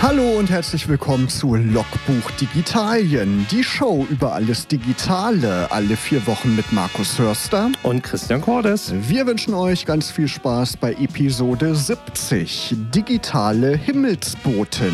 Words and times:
Hallo 0.00 0.38
und 0.38 0.48
herzlich 0.48 0.86
willkommen 0.86 1.28
zu 1.28 1.56
Logbuch 1.56 2.30
Digitalien, 2.40 3.44
die 3.50 3.64
Show 3.64 4.06
über 4.08 4.32
alles 4.32 4.68
Digitale, 4.68 5.70
alle 5.72 5.96
vier 5.96 6.24
Wochen 6.28 6.54
mit 6.54 6.70
Markus 6.72 7.18
Hörster 7.18 7.72
und 7.82 8.04
Christian 8.04 8.40
Cordes. 8.40 8.94
Wir 9.08 9.26
wünschen 9.26 9.54
euch 9.54 9.86
ganz 9.86 10.12
viel 10.12 10.28
Spaß 10.28 10.76
bei 10.76 10.92
Episode 10.92 11.74
70, 11.74 12.76
Digitale 12.94 13.76
Himmelsboten. 13.76 14.92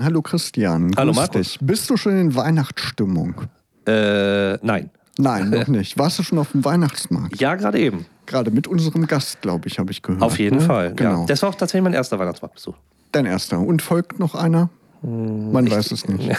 Hallo 0.00 0.22
Christian. 0.22 0.92
Hallo 0.96 1.12
Markus. 1.12 1.52
Dich. 1.52 1.58
Bist 1.60 1.90
du 1.90 1.98
schon 1.98 2.18
in 2.18 2.34
Weihnachtsstimmung? 2.34 3.48
Äh, 3.86 4.58
nein. 4.62 4.90
Nein, 5.18 5.50
noch 5.50 5.68
nicht. 5.68 5.98
Warst 5.98 6.18
du 6.18 6.22
schon 6.22 6.38
auf 6.38 6.52
dem 6.52 6.64
Weihnachtsmarkt? 6.64 7.40
Ja, 7.40 7.54
gerade 7.54 7.78
eben. 7.78 8.06
Gerade 8.26 8.50
mit 8.50 8.66
unserem 8.66 9.06
Gast, 9.06 9.40
glaube 9.40 9.68
ich, 9.68 9.78
habe 9.78 9.90
ich 9.90 10.02
gehört. 10.02 10.22
Auf 10.22 10.38
jeden 10.38 10.58
ne? 10.58 10.62
Fall. 10.62 10.94
Genau. 10.94 11.20
Ja. 11.20 11.26
Das 11.26 11.42
war 11.42 11.50
auch 11.50 11.54
tatsächlich 11.54 11.84
mein 11.84 11.94
erster 11.94 12.18
Weihnachtsmarktbesuch. 12.18 12.74
Dein 13.12 13.24
erster. 13.24 13.58
Und 13.58 13.80
folgt 13.80 14.18
noch 14.18 14.34
einer? 14.34 14.68
Man 15.02 15.70
weiß 15.70 15.92
es 15.92 16.08
nicht. 16.08 16.30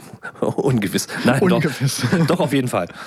Ungewiss. 0.40 1.06
Nein, 1.24 1.42
Ungewiss. 1.42 2.02
Doch, 2.10 2.26
doch 2.26 2.40
auf 2.40 2.52
jeden 2.52 2.68
Fall. 2.68 2.88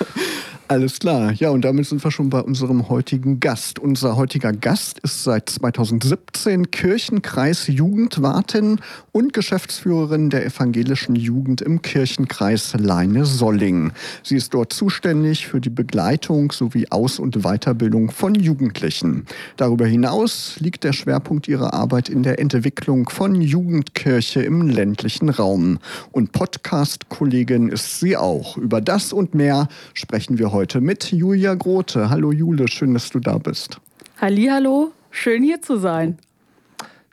Alles 0.70 0.98
klar. 0.98 1.32
Ja, 1.32 1.48
und 1.48 1.64
damit 1.64 1.86
sind 1.86 2.04
wir 2.04 2.10
schon 2.10 2.28
bei 2.28 2.42
unserem 2.42 2.90
heutigen 2.90 3.40
Gast. 3.40 3.78
Unser 3.78 4.16
heutiger 4.16 4.52
Gast 4.52 4.98
ist 4.98 5.24
seit 5.24 5.48
2017 5.48 6.70
Kirchenkreis 6.70 7.68
Jugendwartin 7.68 8.78
und 9.10 9.32
Geschäftsführerin 9.32 10.28
der 10.28 10.44
evangelischen 10.44 11.16
Jugend 11.16 11.62
im 11.62 11.80
Kirchenkreis 11.80 12.74
Leine-Solling. 12.78 13.92
Sie 14.22 14.36
ist 14.36 14.52
dort 14.52 14.74
zuständig 14.74 15.46
für 15.46 15.58
die 15.62 15.70
Begleitung 15.70 16.52
sowie 16.52 16.86
Aus- 16.90 17.18
und 17.18 17.44
Weiterbildung 17.44 18.10
von 18.10 18.34
Jugendlichen. 18.34 19.24
Darüber 19.56 19.86
hinaus 19.86 20.60
liegt 20.60 20.84
der 20.84 20.92
Schwerpunkt 20.92 21.48
ihrer 21.48 21.72
Arbeit 21.72 22.10
in 22.10 22.22
der 22.22 22.40
Entwicklung 22.40 23.08
von 23.08 23.40
Jugendkirche 23.40 24.42
im 24.42 24.68
ländlichen 24.68 25.30
Raum. 25.30 25.78
Und 26.12 26.32
Podcast-Kollegin 26.32 27.70
ist 27.70 28.00
sie 28.00 28.18
auch. 28.18 28.58
Über 28.58 28.82
das 28.82 29.14
und 29.14 29.34
mehr 29.34 29.68
sprechen 29.94 30.38
wir 30.38 30.52
heute 30.52 30.57
heute 30.58 30.80
mit 30.80 31.12
Julia 31.12 31.54
Grote. 31.54 32.10
Hallo 32.10 32.32
Jule, 32.32 32.66
schön, 32.66 32.92
dass 32.92 33.10
du 33.10 33.20
da 33.20 33.38
bist. 33.38 33.80
Hallo, 34.20 34.90
schön 35.12 35.44
hier 35.44 35.62
zu 35.62 35.76
sein. 35.76 36.18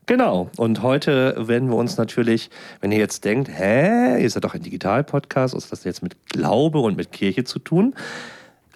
Genau. 0.07 0.49
Und 0.57 0.81
heute 0.81 1.47
werden 1.47 1.69
wir 1.69 1.75
uns 1.75 1.97
natürlich, 1.97 2.49
wenn 2.81 2.91
ihr 2.91 2.97
jetzt 2.97 3.23
denkt, 3.23 3.47
hä, 3.47 4.19
ihr 4.19 4.27
seid 4.31 4.45
doch 4.45 4.55
ein 4.55 4.63
Digital-Podcast, 4.63 5.53
was 5.53 5.65
hat 5.65 5.73
das 5.73 5.83
jetzt 5.83 6.01
mit 6.01 6.15
Glaube 6.25 6.79
und 6.79 6.97
mit 6.97 7.11
Kirche 7.11 7.43
zu 7.43 7.59
tun? 7.59 7.93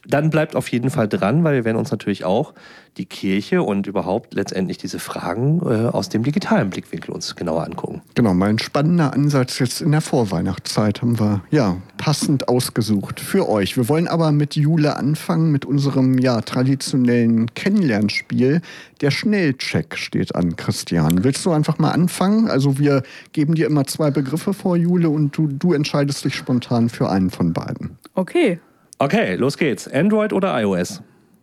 Dann 0.07 0.29
bleibt 0.29 0.55
auf 0.55 0.69
jeden 0.69 0.89
Fall 0.89 1.07
dran, 1.07 1.43
weil 1.43 1.55
wir 1.55 1.65
werden 1.65 1.77
uns 1.77 1.91
natürlich 1.91 2.25
auch 2.25 2.53
die 2.97 3.05
Kirche 3.05 3.63
und 3.63 3.87
überhaupt 3.87 4.33
letztendlich 4.33 4.77
diese 4.77 4.99
Fragen 4.99 5.61
äh, 5.63 5.87
aus 5.87 6.09
dem 6.09 6.23
digitalen 6.23 6.69
Blickwinkel 6.69 7.13
uns 7.13 7.35
genauer 7.35 7.63
angucken. 7.63 8.01
Genau, 8.15 8.33
mal 8.33 8.49
ein 8.49 8.59
spannender 8.59 9.13
Ansatz 9.13 9.59
jetzt 9.59 9.81
in 9.81 9.91
der 9.91 10.01
Vorweihnachtszeit 10.01 11.01
haben 11.01 11.19
wir 11.19 11.41
ja 11.49 11.77
passend 11.97 12.49
ausgesucht 12.49 13.19
für 13.19 13.47
euch. 13.47 13.77
Wir 13.77 13.87
wollen 13.87 14.07
aber 14.07 14.31
mit 14.31 14.55
Jule 14.55 14.97
anfangen 14.97 15.51
mit 15.51 15.65
unserem 15.65 16.17
ja 16.17 16.41
traditionellen 16.41 17.53
Kennenlernspiel. 17.53 18.61
Der 19.01 19.11
Schnellcheck 19.11 19.97
steht 19.97 20.35
an, 20.35 20.55
Christian. 20.57 21.23
Willst 21.23 21.45
du 21.45 21.51
einfach 21.51 21.77
mal 21.77 21.91
anfangen? 21.91 22.49
Also 22.49 22.79
wir 22.79 23.03
geben 23.31 23.55
dir 23.55 23.67
immer 23.67 23.85
zwei 23.85 24.11
Begriffe 24.11 24.53
vor, 24.53 24.75
Jule, 24.75 25.09
und 25.09 25.37
du, 25.37 25.47
du 25.47 25.73
entscheidest 25.73 26.25
dich 26.25 26.35
spontan 26.35 26.89
für 26.89 27.09
einen 27.09 27.29
von 27.29 27.53
beiden. 27.53 27.97
Okay. 28.15 28.59
Okay, 29.01 29.35
los 29.35 29.57
geht's. 29.57 29.87
Android 29.87 30.33
oder 30.33 30.59
iOS? 30.61 31.01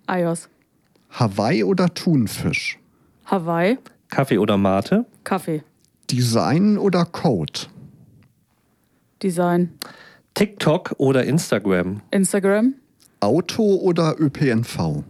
iOS. 0.08 0.48
Hawaii 1.10 1.64
oder 1.64 1.88
Thunfisch? 1.94 2.78
Hawaii. 3.24 3.78
Kaffee 4.10 4.38
oder 4.38 4.58
Mate? 4.58 5.06
Kaffee. 5.24 5.62
Design 6.10 6.76
oder 6.76 7.06
Code? 7.06 7.66
Design. 9.22 9.70
TikTok 10.34 10.94
oder 10.98 11.24
Instagram? 11.24 12.02
Instagram. 12.10 12.74
Auto 13.20 13.62
oder 13.76 14.14
ÖPNV? 14.20 15.02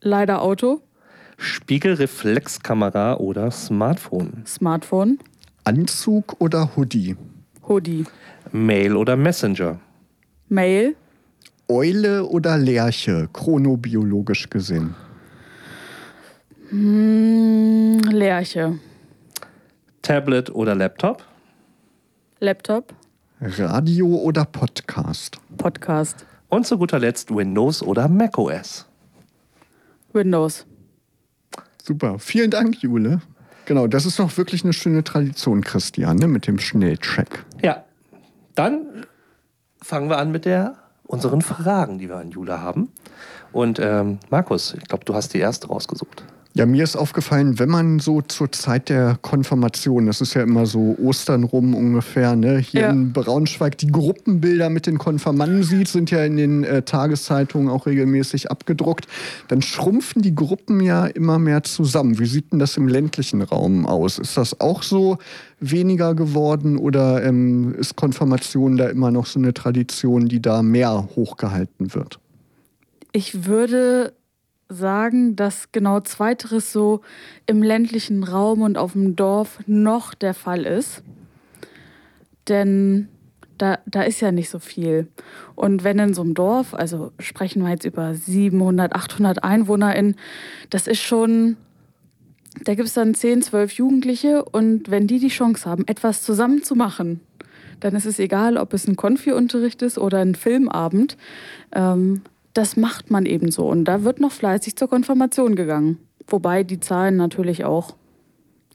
Leider 0.00 0.40
Auto. 0.40 0.80
Spiegelreflexkamera 1.36 3.18
oder 3.18 3.50
Smartphone? 3.50 4.42
Smartphone. 4.46 5.18
Anzug 5.64 6.40
oder 6.40 6.70
Hoodie? 6.76 7.14
Hoodie. 7.68 8.04
Mail 8.52 8.96
oder 8.96 9.16
Messenger? 9.16 9.78
Mail. 10.48 10.94
Eule 11.68 12.24
oder 12.24 12.56
Lerche, 12.56 13.28
chronobiologisch 13.32 14.48
gesehen? 14.48 14.94
Hm, 16.68 18.00
Lerche. 18.10 18.78
Tablet 20.02 20.50
oder 20.50 20.76
Laptop? 20.76 21.24
Laptop. 22.38 22.94
Radio 23.40 24.06
oder 24.06 24.44
Podcast? 24.44 25.38
Podcast. 25.56 26.24
Und 26.48 26.64
zu 26.64 26.78
guter 26.78 27.00
Letzt 27.00 27.34
Windows 27.34 27.82
oder 27.82 28.06
macOS? 28.06 28.86
Windows. 30.12 30.64
Super, 31.82 32.20
vielen 32.20 32.52
Dank, 32.52 32.82
Jule. 32.82 33.20
Genau, 33.64 33.88
das 33.88 34.06
ist 34.06 34.20
doch 34.20 34.36
wirklich 34.36 34.62
eine 34.62 34.72
schöne 34.72 35.02
Tradition, 35.02 35.62
Christian, 35.62 36.16
ne, 36.16 36.28
mit 36.28 36.46
dem 36.46 36.60
Schnellcheck. 36.60 37.44
Ja, 37.62 37.84
dann 38.54 39.06
fangen 39.82 40.08
wir 40.08 40.18
an 40.18 40.30
mit 40.32 40.44
der 40.44 40.76
unseren 41.04 41.40
Fragen, 41.40 41.98
die 41.98 42.08
wir 42.08 42.16
an 42.16 42.30
Jule 42.30 42.60
haben. 42.60 42.92
Und 43.52 43.78
ähm, 43.78 44.18
Markus, 44.28 44.74
ich 44.74 44.84
glaube, 44.84 45.04
du 45.04 45.14
hast 45.14 45.34
die 45.34 45.38
erste 45.38 45.68
rausgesucht. 45.68 46.24
Ja, 46.56 46.64
mir 46.64 46.84
ist 46.84 46.96
aufgefallen, 46.96 47.58
wenn 47.58 47.68
man 47.68 47.98
so 47.98 48.22
zur 48.22 48.50
Zeit 48.50 48.88
der 48.88 49.18
Konfirmation, 49.20 50.06
das 50.06 50.22
ist 50.22 50.32
ja 50.32 50.40
immer 50.42 50.64
so 50.64 50.96
Ostern 51.02 51.44
rum 51.44 51.74
ungefähr, 51.74 52.34
ne, 52.34 52.56
hier 52.56 52.80
Ja. 52.80 52.90
in 52.90 53.12
Braunschweig, 53.12 53.76
die 53.76 53.88
Gruppenbilder 53.88 54.70
mit 54.70 54.86
den 54.86 54.96
Konfirmanden 54.96 55.62
sieht, 55.64 55.88
sind 55.88 56.10
ja 56.10 56.24
in 56.24 56.38
den 56.38 56.64
äh, 56.64 56.80
Tageszeitungen 56.80 57.68
auch 57.68 57.84
regelmäßig 57.84 58.50
abgedruckt, 58.50 59.06
dann 59.48 59.60
schrumpfen 59.60 60.22
die 60.22 60.34
Gruppen 60.34 60.80
ja 60.80 61.04
immer 61.04 61.38
mehr 61.38 61.62
zusammen. 61.62 62.18
Wie 62.18 62.24
sieht 62.24 62.52
denn 62.52 62.58
das 62.58 62.78
im 62.78 62.88
ländlichen 62.88 63.42
Raum 63.42 63.84
aus? 63.84 64.18
Ist 64.18 64.38
das 64.38 64.58
auch 64.58 64.82
so 64.82 65.18
weniger 65.60 66.14
geworden 66.14 66.78
oder 66.78 67.22
ähm, 67.22 67.74
ist 67.74 67.96
Konfirmation 67.96 68.78
da 68.78 68.88
immer 68.88 69.10
noch 69.10 69.26
so 69.26 69.38
eine 69.38 69.52
Tradition, 69.52 70.26
die 70.26 70.40
da 70.40 70.62
mehr 70.62 71.06
hochgehalten 71.16 71.92
wird? 71.92 72.18
Ich 73.12 73.44
würde 73.44 74.14
sagen, 74.68 75.36
dass 75.36 75.72
genau 75.72 76.00
zweiteres 76.00 76.72
so 76.72 77.00
im 77.46 77.62
ländlichen 77.62 78.24
Raum 78.24 78.62
und 78.62 78.78
auf 78.78 78.92
dem 78.92 79.16
Dorf 79.16 79.58
noch 79.66 80.14
der 80.14 80.34
Fall 80.34 80.64
ist. 80.64 81.02
Denn 82.48 83.08
da, 83.58 83.78
da 83.86 84.02
ist 84.02 84.20
ja 84.20 84.32
nicht 84.32 84.50
so 84.50 84.58
viel. 84.58 85.08
Und 85.54 85.84
wenn 85.84 85.98
in 85.98 86.14
so 86.14 86.22
einem 86.22 86.34
Dorf, 86.34 86.74
also 86.74 87.12
sprechen 87.18 87.62
wir 87.62 87.70
jetzt 87.70 87.84
über 87.84 88.14
700, 88.14 88.94
800 88.94 89.44
EinwohnerInnen, 89.44 90.16
das 90.70 90.86
ist 90.86 91.00
schon, 91.00 91.56
da 92.64 92.74
gibt 92.74 92.88
es 92.88 92.94
dann 92.94 93.14
10, 93.14 93.42
12 93.42 93.72
Jugendliche 93.72 94.44
und 94.44 94.90
wenn 94.90 95.06
die 95.06 95.18
die 95.18 95.28
Chance 95.28 95.68
haben, 95.68 95.86
etwas 95.86 96.22
zusammen 96.22 96.62
zu 96.62 96.74
machen, 96.74 97.20
dann 97.80 97.94
ist 97.94 98.06
es 98.06 98.18
egal, 98.18 98.56
ob 98.56 98.72
es 98.72 98.86
ein 98.86 98.96
Konfi-Unterricht 98.96 99.82
ist 99.82 99.98
oder 99.98 100.18
ein 100.18 100.34
Filmabend. 100.34 101.16
Ähm, 101.72 102.22
das 102.56 102.76
macht 102.76 103.10
man 103.10 103.26
eben 103.26 103.50
so. 103.50 103.68
Und 103.68 103.84
da 103.84 104.04
wird 104.04 104.20
noch 104.20 104.32
fleißig 104.32 104.76
zur 104.76 104.88
Konfirmation 104.88 105.56
gegangen. 105.56 105.98
Wobei 106.26 106.64
die 106.64 106.80
Zahlen 106.80 107.16
natürlich 107.16 107.64
auch 107.64 107.94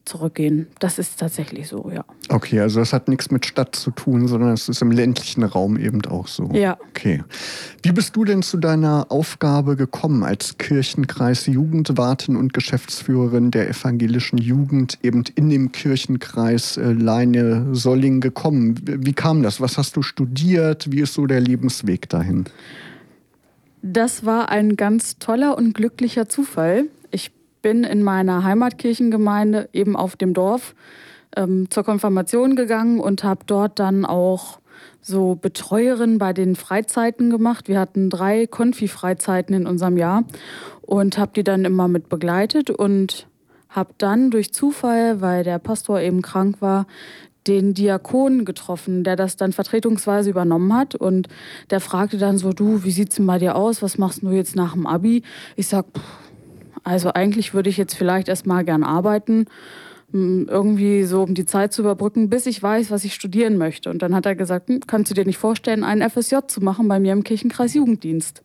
zurückgehen. 0.05 0.67
Das 0.79 0.97
ist 0.97 1.19
tatsächlich 1.19 1.67
so, 1.67 1.91
ja. 1.93 2.03
Okay, 2.29 2.59
also 2.59 2.79
das 2.79 2.91
hat 2.91 3.07
nichts 3.07 3.29
mit 3.29 3.45
Stadt 3.45 3.75
zu 3.75 3.91
tun, 3.91 4.27
sondern 4.27 4.51
es 4.51 4.67
ist 4.67 4.81
im 4.81 4.91
ländlichen 4.91 5.43
Raum 5.43 5.77
eben 5.77 6.03
auch 6.05 6.27
so. 6.27 6.49
Ja. 6.53 6.77
Okay. 6.89 7.23
Wie 7.83 7.91
bist 7.91 8.15
du 8.15 8.25
denn 8.25 8.41
zu 8.41 8.57
deiner 8.57 9.07
Aufgabe 9.09 9.75
gekommen 9.75 10.23
als 10.23 10.57
Kirchenkreis 10.57 11.45
Jugendwartin 11.45 12.35
und 12.35 12.53
Geschäftsführerin 12.53 13.51
der 13.51 13.69
evangelischen 13.69 14.37
Jugend 14.37 14.97
eben 15.03 15.23
in 15.35 15.49
dem 15.49 15.71
Kirchenkreis 15.71 16.77
äh, 16.77 16.93
Leine 16.93 17.67
Solling 17.73 18.21
gekommen? 18.21 18.79
Wie 18.83 19.05
wie 19.05 19.13
kam 19.13 19.43
das? 19.43 19.61
Was 19.61 19.77
hast 19.77 19.95
du 19.95 20.01
studiert? 20.01 20.91
Wie 20.91 21.01
ist 21.01 21.13
so 21.13 21.27
der 21.27 21.41
Lebensweg 21.41 22.09
dahin? 22.09 22.45
Das 23.81 24.25
war 24.25 24.49
ein 24.49 24.75
ganz 24.75 25.17
toller 25.17 25.57
und 25.57 25.73
glücklicher 25.73 26.29
Zufall. 26.29 26.85
Ich 27.09 27.31
bin 27.61 27.83
in 27.83 28.03
meiner 28.03 28.43
Heimatkirchengemeinde 28.43 29.69
eben 29.73 29.95
auf 29.95 30.15
dem 30.15 30.33
Dorf 30.33 30.75
ähm, 31.35 31.69
zur 31.69 31.83
Konfirmation 31.83 32.55
gegangen 32.55 32.99
und 32.99 33.23
habe 33.23 33.41
dort 33.45 33.79
dann 33.79 34.05
auch 34.05 34.59
so 35.01 35.35
Betreuerin 35.35 36.19
bei 36.19 36.33
den 36.33 36.55
Freizeiten 36.55 37.29
gemacht. 37.29 37.67
Wir 37.67 37.79
hatten 37.79 38.09
drei 38.09 38.45
Konfi-Freizeiten 38.45 39.55
in 39.55 39.65
unserem 39.65 39.97
Jahr 39.97 40.23
und 40.81 41.17
habe 41.17 41.31
die 41.35 41.43
dann 41.43 41.65
immer 41.65 41.87
mit 41.87 42.07
begleitet 42.09 42.69
und 42.69 43.27
habe 43.69 43.93
dann 43.97 44.29
durch 44.29 44.53
Zufall, 44.53 45.21
weil 45.21 45.43
der 45.43 45.57
Pastor 45.57 46.01
eben 46.01 46.21
krank 46.21 46.57
war, 46.59 46.85
den 47.47 47.73
Diakon 47.73 48.45
getroffen, 48.45 49.03
der 49.03 49.15
das 49.15 49.35
dann 49.35 49.53
vertretungsweise 49.53 50.29
übernommen 50.29 50.73
hat. 50.73 50.95
Und 50.95 51.27
der 51.69 51.79
fragte 51.79 52.17
dann 52.17 52.37
so, 52.37 52.53
du, 52.53 52.83
wie 52.83 52.91
sieht's 52.91 53.15
denn 53.15 53.27
bei 53.27 53.39
dir 53.39 53.55
aus? 53.55 53.81
Was 53.81 53.97
machst 53.97 54.21
du 54.21 54.29
jetzt 54.29 54.55
nach 54.55 54.73
dem 54.73 54.85
Abi? 54.85 55.23
Ich 55.55 55.67
sag, 55.67 55.85
pff, 55.87 56.01
also 56.83 57.13
eigentlich 57.13 57.53
würde 57.53 57.69
ich 57.69 57.77
jetzt 57.77 57.95
vielleicht 57.95 58.27
erst 58.27 58.47
mal 58.47 58.63
gern 58.63 58.83
arbeiten, 58.83 59.45
irgendwie 60.13 61.03
so, 61.03 61.23
um 61.23 61.33
die 61.35 61.45
Zeit 61.45 61.71
zu 61.71 61.83
überbrücken, 61.83 62.29
bis 62.29 62.45
ich 62.45 62.61
weiß, 62.61 62.91
was 62.91 63.05
ich 63.05 63.13
studieren 63.13 63.57
möchte. 63.57 63.89
Und 63.89 64.01
dann 64.01 64.13
hat 64.13 64.25
er 64.25 64.35
gesagt, 64.35 64.67
hm, 64.67 64.81
kannst 64.85 65.09
du 65.09 65.15
dir 65.15 65.25
nicht 65.25 65.37
vorstellen, 65.37 65.83
einen 65.83 66.07
FSJ 66.09 66.35
zu 66.47 66.61
machen 66.61 66.87
bei 66.87 66.99
mir 66.99 67.13
im 67.13 67.23
Kirchenkreis 67.23 67.73
Jugenddienst? 67.73 68.43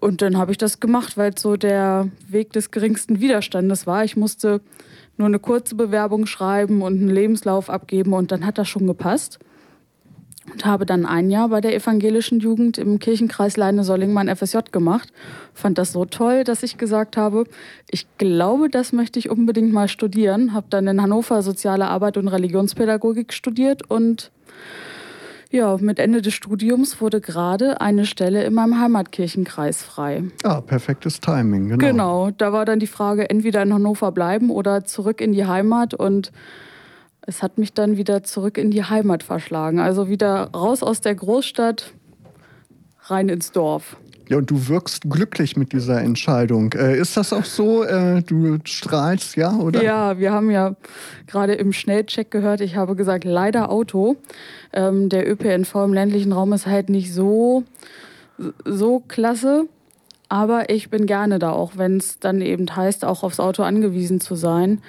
Und 0.00 0.22
dann 0.22 0.36
habe 0.36 0.52
ich 0.52 0.58
das 0.58 0.80
gemacht, 0.80 1.16
weil 1.16 1.32
es 1.34 1.42
so 1.42 1.56
der 1.56 2.08
Weg 2.28 2.52
des 2.52 2.70
geringsten 2.70 3.20
Widerstandes 3.20 3.86
war. 3.86 4.04
Ich 4.04 4.16
musste 4.16 4.60
nur 5.16 5.28
eine 5.28 5.38
kurze 5.38 5.74
Bewerbung 5.74 6.26
schreiben 6.26 6.82
und 6.82 7.00
einen 7.00 7.08
Lebenslauf 7.08 7.70
abgeben 7.70 8.12
und 8.12 8.32
dann 8.32 8.44
hat 8.44 8.58
das 8.58 8.68
schon 8.68 8.86
gepasst. 8.86 9.38
Und 10.52 10.66
habe 10.66 10.84
dann 10.84 11.06
ein 11.06 11.30
Jahr 11.30 11.48
bei 11.48 11.62
der 11.62 11.74
evangelischen 11.74 12.38
Jugend 12.38 12.76
im 12.76 12.98
Kirchenkreis 12.98 13.56
Leine-Solling 13.56 14.12
mein 14.12 14.34
FSJ 14.34 14.58
gemacht. 14.72 15.10
Fand 15.54 15.78
das 15.78 15.92
so 15.92 16.04
toll, 16.04 16.44
dass 16.44 16.62
ich 16.62 16.76
gesagt 16.76 17.16
habe, 17.16 17.44
ich 17.90 18.06
glaube, 18.18 18.68
das 18.68 18.92
möchte 18.92 19.18
ich 19.18 19.30
unbedingt 19.30 19.72
mal 19.72 19.88
studieren. 19.88 20.52
Habe 20.52 20.66
dann 20.68 20.86
in 20.86 21.00
Hannover 21.00 21.42
Soziale 21.42 21.86
Arbeit 21.86 22.18
und 22.18 22.28
Religionspädagogik 22.28 23.32
studiert 23.32 23.90
und 23.90 24.30
ja, 25.54 25.76
mit 25.80 26.00
Ende 26.00 26.20
des 26.20 26.34
Studiums 26.34 27.00
wurde 27.00 27.20
gerade 27.20 27.80
eine 27.80 28.06
Stelle 28.06 28.44
in 28.44 28.54
meinem 28.54 28.80
Heimatkirchenkreis 28.80 29.82
frei. 29.82 30.24
Ah, 30.42 30.60
perfektes 30.60 31.20
Timing, 31.20 31.68
genau. 31.68 31.78
Genau, 31.78 32.30
da 32.32 32.52
war 32.52 32.64
dann 32.64 32.80
die 32.80 32.88
Frage, 32.88 33.30
entweder 33.30 33.62
in 33.62 33.72
Hannover 33.72 34.10
bleiben 34.10 34.50
oder 34.50 34.84
zurück 34.84 35.20
in 35.20 35.32
die 35.32 35.46
Heimat 35.46 35.94
und 35.94 36.32
es 37.22 37.42
hat 37.42 37.56
mich 37.56 37.72
dann 37.72 37.96
wieder 37.96 38.24
zurück 38.24 38.58
in 38.58 38.72
die 38.72 38.82
Heimat 38.82 39.22
verschlagen. 39.22 39.78
Also 39.78 40.08
wieder 40.08 40.50
raus 40.54 40.82
aus 40.82 41.00
der 41.00 41.14
Großstadt, 41.14 41.92
rein 43.04 43.28
ins 43.28 43.52
Dorf. 43.52 43.96
Ja, 44.28 44.38
und 44.38 44.50
du 44.50 44.68
wirkst 44.68 45.02
glücklich 45.10 45.56
mit 45.56 45.72
dieser 45.72 46.00
Entscheidung. 46.00 46.72
Äh, 46.72 46.98
ist 46.98 47.16
das 47.16 47.32
auch 47.32 47.44
so? 47.44 47.84
Äh, 47.84 48.22
du 48.22 48.58
strahlst, 48.64 49.36
ja, 49.36 49.54
oder? 49.54 49.82
Ja, 49.82 50.18
wir 50.18 50.32
haben 50.32 50.50
ja 50.50 50.76
gerade 51.26 51.54
im 51.54 51.72
Schnellcheck 51.72 52.30
gehört, 52.30 52.60
ich 52.62 52.76
habe 52.76 52.96
gesagt, 52.96 53.24
leider 53.24 53.70
Auto. 53.70 54.16
Ähm, 54.72 55.10
der 55.10 55.30
ÖPNV 55.30 55.74
im 55.84 55.92
ländlichen 55.92 56.32
Raum 56.32 56.52
ist 56.54 56.66
halt 56.66 56.88
nicht 56.88 57.12
so, 57.12 57.64
so 58.64 59.00
klasse. 59.00 59.66
Aber 60.30 60.70
ich 60.70 60.88
bin 60.88 61.06
gerne 61.06 61.38
da, 61.38 61.52
auch 61.52 61.72
wenn 61.76 61.98
es 61.98 62.18
dann 62.18 62.40
eben 62.40 62.74
heißt, 62.74 63.04
auch 63.04 63.22
aufs 63.22 63.40
Auto 63.40 63.62
angewiesen 63.62 64.20
zu 64.20 64.36
sein. 64.36 64.80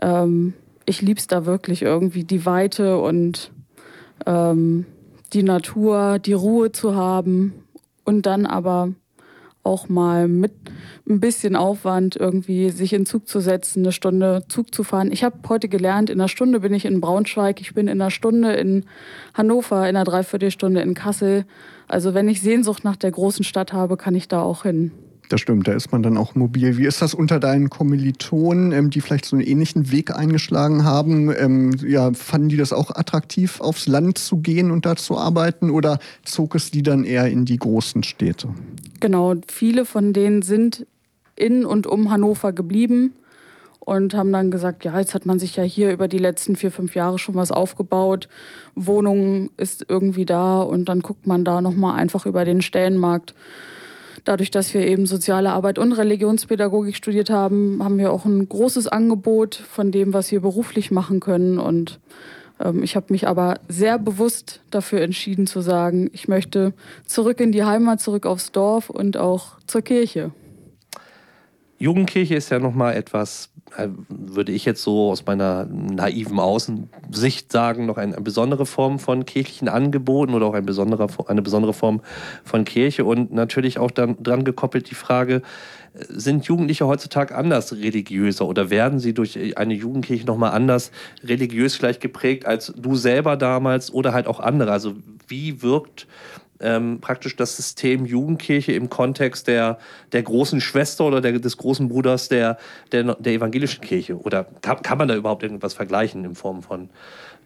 Ähm, 0.00 0.54
ich 0.86 1.02
lieb's 1.02 1.26
da 1.26 1.46
wirklich 1.46 1.82
irgendwie, 1.82 2.22
die 2.22 2.46
Weite 2.46 2.98
und 2.98 3.50
ähm, 4.24 4.86
die 5.32 5.42
Natur, 5.42 6.18
die 6.20 6.32
Ruhe 6.32 6.72
zu 6.72 6.94
haben 6.94 7.52
und 8.08 8.24
dann 8.24 8.46
aber 8.46 8.94
auch 9.64 9.90
mal 9.90 10.28
mit 10.28 10.52
ein 11.06 11.20
bisschen 11.20 11.54
Aufwand 11.54 12.16
irgendwie 12.16 12.70
sich 12.70 12.94
in 12.94 13.04
Zug 13.04 13.28
zu 13.28 13.40
setzen, 13.40 13.82
eine 13.82 13.92
Stunde 13.92 14.44
Zug 14.48 14.74
zu 14.74 14.82
fahren. 14.82 15.12
Ich 15.12 15.24
habe 15.24 15.36
heute 15.46 15.68
gelernt, 15.68 16.08
in 16.08 16.18
einer 16.18 16.28
Stunde 16.28 16.60
bin 16.60 16.72
ich 16.72 16.86
in 16.86 17.02
Braunschweig, 17.02 17.60
ich 17.60 17.74
bin 17.74 17.86
in 17.86 18.00
einer 18.00 18.10
Stunde 18.10 18.54
in 18.54 18.86
Hannover, 19.34 19.86
in 19.86 19.94
einer 19.94 20.04
Dreiviertelstunde 20.04 20.80
in 20.80 20.94
Kassel. 20.94 21.44
Also 21.86 22.14
wenn 22.14 22.30
ich 22.30 22.40
Sehnsucht 22.40 22.82
nach 22.82 22.96
der 22.96 23.10
großen 23.10 23.44
Stadt 23.44 23.74
habe, 23.74 23.98
kann 23.98 24.14
ich 24.14 24.26
da 24.26 24.40
auch 24.40 24.62
hin. 24.62 24.90
Das 25.28 25.42
stimmt, 25.42 25.68
da 25.68 25.72
ist 25.72 25.92
man 25.92 26.02
dann 26.02 26.16
auch 26.16 26.34
mobil. 26.34 26.78
Wie 26.78 26.86
ist 26.86 27.02
das 27.02 27.12
unter 27.12 27.38
deinen 27.38 27.68
Kommilitonen, 27.68 28.72
ähm, 28.72 28.90
die 28.90 29.00
vielleicht 29.00 29.26
so 29.26 29.36
einen 29.36 29.44
ähnlichen 29.44 29.92
Weg 29.92 30.14
eingeschlagen 30.14 30.84
haben? 30.84 31.30
Ähm, 31.36 31.72
ja, 31.86 32.12
fanden 32.14 32.48
die 32.48 32.56
das 32.56 32.72
auch 32.72 32.90
attraktiv, 32.90 33.60
aufs 33.60 33.86
Land 33.86 34.18
zu 34.18 34.38
gehen 34.38 34.70
und 34.70 34.86
da 34.86 34.96
zu 34.96 35.18
arbeiten 35.18 35.70
oder 35.70 35.98
zog 36.24 36.54
es 36.54 36.70
die 36.70 36.82
dann 36.82 37.04
eher 37.04 37.26
in 37.26 37.44
die 37.44 37.58
großen 37.58 38.02
Städte? 38.02 38.48
Genau, 39.00 39.34
viele 39.48 39.84
von 39.84 40.12
denen 40.12 40.42
sind 40.42 40.86
in 41.36 41.64
und 41.64 41.86
um 41.86 42.10
Hannover 42.10 42.52
geblieben 42.52 43.12
und 43.80 44.14
haben 44.14 44.32
dann 44.32 44.50
gesagt, 44.50 44.84
ja, 44.84 44.98
jetzt 44.98 45.14
hat 45.14 45.24
man 45.24 45.38
sich 45.38 45.56
ja 45.56 45.62
hier 45.62 45.92
über 45.92 46.08
die 46.08 46.18
letzten 46.18 46.56
vier, 46.56 46.70
fünf 46.70 46.94
Jahre 46.94 47.18
schon 47.18 47.34
was 47.34 47.50
aufgebaut. 47.50 48.28
Wohnung 48.74 49.50
ist 49.56 49.86
irgendwie 49.88 50.26
da 50.26 50.60
und 50.60 50.88
dann 50.88 51.00
guckt 51.00 51.26
man 51.26 51.44
da 51.44 51.60
nochmal 51.60 51.98
einfach 51.98 52.26
über 52.26 52.44
den 52.44 52.60
Stellenmarkt. 52.60 53.34
Dadurch, 54.24 54.50
dass 54.50 54.74
wir 54.74 54.86
eben 54.86 55.06
soziale 55.06 55.50
Arbeit 55.50 55.78
und 55.78 55.92
Religionspädagogik 55.92 56.96
studiert 56.96 57.30
haben, 57.30 57.82
haben 57.82 57.98
wir 57.98 58.12
auch 58.12 58.24
ein 58.24 58.48
großes 58.48 58.88
Angebot 58.88 59.54
von 59.54 59.92
dem, 59.92 60.12
was 60.12 60.30
wir 60.32 60.40
beruflich 60.40 60.90
machen 60.90 61.20
können. 61.20 61.58
Und 61.58 62.00
ähm, 62.60 62.82
ich 62.82 62.96
habe 62.96 63.06
mich 63.10 63.26
aber 63.26 63.60
sehr 63.68 63.98
bewusst 63.98 64.60
dafür 64.70 65.00
entschieden 65.00 65.46
zu 65.46 65.60
sagen, 65.60 66.10
ich 66.12 66.28
möchte 66.28 66.72
zurück 67.06 67.40
in 67.40 67.52
die 67.52 67.64
Heimat, 67.64 68.00
zurück 68.00 68.26
aufs 68.26 68.52
Dorf 68.52 68.90
und 68.90 69.16
auch 69.16 69.58
zur 69.66 69.82
Kirche. 69.82 70.32
Jugendkirche 71.80 72.34
ist 72.34 72.50
ja 72.50 72.58
nochmal 72.58 72.96
etwas, 72.96 73.50
äh, 73.76 73.88
würde 74.08 74.50
ich 74.50 74.64
jetzt 74.64 74.82
so 74.82 75.10
aus 75.10 75.24
meiner 75.24 75.64
naiven 75.64 76.40
Außensicht 76.40 77.52
sagen, 77.52 77.86
noch 77.86 77.98
eine 77.98 78.20
besondere 78.20 78.66
Form 78.66 78.98
von 78.98 79.24
kirchlichen 79.24 79.68
Angeboten 79.68 80.34
oder 80.34 80.46
auch 80.46 80.54
eine 80.54 80.66
besondere, 80.66 81.06
eine 81.28 81.42
besondere 81.42 81.72
Form 81.72 82.00
von 82.42 82.64
Kirche 82.64 83.04
und 83.04 83.32
natürlich 83.32 83.78
auch 83.78 83.92
dann 83.92 84.20
dran 84.20 84.42
gekoppelt 84.42 84.90
die 84.90 84.96
Frage, 84.96 85.42
äh, 85.94 86.04
sind 86.08 86.46
Jugendliche 86.46 86.88
heutzutage 86.88 87.36
anders 87.36 87.72
religiöser 87.72 88.48
oder 88.48 88.70
werden 88.70 88.98
sie 88.98 89.14
durch 89.14 89.56
eine 89.56 89.74
Jugendkirche 89.74 90.26
nochmal 90.26 90.50
anders 90.50 90.90
religiös 91.22 91.76
vielleicht 91.76 92.00
geprägt 92.00 92.44
als 92.44 92.72
du 92.76 92.96
selber 92.96 93.36
damals 93.36 93.92
oder 93.92 94.12
halt 94.12 94.26
auch 94.26 94.40
andere? 94.40 94.72
Also 94.72 94.96
wie 95.28 95.62
wirkt 95.62 96.08
ähm, 96.60 97.00
praktisch 97.00 97.36
das 97.36 97.56
System 97.56 98.06
Jugendkirche 98.06 98.72
im 98.72 98.90
Kontext 98.90 99.46
der, 99.48 99.78
der 100.12 100.22
großen 100.22 100.60
Schwester 100.60 101.04
oder 101.04 101.20
der, 101.20 101.38
des 101.38 101.56
großen 101.56 101.88
Bruders 101.88 102.28
der, 102.28 102.58
der, 102.92 103.14
der 103.14 103.32
evangelischen 103.32 103.80
Kirche? 103.80 104.18
Oder 104.18 104.46
kann, 104.62 104.82
kann 104.82 104.98
man 104.98 105.08
da 105.08 105.14
überhaupt 105.14 105.42
irgendwas 105.42 105.74
vergleichen 105.74 106.24
in 106.24 106.34
Form 106.34 106.62
von 106.62 106.90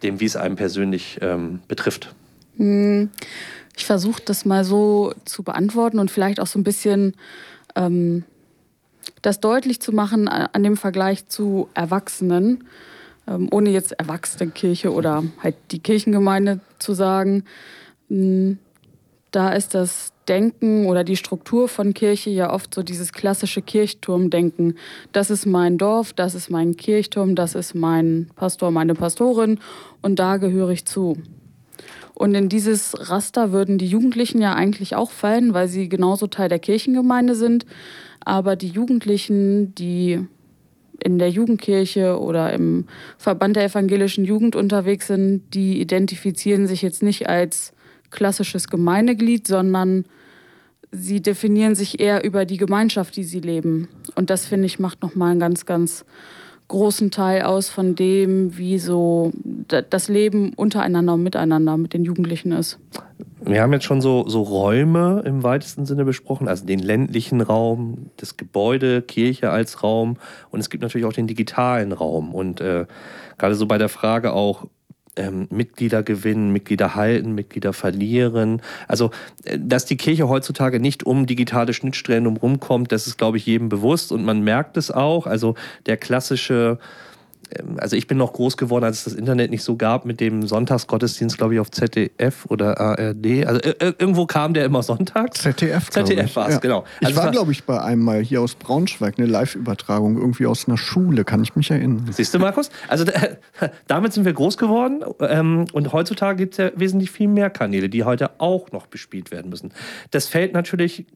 dem, 0.02 0.20
wie 0.20 0.24
es 0.24 0.36
einem 0.36 0.56
persönlich 0.56 1.18
ähm, 1.20 1.60
betrifft? 1.68 2.14
Hm, 2.56 3.10
ich 3.76 3.84
versuche 3.84 4.22
das 4.24 4.44
mal 4.44 4.64
so 4.64 5.14
zu 5.24 5.42
beantworten 5.42 5.98
und 5.98 6.10
vielleicht 6.10 6.40
auch 6.40 6.46
so 6.46 6.58
ein 6.58 6.64
bisschen 6.64 7.14
ähm, 7.74 8.24
das 9.22 9.40
deutlich 9.40 9.80
zu 9.80 9.92
machen 9.92 10.28
an 10.28 10.62
dem 10.62 10.76
Vergleich 10.76 11.28
zu 11.28 11.68
Erwachsenen, 11.74 12.64
ähm, 13.26 13.48
ohne 13.50 13.70
jetzt 13.70 13.92
Erwachsenenkirche 13.92 14.92
oder 14.92 15.24
halt 15.42 15.54
die 15.70 15.78
Kirchengemeinde 15.78 16.60
zu 16.78 16.92
sagen. 16.94 17.44
Hm, 18.08 18.58
da 19.32 19.50
ist 19.52 19.74
das 19.74 20.12
Denken 20.28 20.86
oder 20.86 21.02
die 21.02 21.16
Struktur 21.16 21.66
von 21.66 21.94
Kirche 21.94 22.30
ja 22.30 22.52
oft 22.52 22.72
so 22.74 22.82
dieses 22.82 23.12
klassische 23.12 23.60
Kirchturmdenken. 23.60 24.78
Das 25.10 25.30
ist 25.30 25.46
mein 25.46 25.78
Dorf, 25.78 26.12
das 26.12 26.34
ist 26.34 26.48
mein 26.48 26.76
Kirchturm, 26.76 27.34
das 27.34 27.54
ist 27.56 27.74
mein 27.74 28.30
Pastor, 28.36 28.70
meine 28.70 28.94
Pastorin 28.94 29.58
und 30.00 30.18
da 30.18 30.36
gehöre 30.36 30.70
ich 30.70 30.84
zu. 30.84 31.16
Und 32.14 32.34
in 32.34 32.48
dieses 32.48 33.10
Raster 33.10 33.52
würden 33.52 33.78
die 33.78 33.86
Jugendlichen 33.86 34.40
ja 34.40 34.54
eigentlich 34.54 34.94
auch 34.94 35.10
fallen, 35.10 35.54
weil 35.54 35.66
sie 35.66 35.88
genauso 35.88 36.26
Teil 36.28 36.48
der 36.48 36.58
Kirchengemeinde 36.58 37.34
sind. 37.34 37.66
Aber 38.20 38.54
die 38.54 38.68
Jugendlichen, 38.68 39.74
die 39.74 40.24
in 41.02 41.18
der 41.18 41.30
Jugendkirche 41.30 42.20
oder 42.20 42.52
im 42.52 42.86
Verband 43.18 43.56
der 43.56 43.64
evangelischen 43.64 44.24
Jugend 44.24 44.54
unterwegs 44.54 45.08
sind, 45.08 45.42
die 45.52 45.80
identifizieren 45.80 46.68
sich 46.68 46.82
jetzt 46.82 47.02
nicht 47.02 47.28
als 47.28 47.72
klassisches 48.12 48.68
Gemeindeglied, 48.68 49.46
sondern 49.46 50.04
sie 50.92 51.20
definieren 51.20 51.74
sich 51.74 52.00
eher 52.00 52.24
über 52.24 52.44
die 52.44 52.58
Gemeinschaft, 52.58 53.16
die 53.16 53.24
sie 53.24 53.40
leben. 53.40 53.88
Und 54.14 54.30
das, 54.30 54.46
finde 54.46 54.66
ich, 54.66 54.78
macht 54.78 55.02
nochmal 55.02 55.32
einen 55.32 55.40
ganz, 55.40 55.66
ganz 55.66 56.04
großen 56.68 57.10
Teil 57.10 57.42
aus 57.42 57.68
von 57.68 57.94
dem, 57.94 58.56
wie 58.56 58.78
so 58.78 59.32
das 59.90 60.08
Leben 60.08 60.54
untereinander 60.54 61.14
und 61.14 61.22
miteinander 61.22 61.76
mit 61.76 61.92
den 61.92 62.04
Jugendlichen 62.04 62.52
ist. 62.52 62.78
Wir 63.44 63.60
haben 63.60 63.72
jetzt 63.72 63.84
schon 63.84 64.00
so, 64.00 64.26
so 64.28 64.42
Räume 64.42 65.22
im 65.26 65.42
weitesten 65.42 65.84
Sinne 65.84 66.04
besprochen, 66.04 66.48
also 66.48 66.64
den 66.64 66.78
ländlichen 66.78 67.40
Raum, 67.40 68.10
das 68.16 68.36
Gebäude, 68.36 69.02
Kirche 69.02 69.50
als 69.50 69.82
Raum 69.82 70.16
und 70.50 70.60
es 70.60 70.70
gibt 70.70 70.82
natürlich 70.82 71.06
auch 71.06 71.12
den 71.12 71.26
digitalen 71.26 71.92
Raum. 71.92 72.34
Und 72.34 72.60
äh, 72.60 72.86
gerade 73.36 73.54
so 73.54 73.66
bei 73.66 73.78
der 73.78 73.88
Frage 73.88 74.32
auch, 74.32 74.66
ähm, 75.16 75.46
Mitglieder 75.50 76.02
gewinnen, 76.02 76.52
Mitglieder 76.52 76.94
halten, 76.94 77.34
Mitglieder 77.34 77.72
verlieren. 77.72 78.62
Also, 78.88 79.10
äh, 79.44 79.58
dass 79.60 79.84
die 79.84 79.96
Kirche 79.96 80.28
heutzutage 80.28 80.80
nicht 80.80 81.04
um 81.04 81.26
digitale 81.26 81.74
Schnittstellen 81.74 82.26
umrumkommt, 82.26 82.92
das 82.92 83.06
ist, 83.06 83.18
glaube 83.18 83.36
ich, 83.36 83.46
jedem 83.46 83.68
bewusst 83.68 84.12
und 84.12 84.24
man 84.24 84.42
merkt 84.42 84.76
es 84.76 84.90
auch. 84.90 85.26
Also 85.26 85.54
der 85.86 85.96
klassische 85.96 86.78
also 87.76 87.96
ich 87.96 88.06
bin 88.06 88.18
noch 88.18 88.32
groß 88.32 88.56
geworden, 88.56 88.84
als 88.84 88.98
es 88.98 89.04
das 89.04 89.14
Internet 89.14 89.50
nicht 89.50 89.62
so 89.62 89.76
gab, 89.76 90.04
mit 90.04 90.20
dem 90.20 90.46
Sonntagsgottesdienst, 90.46 91.36
glaube 91.36 91.54
ich, 91.54 91.60
auf 91.60 91.70
ZDF 91.70 92.46
oder 92.48 92.80
ARD. 92.80 93.46
Also 93.46 93.60
äh, 93.60 93.92
irgendwo 93.98 94.26
kam 94.26 94.54
der 94.54 94.64
immer 94.64 94.82
sonntags. 94.82 95.42
ZDF. 95.42 95.90
ZDF 95.90 96.36
war 96.36 96.48
es, 96.48 96.54
ja. 96.54 96.60
genau. 96.60 96.84
Also 97.02 97.10
ich 97.10 97.16
war, 97.16 97.30
glaube 97.30 97.52
ich, 97.52 97.64
bei 97.64 97.80
einem 97.80 98.02
mal 98.02 98.20
hier 98.20 98.40
aus 98.40 98.54
Braunschweig, 98.54 99.18
eine 99.18 99.26
Live-Übertragung 99.26 100.16
irgendwie 100.16 100.46
aus 100.46 100.66
einer 100.66 100.78
Schule, 100.78 101.24
kann 101.24 101.42
ich 101.42 101.54
mich 101.56 101.70
erinnern. 101.70 102.08
Siehst 102.10 102.32
du, 102.34 102.38
Markus? 102.38 102.70
Also 102.88 103.04
äh, 103.04 103.36
damit 103.86 104.12
sind 104.12 104.24
wir 104.24 104.32
groß 104.32 104.56
geworden 104.56 105.04
ähm, 105.20 105.66
und 105.72 105.92
heutzutage 105.92 106.36
gibt 106.36 106.54
es 106.54 106.58
ja 106.58 106.70
wesentlich 106.76 107.10
viel 107.10 107.28
mehr 107.28 107.50
Kanäle, 107.50 107.88
die 107.88 108.04
heute 108.04 108.40
auch 108.40 108.72
noch 108.72 108.86
bespielt 108.86 109.30
werden 109.30 109.50
müssen. 109.50 109.72
Das 110.10 110.26
fällt 110.26 110.52
natürlich, 110.54 111.06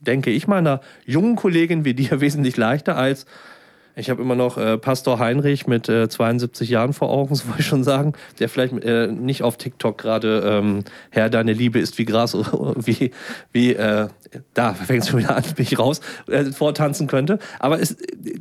denke 0.00 0.30
ich 0.30 0.46
mal, 0.46 0.58
einer 0.58 0.80
jungen 1.04 1.36
Kollegin 1.36 1.84
wie 1.84 1.94
dir 1.94 2.20
wesentlich 2.20 2.56
leichter 2.56 2.96
als 2.96 3.26
ich 3.98 4.10
habe 4.10 4.20
immer 4.20 4.34
noch 4.34 4.58
äh, 4.58 4.76
Pastor 4.76 5.18
Heinrich 5.18 5.66
mit 5.66 5.88
äh, 5.88 6.08
72 6.08 6.68
Jahren 6.68 6.92
vor 6.92 7.10
Augen, 7.10 7.34
so 7.34 7.48
wollte 7.48 7.60
ich 7.60 7.66
schon 7.66 7.82
sagen, 7.82 8.12
der 8.38 8.48
vielleicht 8.48 8.74
äh, 8.84 9.08
nicht 9.08 9.42
auf 9.42 9.56
TikTok 9.56 9.98
gerade 9.98 10.42
ähm, 10.44 10.84
Herr, 11.10 11.30
deine 11.30 11.54
Liebe 11.54 11.78
ist 11.78 11.96
wie 11.98 12.04
Gras, 12.04 12.34
wie, 12.76 13.10
wie 13.52 13.72
äh, 13.72 14.08
da 14.52 14.74
fängt 14.74 15.02
es 15.02 15.08
schon 15.08 15.20
wieder 15.20 15.34
an, 15.34 15.42
bin 15.56 15.64
ich 15.64 15.78
raus, 15.78 16.00
äh, 16.28 16.44
vortanzen 16.44 17.06
könnte. 17.06 17.38
Aber 17.58 17.80
es, 17.80 17.96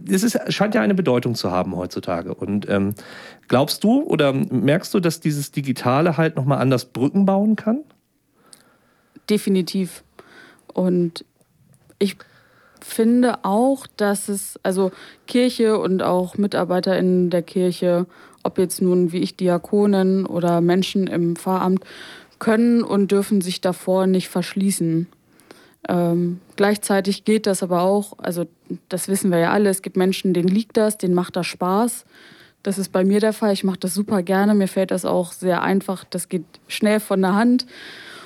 es 0.09 0.23
ist, 0.23 0.53
scheint 0.53 0.75
ja 0.75 0.81
eine 0.81 0.93
Bedeutung 0.93 1.35
zu 1.35 1.51
haben 1.51 1.75
heutzutage. 1.75 2.33
Und 2.33 2.69
ähm, 2.69 2.93
glaubst 3.47 3.83
du 3.83 4.03
oder 4.03 4.33
merkst 4.33 4.93
du, 4.93 4.99
dass 4.99 5.21
dieses 5.21 5.51
Digitale 5.51 6.17
halt 6.17 6.35
nochmal 6.35 6.59
anders 6.59 6.85
Brücken 6.85 7.25
bauen 7.25 7.55
kann? 7.55 7.83
Definitiv. 9.29 10.03
Und 10.73 11.23
ich 11.97 12.17
finde 12.85 13.43
auch, 13.43 13.87
dass 13.97 14.29
es, 14.29 14.59
also 14.63 14.91
Kirche 15.27 15.79
und 15.79 16.03
auch 16.03 16.37
Mitarbeiter 16.37 16.97
in 16.97 17.29
der 17.29 17.41
Kirche, 17.41 18.05
ob 18.43 18.57
jetzt 18.57 18.81
nun 18.81 19.11
wie 19.11 19.19
ich 19.19 19.35
Diakonen 19.35 20.25
oder 20.25 20.61
Menschen 20.61 21.07
im 21.07 21.35
Pfarramt, 21.35 21.83
können 22.37 22.83
und 22.83 23.11
dürfen 23.11 23.41
sich 23.41 23.59
davor 23.59 24.07
nicht 24.07 24.29
verschließen. 24.29 25.07
Ähm, 25.89 26.39
gleichzeitig 26.55 27.25
geht 27.25 27.47
das 27.47 27.63
aber 27.63 27.81
auch, 27.81 28.13
also 28.17 28.45
das 28.89 29.07
wissen 29.07 29.31
wir 29.31 29.39
ja 29.39 29.51
alle, 29.51 29.69
es 29.69 29.81
gibt 29.81 29.97
Menschen, 29.97 30.33
denen 30.33 30.47
liegt 30.47 30.77
das, 30.77 30.97
denen 30.97 31.15
macht 31.15 31.35
das 31.35 31.47
Spaß. 31.47 32.05
Das 32.63 32.77
ist 32.77 32.91
bei 32.91 33.03
mir 33.03 33.19
der 33.19 33.33
Fall, 33.33 33.53
ich 33.53 33.63
mache 33.63 33.79
das 33.79 33.93
super 33.93 34.23
gerne, 34.23 34.55
mir 34.55 34.67
fällt 34.67 34.91
das 34.91 35.05
auch 35.05 35.31
sehr 35.31 35.61
einfach, 35.61 36.03
das 36.03 36.29
geht 36.29 36.45
schnell 36.67 36.99
von 36.99 37.21
der 37.21 37.35
Hand. 37.35 37.65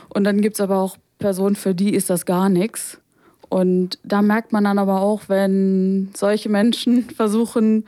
Und 0.09 0.23
dann 0.23 0.41
gibt 0.41 0.55
es 0.55 0.61
aber 0.61 0.77
auch 0.77 0.97
Personen, 1.17 1.55
für 1.55 1.75
die 1.75 1.93
ist 1.93 2.09
das 2.09 2.25
gar 2.25 2.49
nichts. 2.49 2.99
Und 3.49 3.97
da 4.03 4.21
merkt 4.21 4.53
man 4.53 4.63
dann 4.63 4.77
aber 4.77 5.01
auch, 5.01 5.23
wenn 5.27 6.09
solche 6.15 6.49
Menschen 6.49 7.09
versuchen, 7.15 7.85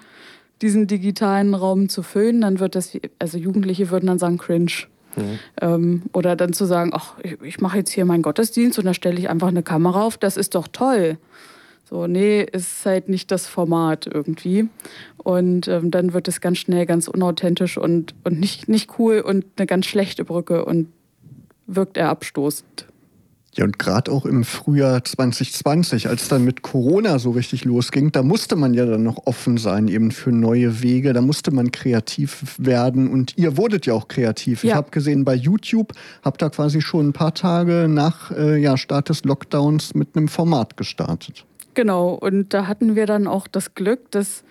diesen 0.61 0.87
digitalen 0.87 1.53
Raum 1.55 1.89
zu 1.89 2.03
füllen, 2.03 2.41
dann 2.41 2.59
wird 2.59 2.75
das, 2.75 2.97
also 3.19 3.37
Jugendliche 3.37 3.89
würden 3.89 4.07
dann 4.07 4.19
sagen, 4.19 4.37
cringe. 4.37 4.71
Mhm. 5.15 5.39
Ähm, 5.59 6.01
oder 6.13 6.35
dann 6.35 6.53
zu 6.53 6.65
sagen, 6.65 6.91
ach, 6.93 7.15
ich, 7.23 7.41
ich 7.41 7.59
mache 7.59 7.77
jetzt 7.77 7.91
hier 7.91 8.05
meinen 8.05 8.21
Gottesdienst 8.21 8.79
und 8.79 8.85
da 8.85 8.93
stelle 8.93 9.19
ich 9.19 9.29
einfach 9.29 9.49
eine 9.49 9.63
Kamera 9.63 10.03
auf, 10.03 10.17
das 10.17 10.37
ist 10.37 10.55
doch 10.55 10.67
toll. 10.67 11.17
So, 11.83 12.07
nee, 12.07 12.41
ist 12.43 12.85
halt 12.85 13.09
nicht 13.09 13.31
das 13.31 13.47
Format 13.47 14.07
irgendwie. 14.07 14.69
Und 15.17 15.67
ähm, 15.67 15.91
dann 15.91 16.13
wird 16.13 16.29
es 16.29 16.39
ganz 16.39 16.59
schnell 16.59 16.85
ganz 16.85 17.09
unauthentisch 17.09 17.77
und, 17.77 18.15
und 18.23 18.39
nicht, 18.39 18.69
nicht 18.69 18.97
cool 18.97 19.19
und 19.19 19.45
eine 19.57 19.67
ganz 19.67 19.87
schlechte 19.87 20.23
Brücke 20.23 20.63
und 20.63 20.87
wirkt 21.67 21.97
eher 21.97 22.09
abstoßend. 22.09 22.85
Ja, 23.53 23.65
und 23.65 23.77
gerade 23.77 24.09
auch 24.11 24.25
im 24.25 24.45
Frühjahr 24.45 25.03
2020, 25.03 26.07
als 26.07 26.29
dann 26.29 26.45
mit 26.45 26.61
Corona 26.61 27.19
so 27.19 27.31
richtig 27.31 27.65
losging, 27.65 28.13
da 28.13 28.23
musste 28.23 28.55
man 28.55 28.73
ja 28.73 28.85
dann 28.85 29.03
noch 29.03 29.25
offen 29.25 29.57
sein 29.57 29.89
eben 29.89 30.11
für 30.11 30.31
neue 30.31 30.81
Wege, 30.81 31.11
da 31.11 31.21
musste 31.21 31.51
man 31.51 31.71
kreativ 31.71 32.55
werden 32.57 33.09
und 33.09 33.37
ihr 33.37 33.57
wurdet 33.57 33.85
ja 33.85 33.93
auch 33.93 34.07
kreativ. 34.07 34.63
Ja. 34.63 34.69
Ich 34.69 34.75
habe 34.75 34.91
gesehen 34.91 35.25
bei 35.25 35.35
YouTube, 35.35 35.91
habt 36.23 36.41
da 36.41 36.49
quasi 36.49 36.79
schon 36.79 37.09
ein 37.09 37.13
paar 37.13 37.33
Tage 37.33 37.87
nach 37.89 38.31
äh, 38.31 38.57
ja, 38.57 38.77
Start 38.77 39.09
des 39.09 39.25
Lockdowns 39.25 39.95
mit 39.95 40.15
einem 40.15 40.29
Format 40.29 40.77
gestartet. 40.77 41.45
Genau, 41.73 42.13
und 42.13 42.53
da 42.53 42.67
hatten 42.67 42.95
wir 42.95 43.05
dann 43.05 43.27
auch 43.27 43.47
das 43.47 43.75
Glück, 43.75 44.11
dass 44.11 44.43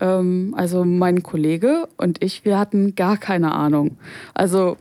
ähm, 0.00 0.54
also 0.56 0.84
mein 0.84 1.22
Kollege 1.22 1.88
und 1.96 2.22
ich, 2.22 2.44
wir 2.44 2.58
hatten 2.58 2.94
gar 2.94 3.16
keine 3.16 3.52
Ahnung. 3.52 3.96
Also 4.32 4.76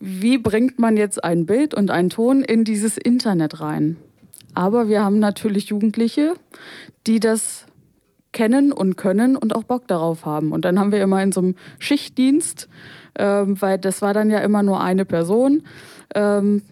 wie 0.00 0.38
bringt 0.38 0.78
man 0.78 0.96
jetzt 0.96 1.22
ein 1.22 1.44
Bild 1.44 1.74
und 1.74 1.90
einen 1.90 2.08
Ton 2.08 2.42
in 2.42 2.64
dieses 2.64 2.96
Internet 2.96 3.60
rein? 3.60 3.96
Aber 4.54 4.88
wir 4.88 5.04
haben 5.04 5.18
natürlich 5.18 5.66
Jugendliche, 5.66 6.34
die 7.06 7.20
das 7.20 7.66
kennen 8.32 8.72
und 8.72 8.96
können 8.96 9.36
und 9.36 9.54
auch 9.54 9.64
Bock 9.64 9.86
darauf 9.88 10.24
haben. 10.24 10.52
Und 10.52 10.64
dann 10.64 10.78
haben 10.78 10.92
wir 10.92 11.02
immer 11.02 11.22
in 11.22 11.32
so 11.32 11.40
einem 11.40 11.54
Schichtdienst, 11.78 12.68
ähm, 13.16 13.60
weil 13.60 13.78
das 13.78 14.02
war 14.02 14.14
dann 14.14 14.30
ja 14.30 14.38
immer 14.38 14.62
nur 14.62 14.80
eine 14.80 15.04
Person, 15.04 15.64
ähm, 16.14 16.62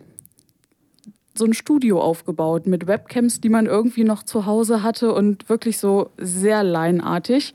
so 1.34 1.44
ein 1.44 1.54
Studio 1.54 2.00
aufgebaut 2.00 2.66
mit 2.66 2.88
Webcams, 2.88 3.40
die 3.40 3.48
man 3.48 3.66
irgendwie 3.66 4.04
noch 4.04 4.24
zu 4.24 4.46
Hause 4.46 4.82
hatte 4.82 5.12
und 5.12 5.48
wirklich 5.48 5.78
so 5.78 6.10
sehr 6.18 6.64
laienartig. 6.64 7.54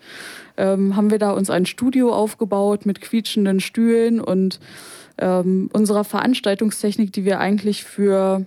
Ähm, 0.55 0.95
haben 0.95 1.11
wir 1.11 1.19
da 1.19 1.31
uns 1.31 1.49
ein 1.49 1.65
Studio 1.65 2.13
aufgebaut 2.13 2.85
mit 2.85 3.01
quietschenden 3.01 3.59
Stühlen 3.59 4.21
und 4.21 4.59
ähm, 5.17 5.69
unserer 5.73 6.03
Veranstaltungstechnik, 6.03 7.11
die 7.13 7.25
wir 7.25 7.39
eigentlich 7.39 7.83
für 7.83 8.45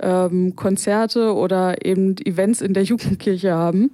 ähm, 0.00 0.56
Konzerte 0.56 1.34
oder 1.34 1.84
eben 1.84 2.16
Events 2.24 2.60
in 2.60 2.74
der 2.74 2.84
Jugendkirche 2.84 3.52
haben, 3.52 3.90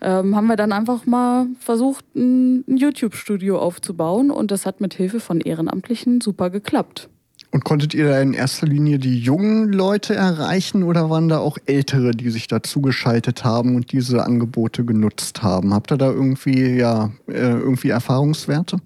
ähm, 0.00 0.36
haben 0.36 0.46
wir 0.46 0.56
dann 0.56 0.72
einfach 0.72 1.06
mal 1.06 1.46
versucht, 1.58 2.04
ein, 2.14 2.64
YouTube-Studio 2.66 3.58
aufzubauen 3.58 4.30
und 4.30 4.50
das 4.50 4.66
hat 4.66 4.80
mit 4.80 4.94
Hilfe 4.94 5.20
von 5.20 5.40
Ehrenamtlichen 5.40 6.20
super 6.20 6.50
geklappt. 6.50 7.08
Und 7.52 7.64
konntet 7.64 7.94
ihr 7.94 8.08
da 8.08 8.20
in 8.20 8.34
erster 8.34 8.66
Linie 8.66 8.98
die 8.98 9.18
jungen 9.18 9.72
Leute 9.72 10.14
erreichen 10.14 10.82
oder 10.82 11.08
waren 11.08 11.28
da 11.28 11.38
auch 11.38 11.56
Ältere, 11.64 12.10
die 12.10 12.28
sich 12.28 12.48
dazu 12.48 12.82
geschaltet 12.82 13.44
haben 13.44 13.76
und 13.76 13.92
diese 13.92 14.24
Angebote 14.24 14.84
genutzt 14.84 15.42
haben? 15.42 15.72
Habt 15.72 15.90
ihr 15.90 15.96
da 15.96 16.10
irgendwie, 16.10 16.76
ja, 16.76 17.12
äh, 17.28 17.32
irgendwie 17.32 17.90
Erfahrungswerte? 17.90 18.78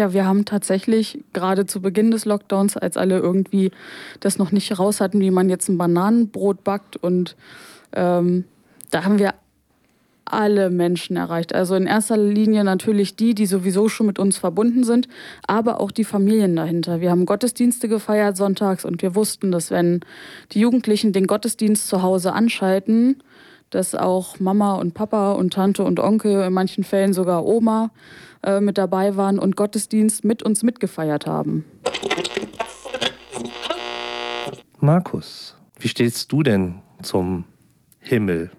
Ja, 0.00 0.14
wir 0.14 0.24
haben 0.24 0.46
tatsächlich 0.46 1.22
gerade 1.34 1.66
zu 1.66 1.82
Beginn 1.82 2.10
des 2.10 2.24
Lockdowns, 2.24 2.78
als 2.78 2.96
alle 2.96 3.18
irgendwie 3.18 3.70
das 4.20 4.38
noch 4.38 4.50
nicht 4.50 4.78
raus 4.78 4.98
hatten, 4.98 5.20
wie 5.20 5.30
man 5.30 5.50
jetzt 5.50 5.68
ein 5.68 5.76
Bananenbrot 5.76 6.64
backt 6.64 6.96
und 6.96 7.36
ähm, 7.92 8.44
da 8.90 9.04
haben 9.04 9.18
wir 9.18 9.34
alle 10.24 10.70
Menschen 10.70 11.16
erreicht. 11.16 11.54
Also 11.54 11.74
in 11.74 11.86
erster 11.86 12.16
Linie 12.16 12.64
natürlich 12.64 13.14
die, 13.14 13.34
die 13.34 13.44
sowieso 13.44 13.90
schon 13.90 14.06
mit 14.06 14.18
uns 14.18 14.38
verbunden 14.38 14.84
sind, 14.84 15.06
aber 15.46 15.80
auch 15.80 15.90
die 15.90 16.04
Familien 16.04 16.56
dahinter. 16.56 17.02
Wir 17.02 17.10
haben 17.10 17.26
Gottesdienste 17.26 17.86
gefeiert 17.86 18.38
sonntags 18.38 18.86
und 18.86 19.02
wir 19.02 19.14
wussten, 19.14 19.52
dass 19.52 19.70
wenn 19.70 20.00
die 20.52 20.60
Jugendlichen 20.60 21.12
den 21.12 21.26
Gottesdienst 21.26 21.86
zu 21.86 22.00
Hause 22.00 22.32
anschalten, 22.32 23.22
dass 23.68 23.94
auch 23.94 24.40
Mama 24.40 24.76
und 24.76 24.94
Papa 24.94 25.32
und 25.32 25.52
Tante 25.52 25.84
und 25.84 26.00
Onkel, 26.00 26.42
in 26.42 26.54
manchen 26.54 26.84
Fällen 26.84 27.12
sogar 27.12 27.44
Oma, 27.44 27.90
äh, 28.42 28.60
mit 28.60 28.78
dabei 28.78 29.16
waren 29.16 29.38
und 29.38 29.56
Gottesdienst 29.56 30.24
mit 30.24 30.42
uns 30.42 30.62
mitgefeiert 30.62 31.26
haben. 31.26 31.64
Markus, 34.80 35.56
wie 35.78 35.88
stehst 35.88 36.32
du 36.32 36.42
denn 36.42 36.76
zum 37.02 37.44
Himmel? 37.98 38.50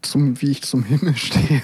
Zum, 0.00 0.40
wie 0.40 0.52
ich 0.52 0.62
zum 0.62 0.84
Himmel 0.84 1.16
stehe. 1.16 1.60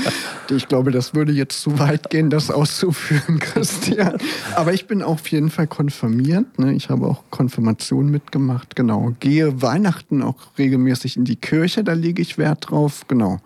ich 0.50 0.68
glaube, 0.68 0.90
das 0.92 1.14
würde 1.14 1.32
jetzt 1.32 1.62
zu 1.62 1.78
weit 1.78 2.10
gehen, 2.10 2.30
das 2.30 2.50
auszuführen, 2.50 3.38
Christian. 3.40 4.18
Aber 4.54 4.72
ich 4.72 4.86
bin 4.86 5.02
auf 5.02 5.26
jeden 5.28 5.50
Fall 5.50 5.66
konfirmiert. 5.66 6.58
Ne? 6.58 6.74
Ich 6.74 6.90
habe 6.90 7.06
auch 7.06 7.24
Konfirmation 7.30 8.10
mitgemacht. 8.10 8.76
Genau. 8.76 9.14
Gehe 9.18 9.62
Weihnachten 9.62 10.22
auch 10.22 10.36
regelmäßig 10.58 11.16
in 11.16 11.24
die 11.24 11.36
Kirche, 11.36 11.82
da 11.82 11.94
lege 11.94 12.22
ich 12.22 12.38
Wert 12.38 12.70
drauf. 12.70 13.02
Genau. 13.08 13.38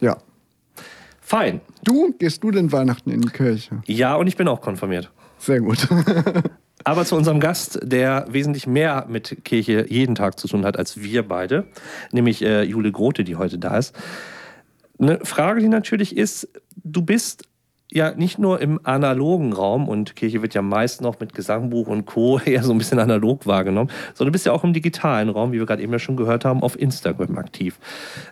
Ja. 0.00 0.18
Fein. 1.26 1.60
Du, 1.82 2.14
gehst 2.16 2.44
du 2.44 2.52
denn 2.52 2.70
Weihnachten 2.70 3.10
in 3.10 3.20
die 3.20 3.30
Kirche? 3.30 3.82
Ja, 3.86 4.14
und 4.14 4.28
ich 4.28 4.36
bin 4.36 4.46
auch 4.46 4.60
konfirmiert. 4.60 5.10
Sehr 5.40 5.60
gut. 5.60 5.88
Aber 6.84 7.04
zu 7.04 7.16
unserem 7.16 7.40
Gast, 7.40 7.80
der 7.82 8.26
wesentlich 8.28 8.68
mehr 8.68 9.06
mit 9.08 9.44
Kirche 9.44 9.86
jeden 9.88 10.14
Tag 10.14 10.38
zu 10.38 10.46
tun 10.46 10.64
hat 10.64 10.78
als 10.78 11.02
wir 11.02 11.26
beide, 11.26 11.66
nämlich 12.12 12.42
äh, 12.42 12.62
Jule 12.62 12.92
Grote, 12.92 13.24
die 13.24 13.34
heute 13.34 13.58
da 13.58 13.76
ist. 13.76 13.92
Eine 15.00 15.18
Frage, 15.24 15.60
die 15.60 15.66
natürlich 15.66 16.16
ist, 16.16 16.48
du 16.76 17.02
bist 17.02 17.48
ja 17.92 18.12
nicht 18.12 18.38
nur 18.38 18.60
im 18.60 18.80
analogen 18.82 19.52
Raum 19.52 19.88
und 19.88 20.16
Kirche 20.16 20.42
wird 20.42 20.54
ja 20.54 20.62
meist 20.62 21.00
noch 21.00 21.20
mit 21.20 21.34
Gesangbuch 21.34 21.86
und 21.86 22.04
Co. 22.06 22.38
eher 22.44 22.62
so 22.62 22.72
ein 22.72 22.78
bisschen 22.78 22.98
analog 22.98 23.46
wahrgenommen, 23.46 23.90
sondern 24.14 24.30
du 24.30 24.32
bist 24.32 24.46
ja 24.46 24.52
auch 24.52 24.64
im 24.64 24.72
digitalen 24.72 25.28
Raum, 25.28 25.52
wie 25.52 25.58
wir 25.58 25.66
gerade 25.66 25.82
eben 25.82 25.92
ja 25.92 25.98
schon 25.98 26.16
gehört 26.16 26.44
haben, 26.44 26.62
auf 26.62 26.78
Instagram 26.78 27.38
aktiv. 27.38 27.78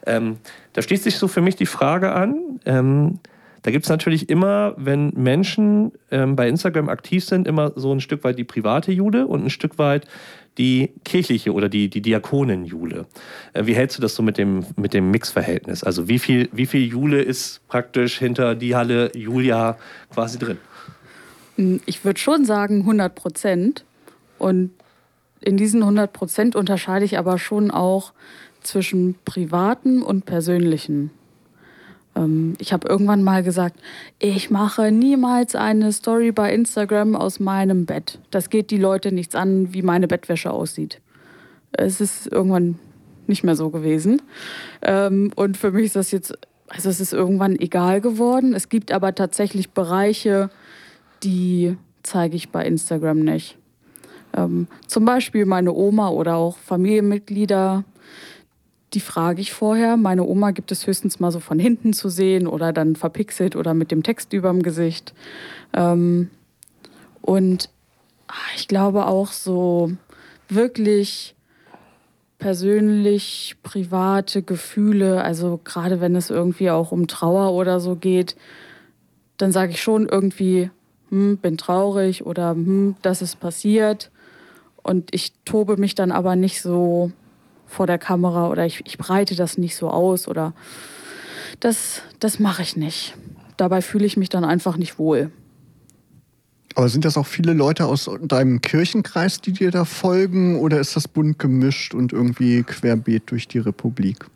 Ähm, 0.06 0.38
da 0.73 0.82
schließt 0.82 1.04
sich 1.04 1.18
so 1.18 1.28
für 1.28 1.40
mich 1.40 1.56
die 1.56 1.66
Frage 1.66 2.12
an, 2.12 2.61
ähm, 2.66 3.20
Da 3.62 3.70
gibt 3.70 3.87
es 3.87 3.88
natürlich 3.88 4.28
immer, 4.28 4.75
wenn 4.76 5.11
Menschen 5.16 5.92
ähm, 6.11 6.37
bei 6.37 6.49
Instagram 6.49 6.90
aktiv 6.90 7.25
sind, 7.25 7.49
immer 7.49 7.73
so 7.76 7.92
ein 7.92 8.00
Stück 8.00 8.23
weit 8.23 8.38
die 8.38 8.44
private 8.44 8.92
Jule 8.92 9.26
und 9.26 9.42
ein 9.42 9.49
Stück 9.49 9.78
weit 9.78 10.06
die 10.58 10.92
kirchliche 11.04 11.52
oder 11.52 11.68
die, 11.68 11.88
die 11.88 12.00
Diakonenjule. 12.00 13.06
Äh, 13.52 13.66
wie 13.66 13.75
hältst 13.75 13.99
du 13.99 14.02
das 14.02 14.14
so 14.14 14.23
mit 14.23 14.38
dem, 14.38 14.64
mit 14.76 14.94
dem 14.94 15.11
Mixverhältnis? 15.11 15.82
Also 15.84 16.08
wie 16.08 16.18
viel, 16.18 16.49
wie 16.52 16.66
viel 16.66 16.87
Jule 16.87 17.23
ist 17.23 17.66
praktisch 17.68 18.18
hinter 18.18 18.54
die 18.54 18.75
Halle 18.75 19.11
Julia 19.16 19.76
quasi 20.12 20.38
drin? 20.38 20.58
Hm, 21.56 21.80
ich 21.87 22.04
würde 22.04 22.20
schon 22.20 22.44
sagen 22.44 22.80
100 22.80 23.14
Prozent. 23.14 23.84
Und 24.38 24.70
in 25.40 25.56
diesen 25.56 25.82
100 25.82 26.12
Prozent 26.12 26.56
unterscheide 26.56 27.04
ich 27.04 27.18
aber 27.18 27.38
schon 27.38 27.70
auch 27.70 28.12
zwischen 28.62 29.14
privaten 29.25 30.02
und 30.02 30.25
persönlichen. 30.25 31.11
Ähm, 32.16 32.54
ich 32.59 32.73
habe 32.73 32.88
irgendwann 32.88 33.23
mal 33.23 33.42
gesagt, 33.42 33.80
ich 34.18 34.50
mache 34.50 34.90
niemals 34.92 35.54
eine 35.54 35.92
Story 35.92 36.33
bei 36.33 36.52
Instagram 36.52 37.16
aus 37.16 37.40
meinem 37.40 37.87
Bett. 37.87 38.18
Das 38.30 38.50
geht 38.50 38.71
die 38.71 38.78
Leute 38.78 39.12
nichts 39.12 39.35
an, 39.35 39.73
wie 39.73 39.83
meine 39.83 40.09
Bettwäsche 40.09 40.50
aussieht. 40.50 41.00
Es 41.73 42.00
ist 42.00 42.30
irgendwann 42.30 42.78
nicht 43.26 43.44
mehr 43.44 43.56
so 43.56 43.71
gewesen. 43.71 44.23
Ähm, 44.83 45.33
und 45.35 45.56
für 45.56 45.71
mich 45.71 45.87
ist 45.87 45.97
das 45.97 46.11
jetzt, 46.11 46.35
also 46.68 46.88
es 46.88 47.00
ist 47.00 47.12
irgendwann 47.12 47.56
egal 47.59 48.00
geworden. 48.00 48.54
Es 48.54 48.68
gibt 48.68 48.92
aber 48.92 49.14
tatsächlich 49.14 49.71
Bereiche, 49.71 50.50
die 51.23 51.76
zeige 52.02 52.37
ich 52.37 52.50
bei 52.50 52.64
Instagram 52.66 53.21
nicht. 53.21 53.56
Ähm, 54.37 54.66
zum 54.87 55.04
Beispiel 55.04 55.47
meine 55.47 55.73
Oma 55.73 56.11
oder 56.11 56.37
auch 56.37 56.59
Familienmitglieder, 56.59 57.85
die 58.94 59.00
frage 59.00 59.40
ich 59.40 59.52
vorher. 59.52 59.96
Meine 59.96 60.24
Oma 60.24 60.52
gibt 60.52 60.72
es 60.72 60.86
höchstens 60.86 61.20
mal 61.20 61.32
so 61.32 61.40
von 61.40 61.58
hinten 61.58 61.92
zu 61.92 62.08
sehen 62.08 62.46
oder 62.46 62.72
dann 62.72 62.96
verpixelt 62.96 63.56
oder 63.56 63.74
mit 63.74 63.90
dem 63.90 64.02
Text 64.02 64.32
überm 64.32 64.62
Gesicht. 64.62 65.14
Ähm, 65.72 66.30
und 67.20 67.70
ah, 68.28 68.34
ich 68.56 68.68
glaube 68.68 69.06
auch 69.06 69.32
so 69.32 69.92
wirklich 70.48 71.34
persönlich 72.38 73.56
private 73.62 74.42
Gefühle, 74.42 75.22
also 75.22 75.60
gerade 75.64 76.00
wenn 76.00 76.14
es 76.14 76.30
irgendwie 76.30 76.70
auch 76.70 76.92
um 76.92 77.06
Trauer 77.06 77.52
oder 77.52 77.80
so 77.80 77.96
geht, 77.96 78.36
dann 79.38 79.50
sage 79.50 79.72
ich 79.72 79.82
schon 79.82 80.08
irgendwie, 80.08 80.70
hm, 81.10 81.38
bin 81.38 81.56
traurig 81.56 82.26
oder 82.26 82.50
hm, 82.50 82.96
das 83.02 83.22
ist 83.22 83.40
passiert. 83.40 84.10
Und 84.82 85.14
ich 85.14 85.32
tobe 85.46 85.78
mich 85.78 85.94
dann 85.94 86.12
aber 86.12 86.36
nicht 86.36 86.60
so 86.60 87.10
vor 87.75 87.87
der 87.87 87.99
Kamera 87.99 88.49
oder 88.49 88.64
ich, 88.64 88.83
ich 88.87 88.97
breite 88.97 89.35
das 89.37 89.59
nicht 89.59 89.76
so 89.76 89.90
aus 89.90 90.28
oder 90.28 90.54
das, 91.61 92.02
das 92.21 92.38
mache 92.38 92.62
ich 92.62 92.76
nicht. 92.76 93.14
Dabei 93.57 93.83
fühle 93.83 94.07
ich 94.07 94.16
mich 94.16 94.28
dann 94.28 94.45
einfach 94.45 94.76
nicht 94.76 94.99
wohl. 94.99 95.31
Aber 96.75 96.88
sind 96.88 97.04
das 97.04 97.16
auch 97.16 97.26
viele 97.26 97.52
Leute 97.52 97.87
aus 97.87 98.11
deinem 98.23 98.61
Kirchenkreis, 98.61 99.40
die 99.40 99.52
dir 99.52 99.71
da 99.71 99.85
folgen 99.85 100.59
oder 100.59 100.81
ist 100.81 100.97
das 100.97 101.07
bunt 101.07 101.38
gemischt 101.38 101.95
und 101.95 102.12
irgendwie 102.12 102.64
querbeet 102.64 103.31
durch 103.31 103.47
die 103.47 103.59
Republik? 103.59 104.26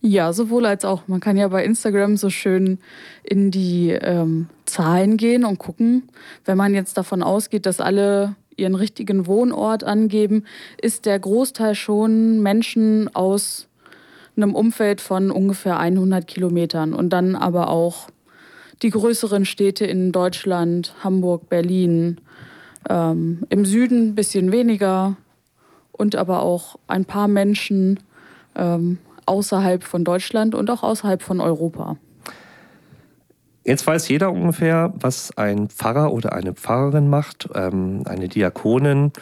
Ja, 0.00 0.32
sowohl 0.32 0.66
als 0.66 0.84
auch. 0.84 1.08
Man 1.08 1.20
kann 1.20 1.36
ja 1.36 1.48
bei 1.48 1.64
Instagram 1.64 2.18
so 2.18 2.28
schön 2.28 2.78
in 3.22 3.50
die 3.50 3.90
ähm, 3.90 4.48
Zahlen 4.66 5.16
gehen 5.16 5.44
und 5.44 5.58
gucken. 5.58 6.02
Wenn 6.44 6.58
man 6.58 6.74
jetzt 6.74 6.98
davon 6.98 7.22
ausgeht, 7.22 7.64
dass 7.64 7.80
alle 7.80 8.36
ihren 8.56 8.74
richtigen 8.74 9.26
Wohnort 9.26 9.84
angeben, 9.84 10.44
ist 10.80 11.06
der 11.06 11.18
Großteil 11.18 11.74
schon 11.74 12.42
Menschen 12.42 13.14
aus 13.14 13.68
einem 14.36 14.54
Umfeld 14.54 15.00
von 15.00 15.30
ungefähr 15.30 15.78
100 15.78 16.26
Kilometern 16.26 16.92
und 16.92 17.10
dann 17.10 17.36
aber 17.36 17.68
auch 17.68 18.08
die 18.82 18.90
größeren 18.90 19.44
Städte 19.44 19.86
in 19.86 20.12
Deutschland, 20.12 20.94
Hamburg, 21.02 21.48
Berlin, 21.48 22.20
ähm, 22.88 23.44
im 23.48 23.64
Süden 23.64 24.08
ein 24.08 24.14
bisschen 24.14 24.52
weniger 24.52 25.16
und 25.92 26.16
aber 26.16 26.42
auch 26.42 26.76
ein 26.86 27.04
paar 27.04 27.28
Menschen 27.28 28.00
ähm, 28.56 28.98
außerhalb 29.26 29.84
von 29.84 30.04
Deutschland 30.04 30.54
und 30.54 30.70
auch 30.70 30.82
außerhalb 30.82 31.22
von 31.22 31.40
Europa. 31.40 31.96
Jetzt 33.64 33.86
weiß 33.86 34.08
jeder 34.08 34.30
ungefähr, 34.30 34.92
was 34.94 35.36
ein 35.38 35.68
Pfarrer 35.68 36.12
oder 36.12 36.34
eine 36.34 36.52
Pfarrerin 36.52 37.08
macht. 37.08 37.48
Ähm, 37.54 38.02
eine 38.04 38.28
Diakonin 38.28 39.12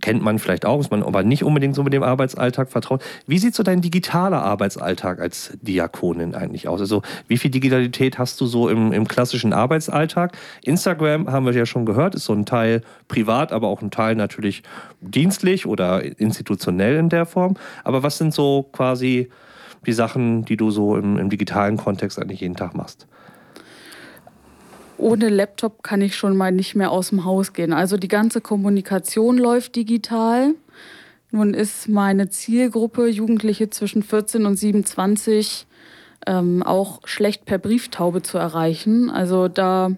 kennt 0.00 0.22
man 0.22 0.38
vielleicht 0.38 0.64
auch, 0.64 0.80
ist 0.80 0.90
man 0.90 1.02
aber 1.02 1.22
nicht 1.22 1.44
unbedingt 1.44 1.74
so 1.74 1.82
mit 1.82 1.92
dem 1.92 2.02
Arbeitsalltag 2.02 2.70
vertraut. 2.70 3.02
Wie 3.26 3.38
sieht 3.38 3.54
so 3.54 3.62
dein 3.62 3.82
digitaler 3.82 4.42
Arbeitsalltag 4.42 5.20
als 5.20 5.56
Diakonin 5.62 6.34
eigentlich 6.34 6.68
aus? 6.68 6.80
Also 6.80 7.02
wie 7.28 7.38
viel 7.38 7.50
Digitalität 7.50 8.18
hast 8.18 8.40
du 8.40 8.46
so 8.46 8.68
im, 8.68 8.92
im 8.92 9.06
klassischen 9.06 9.52
Arbeitsalltag? 9.52 10.36
Instagram 10.64 11.30
haben 11.30 11.46
wir 11.46 11.52
ja 11.52 11.66
schon 11.66 11.86
gehört, 11.86 12.14
ist 12.14 12.24
so 12.24 12.32
ein 12.32 12.46
Teil 12.46 12.82
privat, 13.08 13.52
aber 13.52 13.68
auch 13.68 13.82
ein 13.82 13.90
Teil 13.90 14.16
natürlich 14.16 14.62
dienstlich 15.00 15.66
oder 15.66 16.02
institutionell 16.18 16.96
in 16.96 17.08
der 17.10 17.26
Form. 17.26 17.56
Aber 17.84 18.02
was 18.02 18.18
sind 18.18 18.34
so 18.34 18.68
quasi 18.72 19.30
die 19.86 19.92
Sachen, 19.92 20.44
die 20.44 20.56
du 20.56 20.70
so 20.70 20.96
im, 20.96 21.18
im 21.18 21.30
digitalen 21.30 21.76
Kontext 21.76 22.18
eigentlich 22.18 22.40
jeden 22.40 22.56
Tag 22.56 22.74
machst? 22.74 23.06
Ohne 25.02 25.28
Laptop 25.28 25.82
kann 25.82 26.00
ich 26.00 26.16
schon 26.16 26.36
mal 26.36 26.52
nicht 26.52 26.74
mehr 26.74 26.90
aus 26.90 27.10
dem 27.10 27.24
Haus 27.24 27.52
gehen. 27.52 27.72
Also 27.72 27.96
die 27.96 28.08
ganze 28.08 28.40
Kommunikation 28.40 29.36
läuft 29.36 29.76
digital. 29.76 30.54
Nun 31.30 31.54
ist 31.54 31.88
meine 31.88 32.30
Zielgruppe 32.30 33.08
Jugendliche 33.08 33.68
zwischen 33.70 34.02
14 34.02 34.46
und 34.46 34.56
27 34.56 35.66
ähm, 36.26 36.62
auch 36.62 37.00
schlecht 37.04 37.44
per 37.44 37.58
Brieftaube 37.58 38.22
zu 38.22 38.38
erreichen. 38.38 39.10
Also 39.10 39.48
da 39.48 39.90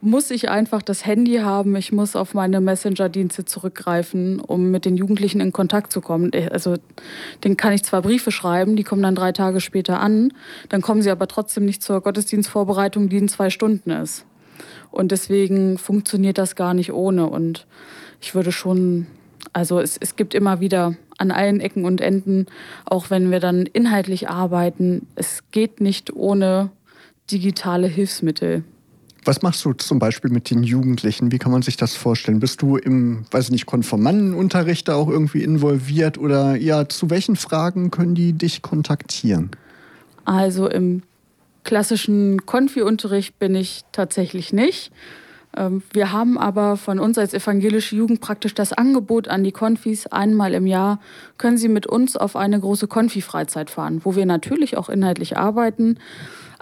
muss 0.00 0.30
ich 0.30 0.48
einfach 0.48 0.82
das 0.82 1.04
Handy 1.04 1.36
haben, 1.38 1.74
ich 1.74 1.90
muss 1.90 2.14
auf 2.14 2.32
meine 2.32 2.60
Messenger-Dienste 2.60 3.44
zurückgreifen, 3.44 4.40
um 4.40 4.70
mit 4.70 4.84
den 4.84 4.96
Jugendlichen 4.96 5.40
in 5.40 5.52
Kontakt 5.52 5.92
zu 5.92 6.00
kommen. 6.00 6.32
Äh, 6.32 6.48
also 6.52 6.76
den 7.44 7.56
kann 7.56 7.72
ich 7.72 7.82
zwar 7.82 8.02
Briefe 8.02 8.30
schreiben, 8.30 8.76
die 8.76 8.84
kommen 8.84 9.02
dann 9.02 9.16
drei 9.16 9.32
Tage 9.32 9.60
später 9.60 10.00
an, 10.00 10.32
dann 10.68 10.82
kommen 10.82 11.02
sie 11.02 11.10
aber 11.10 11.26
trotzdem 11.26 11.64
nicht 11.64 11.82
zur 11.82 12.00
Gottesdienstvorbereitung, 12.00 13.08
die 13.08 13.18
in 13.18 13.28
zwei 13.28 13.50
Stunden 13.50 13.90
ist. 13.90 14.24
Und 14.90 15.12
deswegen 15.12 15.78
funktioniert 15.78 16.38
das 16.38 16.54
gar 16.56 16.74
nicht 16.74 16.92
ohne. 16.92 17.26
Und 17.26 17.66
ich 18.20 18.34
würde 18.34 18.52
schon, 18.52 19.06
also 19.52 19.80
es, 19.80 19.96
es 19.96 20.16
gibt 20.16 20.34
immer 20.34 20.60
wieder 20.60 20.94
an 21.18 21.30
allen 21.32 21.60
Ecken 21.60 21.84
und 21.84 22.00
Enden, 22.00 22.46
auch 22.84 23.10
wenn 23.10 23.30
wir 23.30 23.40
dann 23.40 23.66
inhaltlich 23.66 24.28
arbeiten, 24.28 25.06
es 25.16 25.42
geht 25.50 25.80
nicht 25.80 26.14
ohne 26.14 26.70
digitale 27.30 27.88
Hilfsmittel. 27.88 28.62
Was 29.24 29.42
machst 29.42 29.64
du 29.64 29.72
zum 29.72 29.98
Beispiel 29.98 30.30
mit 30.30 30.50
den 30.50 30.62
Jugendlichen? 30.62 31.32
Wie 31.32 31.38
kann 31.38 31.52
man 31.52 31.62
sich 31.62 31.76
das 31.76 31.94
vorstellen? 31.94 32.40
Bist 32.40 32.62
du 32.62 32.76
im, 32.76 33.24
weiß 33.30 33.46
ich 33.46 33.50
nicht, 33.50 33.66
Konformantenunterricht 33.66 34.88
da 34.88 34.94
auch 34.94 35.08
irgendwie 35.08 35.42
involviert 35.42 36.18
oder 36.18 36.56
ja, 36.56 36.88
zu 36.88 37.10
welchen 37.10 37.36
Fragen 37.36 37.90
können 37.90 38.14
die 38.14 38.32
dich 38.32 38.62
kontaktieren? 38.62 39.50
Also 40.24 40.68
im 40.68 41.02
klassischen 41.64 42.46
Konfi-Unterricht 42.46 43.38
bin 43.38 43.54
ich 43.54 43.82
tatsächlich 43.92 44.52
nicht. 44.52 44.92
Ähm, 45.56 45.82
wir 45.92 46.12
haben 46.12 46.38
aber 46.38 46.76
von 46.76 46.98
uns 46.98 47.18
als 47.18 47.34
evangelische 47.34 47.96
Jugend 47.96 48.20
praktisch 48.20 48.54
das 48.54 48.72
Angebot 48.72 49.28
an 49.28 49.44
die 49.44 49.52
Konfis, 49.52 50.06
einmal 50.06 50.54
im 50.54 50.66
Jahr 50.66 51.00
können 51.36 51.58
sie 51.58 51.68
mit 51.68 51.86
uns 51.86 52.16
auf 52.16 52.36
eine 52.36 52.60
große 52.60 52.86
Konfi-Freizeit 52.86 53.70
fahren, 53.70 54.00
wo 54.04 54.14
wir 54.16 54.26
natürlich 54.26 54.76
auch 54.76 54.88
inhaltlich 54.88 55.36
arbeiten 55.36 55.98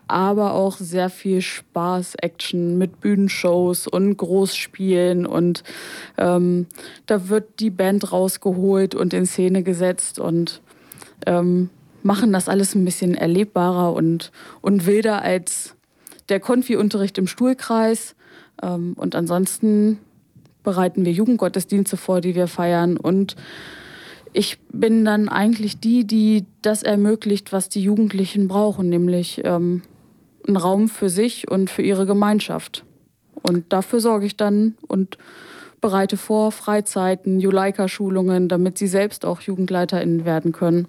aber 0.08 0.54
auch 0.54 0.76
sehr 0.78 1.10
viel 1.10 1.40
Spaß, 1.40 2.14
Action 2.16 2.78
mit 2.78 3.00
Bühnenshows 3.00 3.86
und 3.86 4.16
Großspielen 4.16 5.26
und 5.26 5.64
ähm, 6.16 6.66
da 7.06 7.28
wird 7.28 7.60
die 7.60 7.70
Band 7.70 8.12
rausgeholt 8.12 8.94
und 8.94 9.14
in 9.14 9.26
Szene 9.26 9.62
gesetzt 9.62 10.18
und 10.18 10.60
ähm, 11.26 11.70
machen 12.02 12.32
das 12.32 12.48
alles 12.48 12.74
ein 12.74 12.84
bisschen 12.84 13.14
erlebbarer 13.14 13.92
und, 13.92 14.30
und 14.60 14.86
wilder 14.86 15.22
als 15.22 15.74
der 16.28 16.40
Konfi-Unterricht 16.40 17.18
im 17.18 17.26
Stuhlkreis. 17.26 18.14
Ähm, 18.62 18.94
und 18.96 19.14
ansonsten 19.14 19.98
bereiten 20.62 21.04
wir 21.04 21.12
Jugendgottesdienste 21.12 21.96
vor, 21.96 22.20
die 22.20 22.34
wir 22.34 22.46
feiern 22.46 22.96
und 22.96 23.36
ich 24.32 24.58
bin 24.70 25.06
dann 25.06 25.30
eigentlich 25.30 25.80
die, 25.80 26.06
die 26.06 26.44
das 26.60 26.82
ermöglicht, 26.82 27.52
was 27.52 27.70
die 27.70 27.80
Jugendlichen 27.80 28.48
brauchen, 28.48 28.90
nämlich 28.90 29.40
ähm, 29.44 29.80
einen 30.46 30.56
Raum 30.56 30.88
für 30.88 31.08
sich 31.08 31.50
und 31.50 31.70
für 31.70 31.82
ihre 31.82 32.06
Gemeinschaft. 32.06 32.84
Und 33.42 33.72
dafür 33.72 34.00
sorge 34.00 34.26
ich 34.26 34.36
dann 34.36 34.76
und 34.86 35.18
bereite 35.80 36.16
vor 36.16 36.52
Freizeiten, 36.52 37.38
Juleika-Schulungen, 37.38 38.48
damit 38.48 38.78
sie 38.78 38.86
selbst 38.86 39.24
auch 39.24 39.40
JugendleiterInnen 39.40 40.24
werden 40.24 40.52
können. 40.52 40.88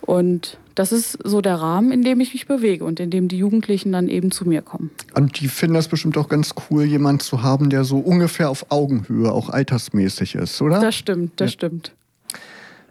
Und 0.00 0.58
das 0.74 0.92
ist 0.92 1.18
so 1.24 1.40
der 1.40 1.56
Rahmen, 1.56 1.90
in 1.90 2.02
dem 2.02 2.20
ich 2.20 2.32
mich 2.32 2.46
bewege 2.46 2.84
und 2.84 3.00
in 3.00 3.10
dem 3.10 3.28
die 3.28 3.38
Jugendlichen 3.38 3.92
dann 3.92 4.08
eben 4.08 4.30
zu 4.30 4.46
mir 4.46 4.62
kommen. 4.62 4.90
Und 5.14 5.40
die 5.40 5.48
finden 5.48 5.74
das 5.74 5.88
bestimmt 5.88 6.16
auch 6.16 6.28
ganz 6.28 6.54
cool, 6.70 6.84
jemanden 6.84 7.20
zu 7.20 7.42
haben, 7.42 7.68
der 7.70 7.84
so 7.84 7.98
ungefähr 7.98 8.48
auf 8.48 8.66
Augenhöhe, 8.70 9.32
auch 9.32 9.50
altersmäßig 9.50 10.36
ist, 10.36 10.60
oder? 10.62 10.80
Das 10.80 10.94
stimmt, 10.94 11.40
das 11.40 11.52
ja. 11.52 11.54
stimmt. 11.54 11.92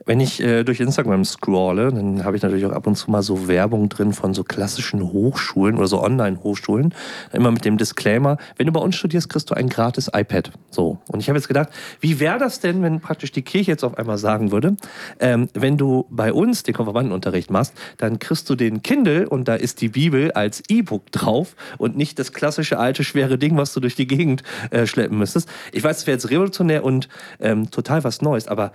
Wenn 0.07 0.21
ich 0.21 0.41
äh, 0.41 0.63
durch 0.63 0.79
Instagram 0.79 1.25
scrolle, 1.25 1.91
dann 1.91 2.23
habe 2.23 2.37
ich 2.37 2.41
natürlich 2.41 2.65
auch 2.65 2.71
ab 2.71 2.87
und 2.87 2.95
zu 2.95 3.11
mal 3.11 3.21
so 3.21 3.49
Werbung 3.49 3.89
drin 3.89 4.13
von 4.13 4.33
so 4.33 4.45
klassischen 4.45 5.03
Hochschulen 5.03 5.77
oder 5.77 5.87
so 5.87 6.01
Online-Hochschulen. 6.01 6.93
Immer 7.33 7.51
mit 7.51 7.65
dem 7.65 7.77
Disclaimer, 7.77 8.37
wenn 8.55 8.67
du 8.67 8.71
bei 8.71 8.79
uns 8.79 8.95
studierst, 8.95 9.27
kriegst 9.27 9.49
du 9.49 9.53
ein 9.53 9.67
gratis 9.67 10.09
iPad. 10.13 10.53
So. 10.69 10.97
Und 11.11 11.19
ich 11.19 11.27
habe 11.27 11.37
jetzt 11.37 11.49
gedacht, 11.49 11.67
wie 11.99 12.21
wäre 12.21 12.39
das 12.39 12.61
denn, 12.61 12.81
wenn 12.83 13.01
praktisch 13.01 13.33
die 13.33 13.41
Kirche 13.41 13.71
jetzt 13.71 13.83
auf 13.83 13.97
einmal 13.97 14.17
sagen 14.17 14.53
würde, 14.53 14.77
ähm, 15.19 15.49
wenn 15.53 15.75
du 15.75 16.05
bei 16.09 16.31
uns 16.31 16.63
den 16.63 16.73
Konfirmandenunterricht 16.73 17.51
machst, 17.51 17.73
dann 17.97 18.17
kriegst 18.17 18.49
du 18.49 18.55
den 18.55 18.83
Kindle 18.83 19.27
und 19.27 19.49
da 19.49 19.55
ist 19.55 19.81
die 19.81 19.89
Bibel 19.89 20.31
als 20.31 20.63
E-Book 20.69 21.11
drauf 21.11 21.57
und 21.77 21.97
nicht 21.97 22.17
das 22.17 22.31
klassische 22.31 22.79
alte 22.79 23.03
schwere 23.03 23.37
Ding, 23.37 23.57
was 23.57 23.73
du 23.73 23.81
durch 23.81 23.95
die 23.95 24.07
Gegend 24.07 24.43
äh, 24.71 24.87
schleppen 24.87 25.17
müsstest. 25.17 25.49
Ich 25.73 25.83
weiß, 25.83 25.97
es 25.97 26.07
wäre 26.07 26.15
jetzt 26.15 26.29
revolutionär 26.29 26.85
und 26.85 27.09
ähm, 27.41 27.69
total 27.71 28.05
was 28.05 28.21
Neues, 28.21 28.47
aber 28.47 28.71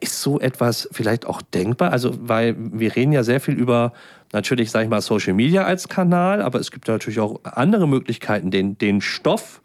ist 0.00 0.20
so 0.22 0.40
etwas 0.40 0.88
vielleicht 0.92 1.26
auch 1.26 1.42
denkbar? 1.42 1.92
Also, 1.92 2.14
weil 2.20 2.56
wir 2.58 2.96
reden 2.96 3.12
ja 3.12 3.22
sehr 3.22 3.40
viel 3.40 3.54
über 3.54 3.92
natürlich, 4.32 4.70
sage 4.70 4.84
ich 4.84 4.90
mal, 4.90 5.00
Social 5.00 5.34
Media 5.34 5.64
als 5.64 5.88
Kanal, 5.88 6.42
aber 6.42 6.58
es 6.58 6.70
gibt 6.70 6.88
natürlich 6.88 7.20
auch 7.20 7.40
andere 7.44 7.88
Möglichkeiten, 7.88 8.50
den, 8.50 8.76
den 8.78 9.00
Stoff, 9.00 9.62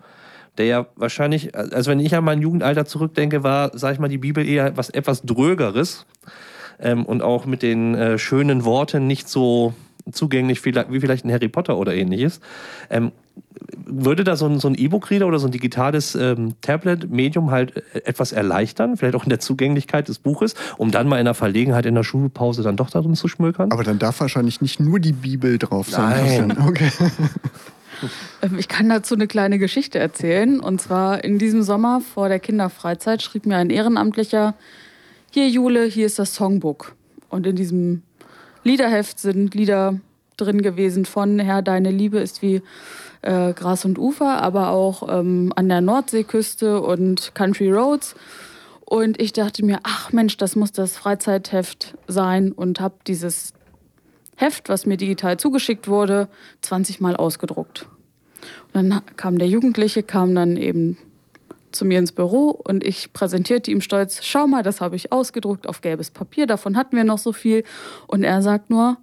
der 0.57 0.65
ja 0.65 0.85
wahrscheinlich, 0.95 1.55
also 1.55 1.91
wenn 1.91 1.99
ich 1.99 2.15
an 2.15 2.23
mein 2.23 2.41
Jugendalter 2.41 2.85
zurückdenke, 2.85 3.43
war, 3.43 3.77
sage 3.77 3.95
ich 3.95 3.99
mal, 3.99 4.07
die 4.07 4.19
Bibel 4.19 4.47
eher 4.47 4.77
was 4.77 4.89
etwas 4.89 5.23
drögeres 5.23 6.05
ähm, 6.79 7.05
und 7.05 7.21
auch 7.21 7.45
mit 7.45 7.61
den 7.61 7.95
äh, 7.95 8.17
schönen 8.17 8.63
Worten 8.63 9.07
nicht 9.07 9.27
so 9.27 9.73
zugänglich 10.11 10.63
wie, 10.65 10.73
wie 10.73 10.99
vielleicht 10.99 11.25
ein 11.25 11.31
Harry 11.31 11.47
Potter 11.47 11.77
oder 11.77 11.93
ähnliches. 11.93 12.39
Ähm, 12.89 13.11
würde 13.85 14.23
da 14.23 14.35
so 14.35 14.45
ein, 14.45 14.59
so 14.59 14.67
ein 14.67 14.75
E-Book-Reader 14.75 15.25
oder 15.25 15.39
so 15.39 15.47
ein 15.47 15.51
digitales 15.51 16.15
ähm, 16.15 16.55
Tablet-Medium 16.61 17.51
halt 17.51 17.77
äh, 17.77 17.99
etwas 18.05 18.31
erleichtern, 18.31 18.97
vielleicht 18.97 19.15
auch 19.15 19.23
in 19.23 19.29
der 19.29 19.39
Zugänglichkeit 19.39 20.07
des 20.07 20.19
Buches, 20.19 20.55
um 20.77 20.91
dann 20.91 21.07
mal 21.07 21.19
in 21.19 21.25
der 21.25 21.33
Verlegenheit 21.33 21.85
in 21.85 21.95
der 21.95 22.03
Schulpause 22.03 22.63
dann 22.63 22.77
doch 22.77 22.89
darin 22.89 23.15
zu 23.15 23.27
schmökern? 23.27 23.71
Aber 23.71 23.83
dann 23.83 23.99
darf 23.99 24.19
wahrscheinlich 24.19 24.61
nicht 24.61 24.79
nur 24.79 24.99
die 24.99 25.13
Bibel 25.13 25.57
drauf 25.57 25.89
sein. 25.89 26.47
Nein. 26.47 26.57
Okay. 26.67 26.91
Ähm, 28.41 28.57
Ich 28.57 28.67
kann 28.67 28.89
dazu 28.89 29.15
eine 29.15 29.27
kleine 29.27 29.59
Geschichte 29.59 29.97
erzählen. 29.97 30.59
Und 30.59 30.81
zwar 30.81 31.23
in 31.23 31.39
diesem 31.39 31.63
Sommer 31.63 32.01
vor 32.01 32.27
der 32.27 32.39
Kinderfreizeit 32.39 33.21
schrieb 33.21 33.45
mir 33.45 33.55
ein 33.55 33.69
Ehrenamtlicher, 33.69 34.55
hier 35.31 35.47
Jule, 35.47 35.85
hier 35.85 36.05
ist 36.05 36.19
das 36.19 36.35
Songbook. 36.35 36.95
Und 37.29 37.47
in 37.47 37.55
diesem 37.55 38.03
Liederheft 38.63 39.19
sind 39.19 39.53
Lieder 39.55 39.99
drin 40.37 40.61
gewesen 40.61 41.05
von 41.05 41.39
Herr, 41.39 41.61
deine 41.61 41.91
Liebe 41.91 42.19
ist 42.19 42.41
wie 42.41 42.61
äh, 43.21 43.53
Gras 43.53 43.85
und 43.85 43.99
Ufer, 43.99 44.41
aber 44.41 44.69
auch 44.69 45.07
ähm, 45.09 45.51
an 45.55 45.69
der 45.69 45.81
Nordseeküste 45.81 46.81
und 46.81 47.35
Country 47.35 47.71
Roads. 47.71 48.15
Und 48.85 49.19
ich 49.21 49.33
dachte 49.33 49.65
mir, 49.65 49.79
ach 49.83 50.11
Mensch, 50.11 50.37
das 50.37 50.55
muss 50.55 50.71
das 50.71 50.97
Freizeitheft 50.97 51.95
sein 52.07 52.51
und 52.51 52.79
habe 52.79 52.95
dieses 53.07 53.53
Heft, 54.35 54.69
was 54.69 54.85
mir 54.85 54.97
digital 54.97 55.37
zugeschickt 55.37 55.87
wurde, 55.87 56.27
20 56.61 56.99
Mal 57.01 57.15
ausgedruckt. 57.15 57.87
Und 58.73 58.89
dann 58.89 59.01
kam 59.15 59.37
der 59.37 59.47
Jugendliche, 59.47 60.03
kam 60.03 60.35
dann 60.35 60.57
eben 60.57 60.97
zu 61.73 61.85
mir 61.85 61.99
ins 61.99 62.11
Büro 62.11 62.49
und 62.49 62.83
ich 62.83 63.13
präsentierte 63.13 63.71
ihm 63.71 63.81
stolz, 63.81 64.23
schau 64.23 64.47
mal, 64.47 64.63
das 64.63 64.81
habe 64.81 64.95
ich 64.95 65.11
ausgedruckt 65.11 65.67
auf 65.67 65.81
gelbes 65.81 66.11
Papier, 66.11 66.47
davon 66.47 66.77
hatten 66.77 66.95
wir 66.95 67.03
noch 67.03 67.17
so 67.17 67.33
viel. 67.33 67.63
Und 68.07 68.23
er 68.23 68.41
sagt 68.41 68.69
nur, 68.69 68.97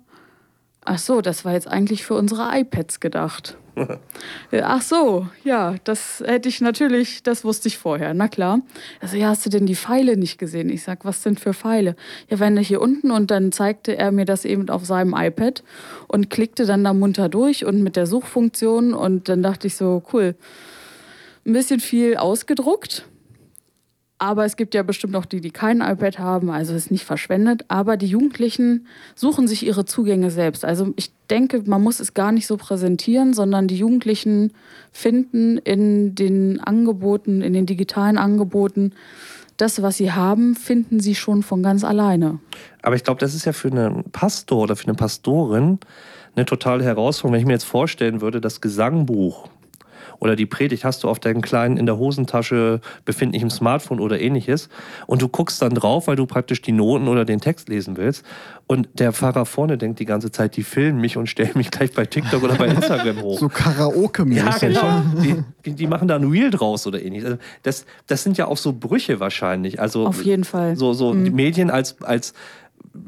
ach 0.84 0.98
so, 0.98 1.20
das 1.20 1.44
war 1.44 1.52
jetzt 1.52 1.68
eigentlich 1.68 2.04
für 2.04 2.14
unsere 2.14 2.48
iPads 2.58 3.00
gedacht. 3.00 3.56
Ach 4.62 4.82
so, 4.82 5.26
ja, 5.44 5.76
das 5.84 6.22
hätte 6.26 6.48
ich 6.48 6.60
natürlich, 6.60 7.22
das 7.22 7.44
wusste 7.44 7.68
ich 7.68 7.78
vorher, 7.78 8.12
na 8.14 8.28
klar. 8.28 8.60
Also 9.00 9.16
ja, 9.16 9.28
hast 9.28 9.46
du 9.46 9.50
denn 9.50 9.66
die 9.66 9.76
Pfeile 9.76 10.16
nicht 10.16 10.38
gesehen? 10.38 10.68
Ich 10.70 10.82
sag, 10.82 11.04
was 11.04 11.22
sind 11.22 11.40
für 11.40 11.54
Pfeile? 11.54 11.96
Ja, 12.28 12.40
wenn 12.40 12.56
er 12.56 12.62
hier 12.62 12.80
unten 12.80 13.10
und 13.10 13.30
dann 13.30 13.52
zeigte 13.52 13.96
er 13.96 14.12
mir 14.12 14.24
das 14.24 14.44
eben 14.44 14.68
auf 14.68 14.84
seinem 14.84 15.14
iPad 15.16 15.62
und 16.08 16.30
klickte 16.30 16.66
dann 16.66 16.84
da 16.84 16.92
munter 16.92 17.28
durch 17.28 17.64
und 17.64 17.82
mit 17.82 17.96
der 17.96 18.06
Suchfunktion 18.06 18.92
und 18.92 19.28
dann 19.28 19.42
dachte 19.42 19.66
ich 19.66 19.76
so, 19.76 20.02
cool, 20.12 20.34
ein 21.46 21.52
bisschen 21.52 21.80
viel 21.80 22.16
ausgedruckt. 22.16 23.06
Aber 24.22 24.44
es 24.44 24.56
gibt 24.56 24.74
ja 24.74 24.82
bestimmt 24.82 25.16
auch 25.16 25.24
die, 25.24 25.40
die 25.40 25.50
kein 25.50 25.80
iPad 25.80 26.18
haben, 26.18 26.50
also 26.50 26.74
ist 26.74 26.90
nicht 26.90 27.06
verschwendet. 27.06 27.64
Aber 27.68 27.96
die 27.96 28.06
Jugendlichen 28.06 28.86
suchen 29.14 29.48
sich 29.48 29.64
ihre 29.64 29.86
Zugänge 29.86 30.30
selbst. 30.30 30.62
Also 30.62 30.92
ich 30.96 31.10
denke, 31.30 31.62
man 31.64 31.82
muss 31.82 32.00
es 32.00 32.12
gar 32.12 32.30
nicht 32.30 32.46
so 32.46 32.58
präsentieren, 32.58 33.32
sondern 33.32 33.66
die 33.66 33.78
Jugendlichen 33.78 34.52
finden 34.92 35.56
in 35.56 36.14
den 36.14 36.60
Angeboten, 36.60 37.40
in 37.40 37.54
den 37.54 37.64
digitalen 37.64 38.18
Angeboten, 38.18 38.92
das, 39.56 39.80
was 39.80 39.96
sie 39.96 40.12
haben, 40.12 40.54
finden 40.54 41.00
sie 41.00 41.14
schon 41.14 41.42
von 41.42 41.62
ganz 41.62 41.82
alleine. 41.82 42.40
Aber 42.82 42.96
ich 42.96 43.04
glaube, 43.04 43.20
das 43.20 43.34
ist 43.34 43.46
ja 43.46 43.54
für 43.54 43.68
einen 43.68 44.04
Pastor 44.12 44.62
oder 44.62 44.76
für 44.76 44.86
eine 44.86 44.94
Pastorin 44.94 45.78
eine 46.36 46.44
totale 46.44 46.84
Herausforderung. 46.84 47.32
Wenn 47.32 47.40
ich 47.40 47.46
mir 47.46 47.54
jetzt 47.54 47.64
vorstellen 47.64 48.20
würde, 48.20 48.42
das 48.42 48.60
Gesangbuch 48.60 49.48
oder 50.20 50.36
die 50.36 50.46
Predigt 50.46 50.84
hast 50.84 51.02
du 51.02 51.08
auf 51.08 51.18
deinem 51.18 51.42
kleinen 51.42 51.76
in 51.76 51.86
der 51.86 51.98
Hosentasche 51.98 52.80
befindlichen 53.04 53.50
Smartphone 53.50 54.00
oder 54.00 54.20
ähnliches 54.20 54.68
und 55.06 55.20
du 55.22 55.28
guckst 55.28 55.60
dann 55.62 55.74
drauf, 55.74 56.06
weil 56.06 56.16
du 56.16 56.26
praktisch 56.26 56.62
die 56.62 56.72
Noten 56.72 57.08
oder 57.08 57.24
den 57.24 57.40
Text 57.40 57.68
lesen 57.68 57.96
willst 57.96 58.24
und 58.66 58.88
der 58.94 59.12
Pfarrer 59.12 59.46
vorne 59.46 59.78
denkt 59.78 59.98
die 59.98 60.04
ganze 60.04 60.30
Zeit, 60.30 60.56
die 60.56 60.62
filmen 60.62 61.00
mich 61.00 61.16
und 61.16 61.26
stellen 61.26 61.52
mich 61.54 61.70
gleich 61.70 61.92
bei 61.92 62.06
TikTok 62.06 62.42
oder 62.42 62.54
bei 62.54 62.66
Instagram 62.68 63.20
hoch. 63.22 63.38
So 63.38 63.48
Karaoke-mäßig. 63.48 64.74
Ja, 64.74 65.00
genau. 65.00 65.42
Die, 65.64 65.72
die, 65.72 65.86
machen 65.86 66.06
da 66.06 66.16
ein 66.16 66.24
Reel 66.24 66.50
draus 66.50 66.86
oder 66.86 67.02
ähnliches. 67.02 67.26
Also 67.26 67.38
das, 67.62 67.86
das 68.06 68.22
sind 68.22 68.38
ja 68.38 68.46
auch 68.46 68.56
so 68.56 68.72
Brüche 68.72 69.18
wahrscheinlich. 69.18 69.80
Also 69.80 70.06
Auf 70.06 70.22
jeden 70.22 70.44
Fall. 70.44 70.76
So, 70.76 70.92
so 70.92 71.14
die 71.14 71.30
Medien 71.30 71.70
als, 71.70 72.00
als 72.02 72.34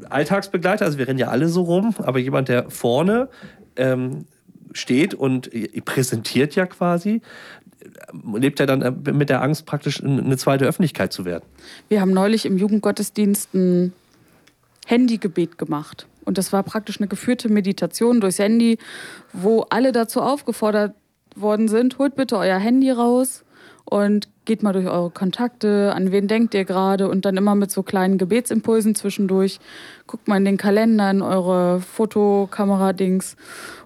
Alltagsbegleiter, 0.09 0.85
also 0.85 0.97
wir 0.97 1.07
rennen 1.07 1.19
ja 1.19 1.27
alle 1.27 1.47
so 1.47 1.61
rum, 1.63 1.95
aber 1.99 2.19
jemand, 2.19 2.49
der 2.49 2.69
vorne 2.69 3.29
ähm, 3.75 4.25
steht 4.73 5.13
und 5.13 5.49
präsentiert 5.85 6.55
ja 6.55 6.65
quasi, 6.65 7.21
lebt 8.33 8.59
er 8.59 8.65
dann 8.65 9.03
mit 9.13 9.29
der 9.29 9.41
Angst, 9.41 9.65
praktisch 9.65 10.03
eine 10.03 10.37
zweite 10.37 10.65
Öffentlichkeit 10.65 11.11
zu 11.13 11.25
werden. 11.25 11.43
Wir 11.89 12.01
haben 12.01 12.11
neulich 12.11 12.45
im 12.45 12.57
Jugendgottesdienst 12.57 13.53
ein 13.53 13.93
Handygebet 14.85 15.57
gemacht. 15.57 16.07
Und 16.25 16.37
das 16.37 16.53
war 16.53 16.63
praktisch 16.63 16.99
eine 16.99 17.07
geführte 17.07 17.49
Meditation 17.49 18.21
durchs 18.21 18.39
Handy, 18.39 18.77
wo 19.33 19.61
alle 19.69 19.91
dazu 19.91 20.21
aufgefordert 20.21 20.95
worden 21.35 21.67
sind, 21.67 21.97
holt 21.97 22.15
bitte 22.15 22.37
euer 22.37 22.59
Handy 22.59 22.91
raus 22.91 23.43
und 23.85 24.29
geht 24.45 24.63
mal 24.63 24.73
durch 24.73 24.87
eure 24.87 25.09
Kontakte, 25.09 25.93
an 25.95 26.11
wen 26.11 26.27
denkt 26.27 26.53
ihr 26.53 26.65
gerade 26.65 27.07
und 27.07 27.25
dann 27.25 27.37
immer 27.37 27.55
mit 27.55 27.71
so 27.71 27.83
kleinen 27.83 28.17
Gebetsimpulsen 28.17 28.95
zwischendurch. 28.95 29.59
Guckt 30.05 30.27
mal 30.27 30.37
in 30.37 30.45
den 30.45 30.57
Kalender, 30.57 31.09
in 31.11 31.21
eure 31.21 31.79
Fotokamera-Dings 31.79 33.37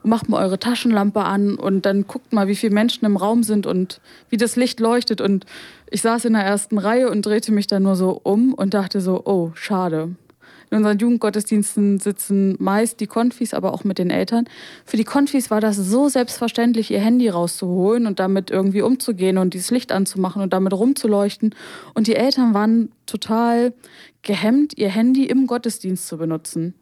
und 0.03 0.09
macht 0.09 0.29
mal 0.29 0.43
eure 0.43 0.59
Taschenlampe 0.59 1.23
an 1.23 1.55
und 1.55 1.85
dann 1.85 2.07
guckt 2.07 2.33
mal, 2.33 2.47
wie 2.47 2.55
viele 2.55 2.73
Menschen 2.73 3.05
im 3.05 3.17
Raum 3.17 3.43
sind 3.43 3.67
und 3.67 4.01
wie 4.29 4.37
das 4.37 4.55
Licht 4.55 4.79
leuchtet. 4.79 5.21
Und 5.21 5.45
ich 5.91 6.01
saß 6.01 6.25
in 6.25 6.33
der 6.33 6.43
ersten 6.43 6.77
Reihe 6.77 7.09
und 7.09 7.25
drehte 7.25 7.51
mich 7.51 7.67
dann 7.67 7.83
nur 7.83 7.95
so 7.95 8.19
um 8.23 8.53
und 8.53 8.73
dachte 8.73 8.99
so, 8.99 9.21
oh, 9.25 9.51
schade. 9.53 10.15
In 10.69 10.77
unseren 10.77 10.97
Jugendgottesdiensten 10.97 11.99
sitzen 11.99 12.56
meist 12.60 12.99
die 12.99 13.08
Konfis, 13.08 13.53
aber 13.53 13.73
auch 13.73 13.84
mit 13.86 13.99
den 13.99 14.10
Eltern. 14.10 14.45
Für 14.86 14.97
die 14.97 15.06
Konfis 15.06 15.49
war 15.49 15.62
das 15.62 15.77
so 15.77 16.10
selbstverständlich, 16.10 16.91
ihr 16.91 16.99
Handy 16.99 17.30
rauszuholen 17.30 18.06
und 18.06 18.19
damit 18.19 18.51
irgendwie 18.51 18.82
umzugehen 18.82 19.38
und 19.38 19.53
dieses 19.53 19.71
Licht 19.71 19.91
anzumachen 19.93 20.41
und 20.41 20.51
damit 20.51 20.73
rumzuleuchten. 20.73 21.56
Und 21.93 22.08
die 22.08 22.15
Eltern 22.15 22.53
waren 22.53 22.91
total 23.06 23.73
gehemmt, 24.23 24.77
ihr 24.77 24.89
Handy 24.89 25.25
im 25.25 25.47
Gottesdienst 25.47 26.06
zu 26.08 26.17
benutzen. 26.17 26.73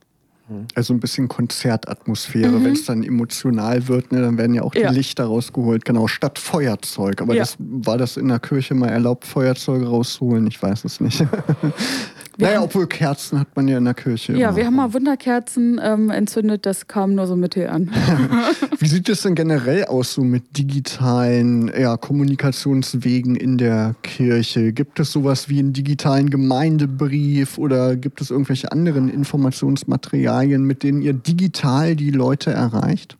Also 0.75 0.93
ein 0.93 0.99
bisschen 0.99 1.27
Konzertatmosphäre. 1.27 2.51
Mhm. 2.51 2.65
Wenn 2.65 2.73
es 2.73 2.85
dann 2.85 3.01
emotional 3.03 3.87
wird, 3.87 4.11
ne, 4.11 4.21
dann 4.21 4.37
werden 4.37 4.53
ja 4.53 4.61
auch 4.61 4.73
die 4.75 4.79
Ja. 4.81 4.91
Lichter 4.91 5.25
rausgeholt. 5.25 5.85
Genau, 5.85 6.05
statt 6.07 6.37
Feuerzeug. 6.37 7.21
Aber 7.21 7.33
Ja. 7.33 7.39
das, 7.41 7.55
war 7.59 7.97
das 7.97 8.15
in 8.15 8.27
der 8.27 8.39
Kirche 8.39 8.75
mal 8.75 8.89
erlaubt, 8.89 9.25
Feuerzeuge 9.25 9.87
rauszuholen? 9.87 10.45
Ich 10.45 10.61
weiß 10.61 10.85
es 10.85 10.99
nicht. 11.01 11.23
naja, 12.37 12.61
obwohl 12.61 12.87
Kerzen 12.87 13.39
hat 13.39 13.55
man 13.55 13.67
ja 13.67 13.77
in 13.77 13.85
der 13.85 13.93
Kirche. 13.93 14.33
Ja, 14.33 14.49
immer. 14.49 14.57
wir 14.57 14.65
haben 14.65 14.75
mal 14.75 14.93
Wunderkerzen 14.93 15.79
ähm, 15.81 16.09
entzündet, 16.09 16.65
das 16.65 16.87
kam 16.87 17.15
nur 17.15 17.27
so 17.27 17.35
mittel 17.35 17.67
an. 17.67 17.91
Wie 18.79 18.87
sieht 18.87 19.07
es 19.09 19.21
denn 19.21 19.35
generell 19.35 19.85
aus 19.85 20.13
so 20.13 20.23
mit 20.23 20.57
digitalen 20.57 21.71
ja, 21.77 21.97
Kommunikationswegen 21.97 23.35
in 23.35 23.57
der 23.57 23.95
Kirche? 24.03 24.73
Gibt 24.73 24.99
es 24.99 25.11
sowas 25.11 25.49
wie 25.49 25.59
einen 25.59 25.73
digitalen 25.73 26.29
Gemeindebrief 26.29 27.57
oder 27.57 27.95
gibt 27.95 28.21
es 28.21 28.31
irgendwelche 28.31 28.71
anderen 28.71 29.09
Informationsmaterialien, 29.09 30.63
mit 30.63 30.83
denen 30.83 31.01
ihr 31.01 31.13
digital 31.13 31.95
die 31.95 32.11
Leute 32.11 32.51
erreicht? 32.51 33.17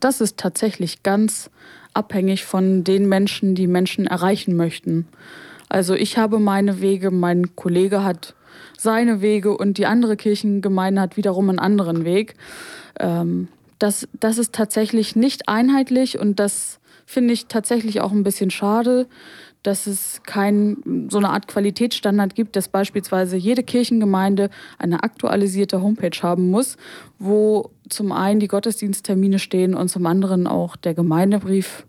Das 0.00 0.20
ist 0.20 0.36
tatsächlich 0.36 1.02
ganz 1.02 1.48
abhängig 1.94 2.44
von 2.44 2.84
den 2.84 3.08
Menschen, 3.08 3.54
die 3.54 3.66
Menschen 3.66 4.06
erreichen 4.06 4.56
möchten. 4.56 5.06
Also 5.74 5.94
ich 5.94 6.18
habe 6.18 6.38
meine 6.38 6.80
Wege, 6.80 7.10
mein 7.10 7.56
Kollege 7.56 8.04
hat 8.04 8.36
seine 8.78 9.20
Wege 9.20 9.56
und 9.56 9.76
die 9.76 9.86
andere 9.86 10.16
Kirchengemeinde 10.16 11.00
hat 11.00 11.16
wiederum 11.16 11.48
einen 11.48 11.58
anderen 11.58 12.04
Weg. 12.04 12.36
Ähm, 13.00 13.48
das, 13.80 14.06
das 14.12 14.38
ist 14.38 14.52
tatsächlich 14.52 15.16
nicht 15.16 15.48
einheitlich 15.48 16.16
und 16.16 16.38
das 16.38 16.78
finde 17.06 17.34
ich 17.34 17.46
tatsächlich 17.46 18.00
auch 18.00 18.12
ein 18.12 18.22
bisschen 18.22 18.52
schade, 18.52 19.08
dass 19.64 19.88
es 19.88 20.22
kein, 20.22 21.08
so 21.10 21.18
eine 21.18 21.30
Art 21.30 21.48
Qualitätsstandard 21.48 22.36
gibt, 22.36 22.54
dass 22.54 22.68
beispielsweise 22.68 23.36
jede 23.36 23.64
Kirchengemeinde 23.64 24.50
eine 24.78 25.02
aktualisierte 25.02 25.82
Homepage 25.82 26.22
haben 26.22 26.52
muss, 26.52 26.76
wo 27.18 27.72
zum 27.88 28.12
einen 28.12 28.38
die 28.38 28.46
Gottesdiensttermine 28.46 29.40
stehen 29.40 29.74
und 29.74 29.88
zum 29.88 30.06
anderen 30.06 30.46
auch 30.46 30.76
der 30.76 30.94
Gemeindebrief 30.94 31.84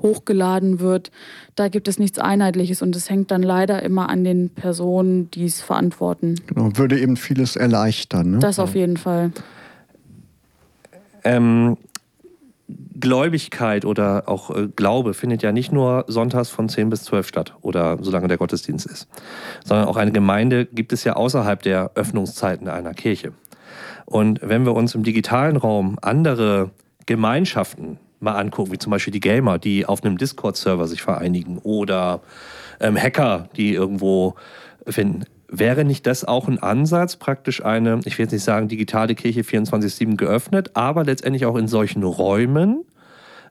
hochgeladen 0.00 0.80
wird. 0.80 1.10
Da 1.54 1.68
gibt 1.68 1.88
es 1.88 1.98
nichts 1.98 2.18
Einheitliches 2.18 2.82
und 2.82 2.94
es 2.96 3.10
hängt 3.10 3.30
dann 3.30 3.42
leider 3.42 3.82
immer 3.82 4.08
an 4.08 4.24
den 4.24 4.50
Personen, 4.50 5.30
die 5.30 5.44
es 5.44 5.60
verantworten. 5.60 6.36
Genau, 6.46 6.70
würde 6.76 6.98
eben 6.98 7.16
vieles 7.16 7.56
erleichtern. 7.56 8.32
Ne? 8.32 8.38
Das 8.38 8.58
auf 8.58 8.74
jeden 8.74 8.96
Fall. 8.96 9.32
Ähm, 11.24 11.76
Gläubigkeit 12.98 13.84
oder 13.84 14.24
auch 14.26 14.50
äh, 14.50 14.68
Glaube 14.74 15.14
findet 15.14 15.42
ja 15.42 15.52
nicht 15.52 15.72
nur 15.72 16.04
sonntags 16.08 16.48
von 16.48 16.68
10 16.68 16.90
bis 16.90 17.04
12 17.04 17.28
statt 17.28 17.54
oder 17.60 17.98
solange 18.00 18.28
der 18.28 18.38
Gottesdienst 18.38 18.86
ist, 18.86 19.08
sondern 19.64 19.86
auch 19.88 19.96
eine 19.96 20.12
Gemeinde 20.12 20.66
gibt 20.66 20.92
es 20.92 21.04
ja 21.04 21.14
außerhalb 21.14 21.62
der 21.62 21.90
Öffnungszeiten 21.94 22.68
einer 22.68 22.94
Kirche. 22.94 23.32
Und 24.06 24.40
wenn 24.42 24.64
wir 24.64 24.74
uns 24.74 24.94
im 24.94 25.02
digitalen 25.02 25.56
Raum 25.56 25.98
andere 26.02 26.70
Gemeinschaften 27.06 27.98
mal 28.24 28.38
angucken, 28.38 28.72
wie 28.72 28.78
zum 28.78 28.90
Beispiel 28.90 29.12
die 29.12 29.20
Gamer, 29.20 29.58
die 29.58 29.86
auf 29.86 30.04
einem 30.04 30.18
Discord-Server 30.18 30.86
sich 30.86 31.02
vereinigen 31.02 31.58
oder 31.58 32.20
ähm, 32.80 32.96
Hacker, 32.96 33.48
die 33.56 33.72
irgendwo 33.74 34.34
finden, 34.86 35.24
Wäre 35.56 35.84
nicht 35.84 36.06
das 36.08 36.24
auch 36.24 36.48
ein 36.48 36.58
Ansatz, 36.58 37.14
praktisch 37.14 37.64
eine, 37.64 38.00
ich 38.06 38.18
will 38.18 38.24
jetzt 38.24 38.32
nicht 38.32 38.42
sagen 38.42 38.66
digitale 38.66 39.14
Kirche 39.14 39.42
24-7 39.42 40.16
geöffnet, 40.16 40.72
aber 40.74 41.04
letztendlich 41.04 41.46
auch 41.46 41.54
in 41.54 41.68
solchen 41.68 42.02
Räumen, 42.02 42.84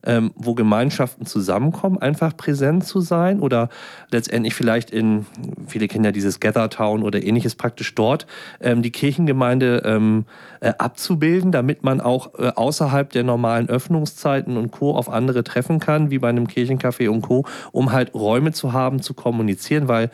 ähm, 0.06 0.32
wo 0.36 0.54
Gemeinschaften 0.54 1.26
zusammenkommen, 1.26 1.98
einfach 1.98 2.36
präsent 2.36 2.86
zu 2.86 3.02
sein 3.02 3.39
oder 3.39 3.70
letztendlich 4.12 4.54
vielleicht 4.54 4.92
in, 4.92 5.26
viele 5.68 5.88
kennen 5.88 6.06
ja 6.06 6.12
dieses 6.12 6.39
Gather 6.39 6.70
Town 6.70 7.04
oder 7.04 7.24
ähnliches, 7.24 7.56
praktisch 7.56 7.96
dort 7.96 8.28
ähm, 8.62 8.82
die 8.82 8.92
Kirchengemeinde 8.92 9.84
ähm, 9.86 10.26
äh, 10.60 10.74
abzubilden, 10.78 11.52
damit 11.52 11.84
man 11.84 12.02
auch 12.02 12.34
äh, 12.38 12.50
außerhalb 12.50 13.10
der 13.12 13.24
normalen 13.24 13.70
Öffnungszeiten 13.70 14.58
und 14.58 14.72
Co. 14.72 14.96
auf 14.96 15.10
andere 15.10 15.44
treffen 15.44 15.80
kann, 15.80 16.12
wie 16.12 16.20
bei 16.20 16.30
einem 16.30 16.48
Kirchencafé 16.48 17.10
und 17.10 17.22
Co., 17.22 17.46
um 17.72 17.92
halt 17.92 18.13
Räume 18.13 18.52
zu 18.52 18.74
haben, 18.74 19.02
zu 19.02 19.13
kommunizieren, 19.13 19.88
weil 19.88 20.10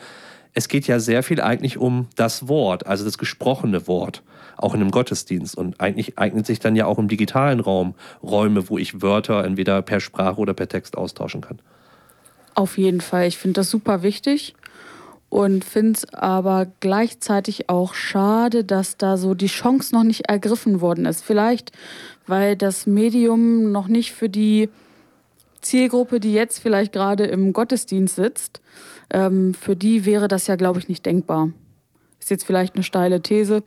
es 0.54 0.68
geht 0.68 0.86
ja 0.86 0.98
sehr 0.98 1.22
viel 1.22 1.40
eigentlich 1.40 1.78
um 1.78 2.08
das 2.16 2.48
Wort, 2.48 2.86
also 2.86 3.04
das 3.04 3.18
gesprochene 3.18 3.86
Wort, 3.86 4.22
auch 4.56 4.74
in 4.74 4.80
einem 4.80 4.90
Gottesdienst. 4.90 5.56
Und 5.56 5.80
eigentlich 5.80 6.18
eignet 6.18 6.46
sich 6.46 6.58
dann 6.58 6.76
ja 6.76 6.86
auch 6.86 6.98
im 6.98 7.08
digitalen 7.08 7.60
Raum 7.60 7.94
Räume, 8.22 8.68
wo 8.68 8.78
ich 8.78 9.02
Wörter 9.02 9.44
entweder 9.44 9.82
per 9.82 10.00
Sprache 10.00 10.40
oder 10.40 10.54
per 10.54 10.68
Text 10.68 10.96
austauschen 10.96 11.40
kann. 11.40 11.60
Auf 12.54 12.78
jeden 12.78 13.00
Fall. 13.00 13.26
Ich 13.26 13.38
finde 13.38 13.60
das 13.60 13.70
super 13.70 14.02
wichtig 14.02 14.54
und 15.28 15.64
finde 15.64 15.92
es 15.92 16.12
aber 16.12 16.66
gleichzeitig 16.80 17.68
auch 17.70 17.94
schade, 17.94 18.64
dass 18.64 18.96
da 18.96 19.16
so 19.16 19.34
die 19.34 19.46
Chance 19.46 19.94
noch 19.94 20.02
nicht 20.02 20.28
ergriffen 20.28 20.80
worden 20.80 21.06
ist. 21.06 21.22
Vielleicht, 21.22 21.70
weil 22.26 22.56
das 22.56 22.86
Medium 22.86 23.70
noch 23.70 23.86
nicht 23.86 24.12
für 24.12 24.28
die 24.28 24.68
Zielgruppe, 25.60 26.20
die 26.20 26.32
jetzt 26.32 26.58
vielleicht 26.58 26.92
gerade 26.92 27.24
im 27.24 27.52
Gottesdienst 27.52 28.16
sitzt, 28.16 28.60
ähm, 29.10 29.54
für 29.54 29.76
die 29.76 30.04
wäre 30.04 30.28
das 30.28 30.46
ja, 30.46 30.56
glaube 30.56 30.78
ich, 30.78 30.88
nicht 30.88 31.04
denkbar. 31.06 31.50
Ist 32.18 32.30
jetzt 32.30 32.44
vielleicht 32.44 32.74
eine 32.74 32.84
steile 32.84 33.22
These, 33.22 33.62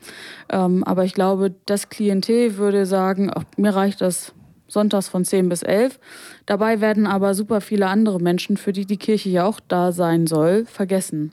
ähm, 0.49 0.83
aber 0.83 1.05
ich 1.05 1.13
glaube, 1.13 1.55
das 1.65 1.89
Klientel 1.89 2.57
würde 2.57 2.85
sagen, 2.85 3.31
ach, 3.33 3.43
mir 3.57 3.75
reicht 3.75 4.01
das 4.01 4.33
sonntags 4.67 5.07
von 5.07 5.25
10 5.25 5.49
bis 5.49 5.63
11. 5.63 5.99
Dabei 6.45 6.81
werden 6.81 7.07
aber 7.07 7.33
super 7.33 7.61
viele 7.61 7.87
andere 7.87 8.19
Menschen, 8.19 8.57
für 8.57 8.73
die 8.73 8.85
die 8.85 8.97
Kirche 8.97 9.29
ja 9.29 9.45
auch 9.45 9.59
da 9.67 9.91
sein 9.91 10.27
soll, 10.27 10.65
vergessen. 10.65 11.31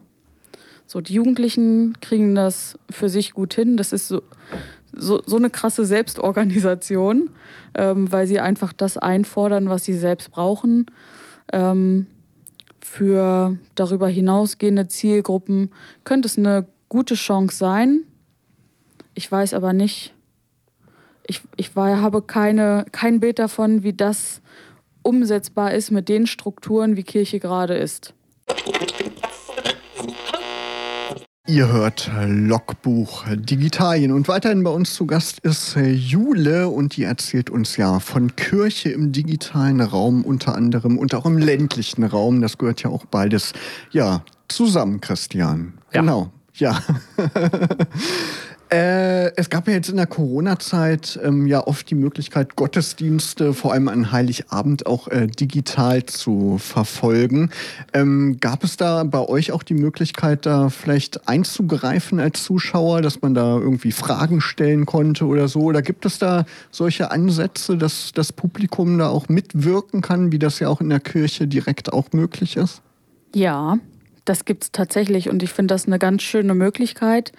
So, 0.87 1.01
die 1.01 1.15
Jugendlichen 1.15 1.95
kriegen 2.01 2.35
das 2.35 2.79
für 2.91 3.09
sich 3.09 3.33
gut 3.33 3.55
hin. 3.55 3.77
Das 3.77 3.93
ist 3.93 4.09
so, 4.09 4.23
so, 4.93 5.23
so 5.25 5.37
eine 5.37 5.51
krasse 5.51 5.85
Selbstorganisation, 5.85 7.31
ähm, 7.75 8.11
weil 8.11 8.27
sie 8.27 8.41
einfach 8.41 8.73
das 8.73 8.97
einfordern, 8.97 9.69
was 9.69 9.85
sie 9.85 9.95
selbst 9.95 10.31
brauchen. 10.31 10.87
Ähm, 11.53 12.07
für 12.81 13.57
darüber 13.75 14.09
hinausgehende 14.09 14.89
Zielgruppen 14.89 15.71
könnte 16.05 16.27
es 16.27 16.39
eine 16.39 16.67
gute 16.89 17.15
Chance 17.15 17.57
sein. 17.57 18.05
Ich 19.15 19.31
weiß 19.31 19.55
aber 19.55 19.73
nicht, 19.73 20.15
ich, 21.27 21.43
ich 21.57 21.77
war, 21.77 22.01
habe 22.01 22.23
keine, 22.23 22.85
kein 22.91 23.21
Bild 23.21 23.39
davon, 23.39 23.83
wie 23.83 23.93
das 23.93 24.41
umsetzbar 25.03 25.73
ist 25.73 25.91
mit 25.91 26.09
den 26.09 26.27
Strukturen, 26.27 26.97
wie 26.97 27.05
Kirche 27.05 27.39
gerade 27.39 27.75
ist. 27.75 28.15
Ihr 31.51 31.67
hört 31.67 32.09
Logbuch 32.29 33.25
Digitalien 33.35 34.13
und 34.13 34.29
weiterhin 34.29 34.63
bei 34.63 34.71
uns 34.71 34.95
zu 34.95 35.05
Gast 35.05 35.41
ist 35.41 35.75
Jule 35.75 36.69
und 36.69 36.97
die 36.97 37.03
erzählt 37.03 37.51
uns 37.51 37.77
ja 37.77 37.99
von 37.99 38.37
Kirche 38.37 38.91
im 38.91 39.11
digitalen 39.11 39.81
Raum 39.81 40.25
unter 40.25 40.55
anderem 40.55 40.97
und 40.97 41.13
auch 41.13 41.27
im 41.27 41.39
ländlichen 41.39 42.05
Raum. 42.05 42.41
Das 42.41 42.57
gehört 42.57 42.85
ja 42.85 42.91
auch 42.91 43.05
beides 43.05 43.53
ja 43.91 44.23
zusammen, 44.47 45.01
Christian. 45.01 45.73
Ja. 45.93 46.03
Genau. 46.03 46.31
Ja. 46.55 46.81
Äh, 48.73 49.35
es 49.35 49.51
gab 49.51 49.67
ja 49.67 49.75
jetzt 49.75 49.89
in 49.89 49.97
der 49.97 50.07
Corona-Zeit 50.07 51.19
ähm, 51.25 51.49
ja 51.49 51.67
oft 51.67 51.91
die 51.91 51.97
Möglichkeit, 51.97 52.55
Gottesdienste, 52.55 53.53
vor 53.53 53.73
allem 53.73 53.89
an 53.89 54.13
Heiligabend, 54.13 54.87
auch 54.87 55.09
äh, 55.09 55.27
digital 55.27 56.05
zu 56.07 56.59
verfolgen. 56.59 57.51
Ähm, 57.93 58.37
gab 58.39 58.63
es 58.63 58.77
da 58.77 59.03
bei 59.03 59.19
euch 59.19 59.51
auch 59.51 59.65
die 59.65 59.75
Möglichkeit, 59.75 60.47
da 60.47 60.69
vielleicht 60.69 61.29
einzugreifen 61.29 62.21
als 62.21 62.45
Zuschauer, 62.45 63.03
dass 63.03 63.23
man 63.23 63.35
da 63.35 63.59
irgendwie 63.59 63.91
Fragen 63.91 64.41
stellen 64.41 64.87
konnte 64.87 65.27
oder 65.27 65.49
so? 65.49 65.63
Oder 65.63 65.83
gibt 65.83 66.07
es 66.07 66.21
da 66.21 66.45
solche 66.71 67.11
Ansätze, 67.11 67.77
dass 67.77 68.13
das 68.15 68.33
Publikum 68.33 68.99
da 68.99 69.09
auch 69.09 69.29
mitwirken 69.29 70.01
kann, 70.01 70.31
wie 70.31 70.39
das 70.39 70.61
ja 70.61 70.69
auch 70.69 70.81
in 70.81 70.91
der 70.91 71.01
Kirche 71.01 71.49
direkt 71.49 71.93
auch 71.93 72.13
möglich 72.13 72.57
ist? 72.57 72.83
Ja, 73.35 73.79
das 74.25 74.45
gibt 74.45 74.63
es 74.63 74.71
tatsächlich 74.71 75.29
und 75.29 75.43
ich 75.43 75.51
finde 75.51 75.75
das 75.75 75.89
eine 75.89 75.99
ganz 75.99 76.23
schöne 76.23 76.55
Möglichkeit. 76.55 77.33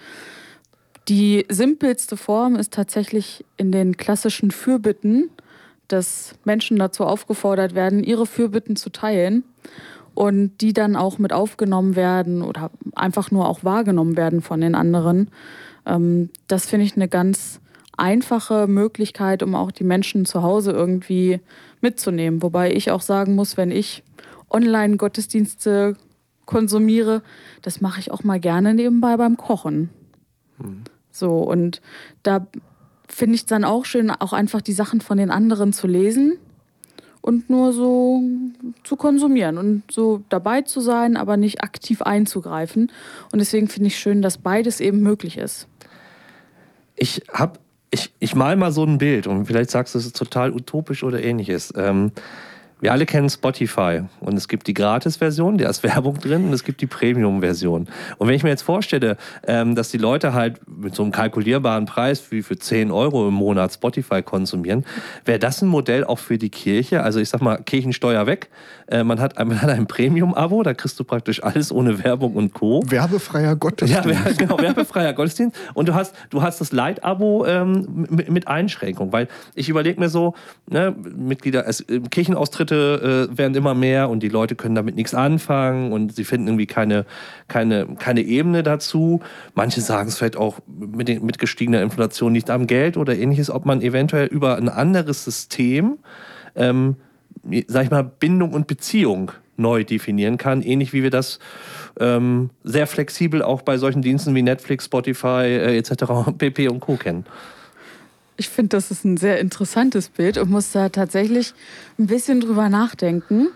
Die 1.08 1.46
simpelste 1.48 2.16
Form 2.16 2.56
ist 2.56 2.72
tatsächlich 2.72 3.44
in 3.56 3.72
den 3.72 3.96
klassischen 3.96 4.50
Fürbitten, 4.50 5.30
dass 5.88 6.34
Menschen 6.44 6.78
dazu 6.78 7.04
aufgefordert 7.04 7.74
werden, 7.74 8.04
ihre 8.04 8.26
Fürbitten 8.26 8.76
zu 8.76 8.90
teilen 8.90 9.44
und 10.14 10.60
die 10.60 10.72
dann 10.72 10.96
auch 10.96 11.18
mit 11.18 11.32
aufgenommen 11.32 11.96
werden 11.96 12.42
oder 12.42 12.70
einfach 12.94 13.30
nur 13.30 13.48
auch 13.48 13.64
wahrgenommen 13.64 14.16
werden 14.16 14.42
von 14.42 14.60
den 14.60 14.74
anderen. 14.74 15.30
Ähm, 15.86 16.30
das 16.48 16.66
finde 16.66 16.86
ich 16.86 16.96
eine 16.96 17.08
ganz 17.08 17.60
einfache 17.96 18.66
Möglichkeit, 18.68 19.42
um 19.42 19.54
auch 19.54 19.70
die 19.70 19.84
Menschen 19.84 20.24
zu 20.24 20.42
Hause 20.42 20.72
irgendwie 20.72 21.40
mitzunehmen. 21.80 22.42
Wobei 22.42 22.72
ich 22.72 22.90
auch 22.90 23.02
sagen 23.02 23.34
muss, 23.34 23.56
wenn 23.56 23.70
ich 23.70 24.02
Online-Gottesdienste 24.50 25.96
konsumiere, 26.46 27.22
das 27.62 27.80
mache 27.80 28.00
ich 28.00 28.10
auch 28.10 28.24
mal 28.24 28.40
gerne 28.40 28.74
nebenbei 28.74 29.16
beim 29.16 29.36
Kochen. 29.36 29.90
So, 31.10 31.38
und 31.38 31.80
da 32.22 32.46
finde 33.08 33.34
ich 33.34 33.42
es 33.42 33.46
dann 33.46 33.64
auch 33.64 33.84
schön, 33.84 34.10
auch 34.10 34.32
einfach 34.32 34.62
die 34.62 34.72
Sachen 34.72 35.00
von 35.00 35.18
den 35.18 35.30
anderen 35.30 35.72
zu 35.72 35.86
lesen 35.86 36.38
und 37.20 37.48
nur 37.50 37.72
so 37.72 38.20
zu 38.84 38.96
konsumieren 38.96 39.56
und 39.56 39.84
so 39.90 40.22
dabei 40.28 40.62
zu 40.62 40.80
sein, 40.80 41.16
aber 41.16 41.36
nicht 41.36 41.62
aktiv 41.62 42.02
einzugreifen. 42.02 42.90
Und 43.30 43.38
deswegen 43.38 43.68
finde 43.68 43.88
ich 43.88 43.98
schön, 43.98 44.22
dass 44.22 44.38
beides 44.38 44.80
eben 44.80 45.00
möglich 45.00 45.38
ist. 45.38 45.68
Ich 46.96 47.22
habe, 47.32 47.60
ich, 47.90 48.12
ich 48.18 48.34
mal 48.34 48.56
mal 48.56 48.72
so 48.72 48.84
ein 48.84 48.98
Bild 48.98 49.26
und 49.26 49.46
vielleicht 49.46 49.70
sagst 49.70 49.94
du, 49.94 49.98
es 49.98 50.06
ist 50.06 50.16
total 50.16 50.52
utopisch 50.52 51.04
oder 51.04 51.22
ähnliches. 51.22 51.72
Ähm, 51.76 52.12
wir 52.82 52.90
alle 52.90 53.06
kennen 53.06 53.30
Spotify 53.30 54.02
und 54.18 54.36
es 54.36 54.48
gibt 54.48 54.66
die 54.66 54.74
Gratis-Version, 54.74 55.56
da 55.56 55.70
ist 55.70 55.82
Werbung 55.84 56.18
drin 56.18 56.46
und 56.46 56.52
es 56.52 56.64
gibt 56.64 56.80
die 56.80 56.86
Premium-Version. 56.86 57.86
Und 58.18 58.28
wenn 58.28 58.34
ich 58.34 58.42
mir 58.42 58.50
jetzt 58.50 58.62
vorstelle, 58.62 59.16
ähm, 59.46 59.76
dass 59.76 59.90
die 59.90 59.98
Leute 59.98 60.34
halt 60.34 60.60
mit 60.68 60.94
so 60.94 61.04
einem 61.04 61.12
kalkulierbaren 61.12 61.86
Preis 61.86 62.30
wie 62.30 62.42
für 62.42 62.58
10 62.58 62.90
Euro 62.90 63.28
im 63.28 63.34
Monat 63.34 63.72
Spotify 63.72 64.20
konsumieren, 64.22 64.84
wäre 65.24 65.38
das 65.38 65.62
ein 65.62 65.68
Modell 65.68 66.02
auch 66.04 66.18
für 66.18 66.38
die 66.38 66.50
Kirche? 66.50 67.04
Also 67.04 67.20
ich 67.20 67.28
sag 67.28 67.40
mal, 67.40 67.58
Kirchensteuer 67.58 68.26
weg. 68.26 68.50
Äh, 68.88 69.04
man, 69.04 69.20
hat, 69.20 69.38
man 69.46 69.62
hat 69.62 69.70
ein 69.70 69.86
Premium-Abo, 69.86 70.64
da 70.64 70.74
kriegst 70.74 70.98
du 70.98 71.04
praktisch 71.04 71.40
alles 71.40 71.70
ohne 71.70 72.02
Werbung 72.02 72.34
und 72.34 72.52
Co. 72.52 72.82
Werbefreier 72.86 73.54
Gottesdienst. 73.54 74.08
Ja, 74.08 74.32
genau, 74.36 74.58
werbefreier 74.58 75.12
Gottesdienst. 75.12 75.56
Und 75.74 75.88
du 75.88 75.94
hast, 75.94 76.16
du 76.30 76.42
hast 76.42 76.60
das 76.60 76.72
Light-Abo 76.72 77.46
ähm, 77.46 78.06
mit, 78.10 78.28
mit 78.28 78.48
Einschränkung, 78.48 79.12
weil 79.12 79.28
ich 79.54 79.68
überlege 79.68 80.00
mir 80.00 80.08
so, 80.08 80.34
ne, 80.68 80.92
Mitglieder, 81.16 81.68
es, 81.68 81.84
Kirchenaustritte 82.10 82.71
Schritte 82.72 83.28
äh, 83.30 83.38
werden 83.38 83.54
immer 83.54 83.74
mehr 83.74 84.08
und 84.08 84.22
die 84.22 84.28
Leute 84.28 84.54
können 84.54 84.74
damit 84.74 84.96
nichts 84.96 85.14
anfangen 85.14 85.92
und 85.92 86.14
sie 86.14 86.24
finden 86.24 86.48
irgendwie 86.48 86.66
keine, 86.66 87.04
keine, 87.48 87.86
keine 87.98 88.22
Ebene 88.22 88.62
dazu. 88.62 89.20
Manche 89.54 89.80
sagen 89.80 90.08
es 90.08 90.18
vielleicht 90.18 90.36
auch 90.36 90.60
mit, 90.66 91.08
den, 91.08 91.24
mit 91.24 91.38
gestiegener 91.38 91.82
Inflation 91.82 92.32
nicht 92.32 92.50
am 92.50 92.66
Geld 92.66 92.96
oder 92.96 93.16
ähnliches, 93.16 93.50
ob 93.50 93.66
man 93.66 93.82
eventuell 93.82 94.26
über 94.26 94.56
ein 94.56 94.68
anderes 94.68 95.24
System, 95.24 95.98
ähm, 96.54 96.96
sag 97.66 97.84
ich 97.84 97.90
mal, 97.90 98.02
Bindung 98.04 98.52
und 98.52 98.66
Beziehung 98.66 99.32
neu 99.56 99.84
definieren 99.84 100.38
kann, 100.38 100.62
ähnlich 100.62 100.92
wie 100.92 101.02
wir 101.02 101.10
das 101.10 101.38
ähm, 102.00 102.50
sehr 102.64 102.86
flexibel 102.86 103.42
auch 103.42 103.62
bei 103.62 103.76
solchen 103.76 104.00
Diensten 104.00 104.34
wie 104.34 104.42
Netflix, 104.42 104.86
Spotify 104.86 105.44
äh, 105.44 105.76
etc. 105.76 106.04
pp 106.38 106.68
und 106.68 106.80
Co 106.80 106.96
kennen. 106.96 107.26
Ich 108.36 108.48
finde, 108.48 108.70
das 108.70 108.90
ist 108.90 109.04
ein 109.04 109.16
sehr 109.16 109.40
interessantes 109.40 110.08
Bild 110.08 110.38
und 110.38 110.50
muss 110.50 110.72
da 110.72 110.88
tatsächlich 110.88 111.54
ein 111.98 112.06
bisschen 112.06 112.40
drüber 112.40 112.68
nachdenken, 112.68 113.48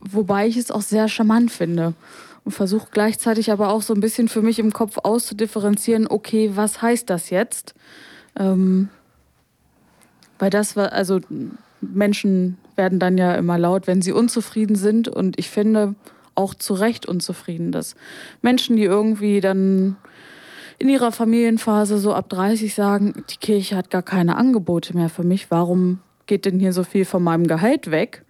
wobei 0.00 0.46
ich 0.46 0.56
es 0.56 0.70
auch 0.70 0.82
sehr 0.82 1.08
charmant 1.08 1.50
finde 1.50 1.94
und 2.44 2.52
versuche 2.52 2.88
gleichzeitig 2.90 3.50
aber 3.50 3.70
auch 3.70 3.82
so 3.82 3.94
ein 3.94 4.00
bisschen 4.00 4.28
für 4.28 4.42
mich 4.42 4.58
im 4.58 4.72
Kopf 4.72 4.98
auszudifferenzieren, 4.98 6.06
okay, 6.08 6.52
was 6.54 6.82
heißt 6.82 7.08
das 7.10 7.30
jetzt? 7.30 7.74
Ähm, 8.38 8.88
weil 10.38 10.50
das 10.50 10.76
war, 10.76 10.92
also 10.92 11.20
Menschen 11.80 12.58
werden 12.76 12.98
dann 12.98 13.18
ja 13.18 13.34
immer 13.34 13.58
laut, 13.58 13.86
wenn 13.86 14.02
sie 14.02 14.12
unzufrieden 14.12 14.76
sind. 14.76 15.08
Und 15.08 15.38
ich 15.38 15.50
finde 15.50 15.94
auch 16.34 16.54
zu 16.54 16.74
Recht 16.74 17.06
unzufrieden, 17.06 17.72
dass 17.72 17.94
Menschen, 18.42 18.76
die 18.76 18.84
irgendwie 18.84 19.40
dann 19.40 19.96
in 20.80 20.88
ihrer 20.88 21.12
Familienphase 21.12 21.98
so 21.98 22.14
ab 22.14 22.30
30 22.30 22.74
sagen, 22.74 23.22
die 23.30 23.36
Kirche 23.36 23.76
hat 23.76 23.90
gar 23.90 24.02
keine 24.02 24.36
Angebote 24.36 24.96
mehr 24.96 25.10
für 25.10 25.22
mich, 25.22 25.50
warum 25.50 26.00
geht 26.26 26.46
denn 26.46 26.58
hier 26.58 26.72
so 26.72 26.84
viel 26.84 27.04
von 27.04 27.22
meinem 27.22 27.46
Gehalt 27.46 27.90
weg? 27.90 28.24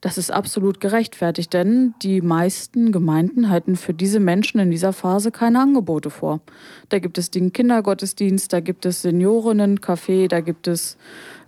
Das 0.00 0.16
ist 0.16 0.32
absolut 0.32 0.80
gerechtfertigt, 0.80 1.52
denn 1.52 1.92
die 2.00 2.22
meisten 2.22 2.90
Gemeinden 2.90 3.50
halten 3.50 3.76
für 3.76 3.92
diese 3.92 4.18
Menschen 4.18 4.58
in 4.58 4.70
dieser 4.70 4.94
Phase 4.94 5.30
keine 5.30 5.60
Angebote 5.60 6.08
vor. 6.08 6.40
Da 6.88 6.98
gibt 7.00 7.18
es 7.18 7.30
den 7.30 7.52
Kindergottesdienst, 7.52 8.50
da 8.50 8.60
gibt 8.60 8.86
es 8.86 9.04
Seniorencafé, 9.04 10.26
da 10.28 10.40
gibt 10.40 10.68
es 10.68 10.96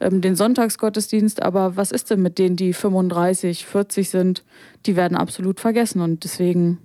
ähm, 0.01 0.21
den 0.21 0.37
Sonntagsgottesdienst. 0.37 1.41
Aber 1.41 1.77
was 1.77 1.93
ist 1.93 2.11
denn 2.11 2.21
mit 2.21 2.37
denen, 2.37 2.57
die 2.57 2.75
35, 2.75 3.65
40 3.65 4.11
sind? 4.11 4.45
Die 4.85 4.97
werden 4.97 5.17
absolut 5.17 5.59
vergessen. 5.59 6.03
Und 6.03 6.25
deswegen 6.25 6.77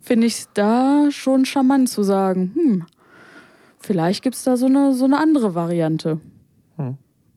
finde 0.00 0.26
ich 0.26 0.34
es 0.34 0.48
da 0.52 1.12
schon 1.12 1.44
charmant 1.44 1.88
zu 1.88 2.02
sagen, 2.02 2.52
hm, 2.56 2.86
vielleicht 3.84 4.22
gibt 4.22 4.36
es 4.36 4.44
da 4.44 4.56
so 4.56 4.66
eine, 4.66 4.94
so 4.94 5.04
eine 5.04 5.18
andere 5.18 5.54
Variante. 5.54 6.20
Hm. 6.76 6.96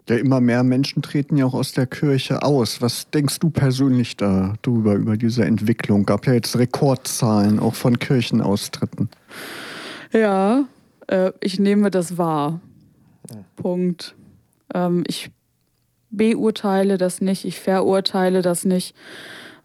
Ja, 0.10 0.16
immer 0.16 0.40
mehr 0.40 0.64
Menschen 0.64 1.02
treten 1.02 1.36
ja 1.36 1.46
auch 1.46 1.54
aus 1.54 1.74
der 1.74 1.86
Kirche 1.86 2.42
aus. 2.42 2.82
Was 2.82 3.10
denkst 3.10 3.40
du 3.40 3.50
persönlich 3.50 4.16
darüber, 4.16 4.96
über 4.96 5.18
diese 5.18 5.44
Entwicklung? 5.44 6.06
Gab 6.06 6.26
ja 6.28 6.34
jetzt 6.34 6.58
Rekordzahlen 6.58 7.60
auch 7.60 7.76
von 7.76 8.00
Kirchenaustritten. 8.00 9.10
Ja, 10.14 10.64
äh, 11.08 11.34
ich 11.42 11.60
nehme 11.60 11.92
das 11.92 12.18
wahr. 12.18 12.62
Ja. 13.30 13.44
Punkt. 13.58 14.16
Ähm, 14.74 15.04
ich 15.08 15.30
beurteile 16.10 16.98
das 16.98 17.20
nicht, 17.20 17.44
ich 17.44 17.60
verurteile 17.60 18.42
das 18.42 18.64
nicht. 18.64 18.96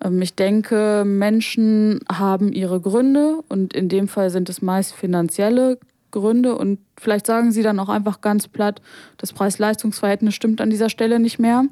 Ähm, 0.03 0.21
ich 0.23 0.35
denke, 0.35 1.05
Menschen 1.07 2.01
haben 2.11 2.53
ihre 2.53 2.81
Gründe 2.81 3.41
und 3.49 3.75
in 3.75 3.89
dem 3.89 4.09
Fall 4.09 4.31
sind 4.31 4.49
es 4.49 4.61
meist 4.61 4.93
finanzielle 4.93 5.79
Gründe 6.13 6.57
und 6.57 6.79
vielleicht 6.97 7.27
sagen 7.27 7.51
sie 7.51 7.63
dann 7.63 7.81
auch 7.81 7.89
einfach 7.89 8.21
ganz 8.21 8.47
platt, 8.47 8.81
das 9.17 9.33
Preis-Leistungs-Verhältnis 9.33 10.35
stimmt 10.35 10.61
an 10.61 10.71
dieser 10.71 10.89
Stelle 10.89 11.19
nicht 11.19 11.41
mehr. 11.41 11.65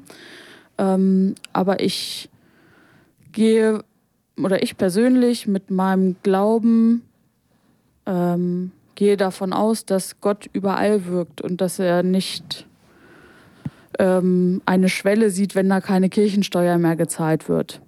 Ähm, 0.77 1.35
aber 1.53 1.79
ich 1.79 2.29
gehe 3.31 3.83
oder 4.37 4.61
ich 4.63 4.77
persönlich 4.77 5.47
mit 5.47 5.71
meinem 5.71 6.15
Glauben 6.23 7.03
ähm, 8.05 8.71
gehe 8.95 9.15
davon 9.15 9.53
aus, 9.53 9.85
dass 9.85 10.19
Gott 10.19 10.49
überall 10.51 11.05
wirkt 11.05 11.41
und 11.41 11.61
dass 11.61 11.79
er 11.79 12.03
nicht 12.03 12.65
ähm, 13.99 14.61
eine 14.65 14.89
Schwelle 14.89 15.29
sieht, 15.29 15.55
wenn 15.55 15.69
da 15.69 15.79
keine 15.79 16.09
Kirchensteuer 16.09 16.77
mehr 16.77 16.95
gezahlt 16.95 17.47
wird. 17.47 17.81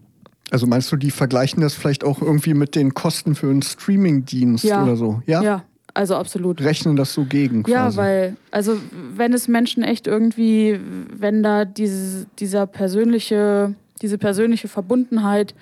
Also 0.51 0.67
meinst 0.67 0.91
du, 0.91 0.97
die 0.97 1.09
vergleichen 1.09 1.61
das 1.61 1.73
vielleicht 1.73 2.03
auch 2.03 2.21
irgendwie 2.21 2.53
mit 2.53 2.75
den 2.75 2.93
Kosten 2.93 3.33
für 3.33 3.49
einen 3.49 3.63
Streamingdienst 3.63 4.63
ja. 4.63 4.83
oder 4.83 4.95
so? 4.95 5.23
Ja, 5.25 5.41
ja 5.41 5.63
also 5.93 6.15
absolut. 6.15 6.61
Rechnen 6.61 6.95
das 6.95 7.13
so 7.13 7.25
gegen. 7.25 7.63
Quasi. 7.63 7.73
Ja, 7.73 7.95
weil, 7.95 8.35
also 8.51 8.77
wenn 9.15 9.33
es 9.33 9.47
Menschen 9.47 9.83
echt 9.83 10.07
irgendwie, 10.07 10.79
wenn 11.15 11.43
da 11.43 11.65
diese, 11.65 12.25
dieser 12.39 12.65
persönliche, 12.65 13.75
diese 14.01 14.17
persönliche 14.17 14.67
Verbundenheit, 14.67 15.53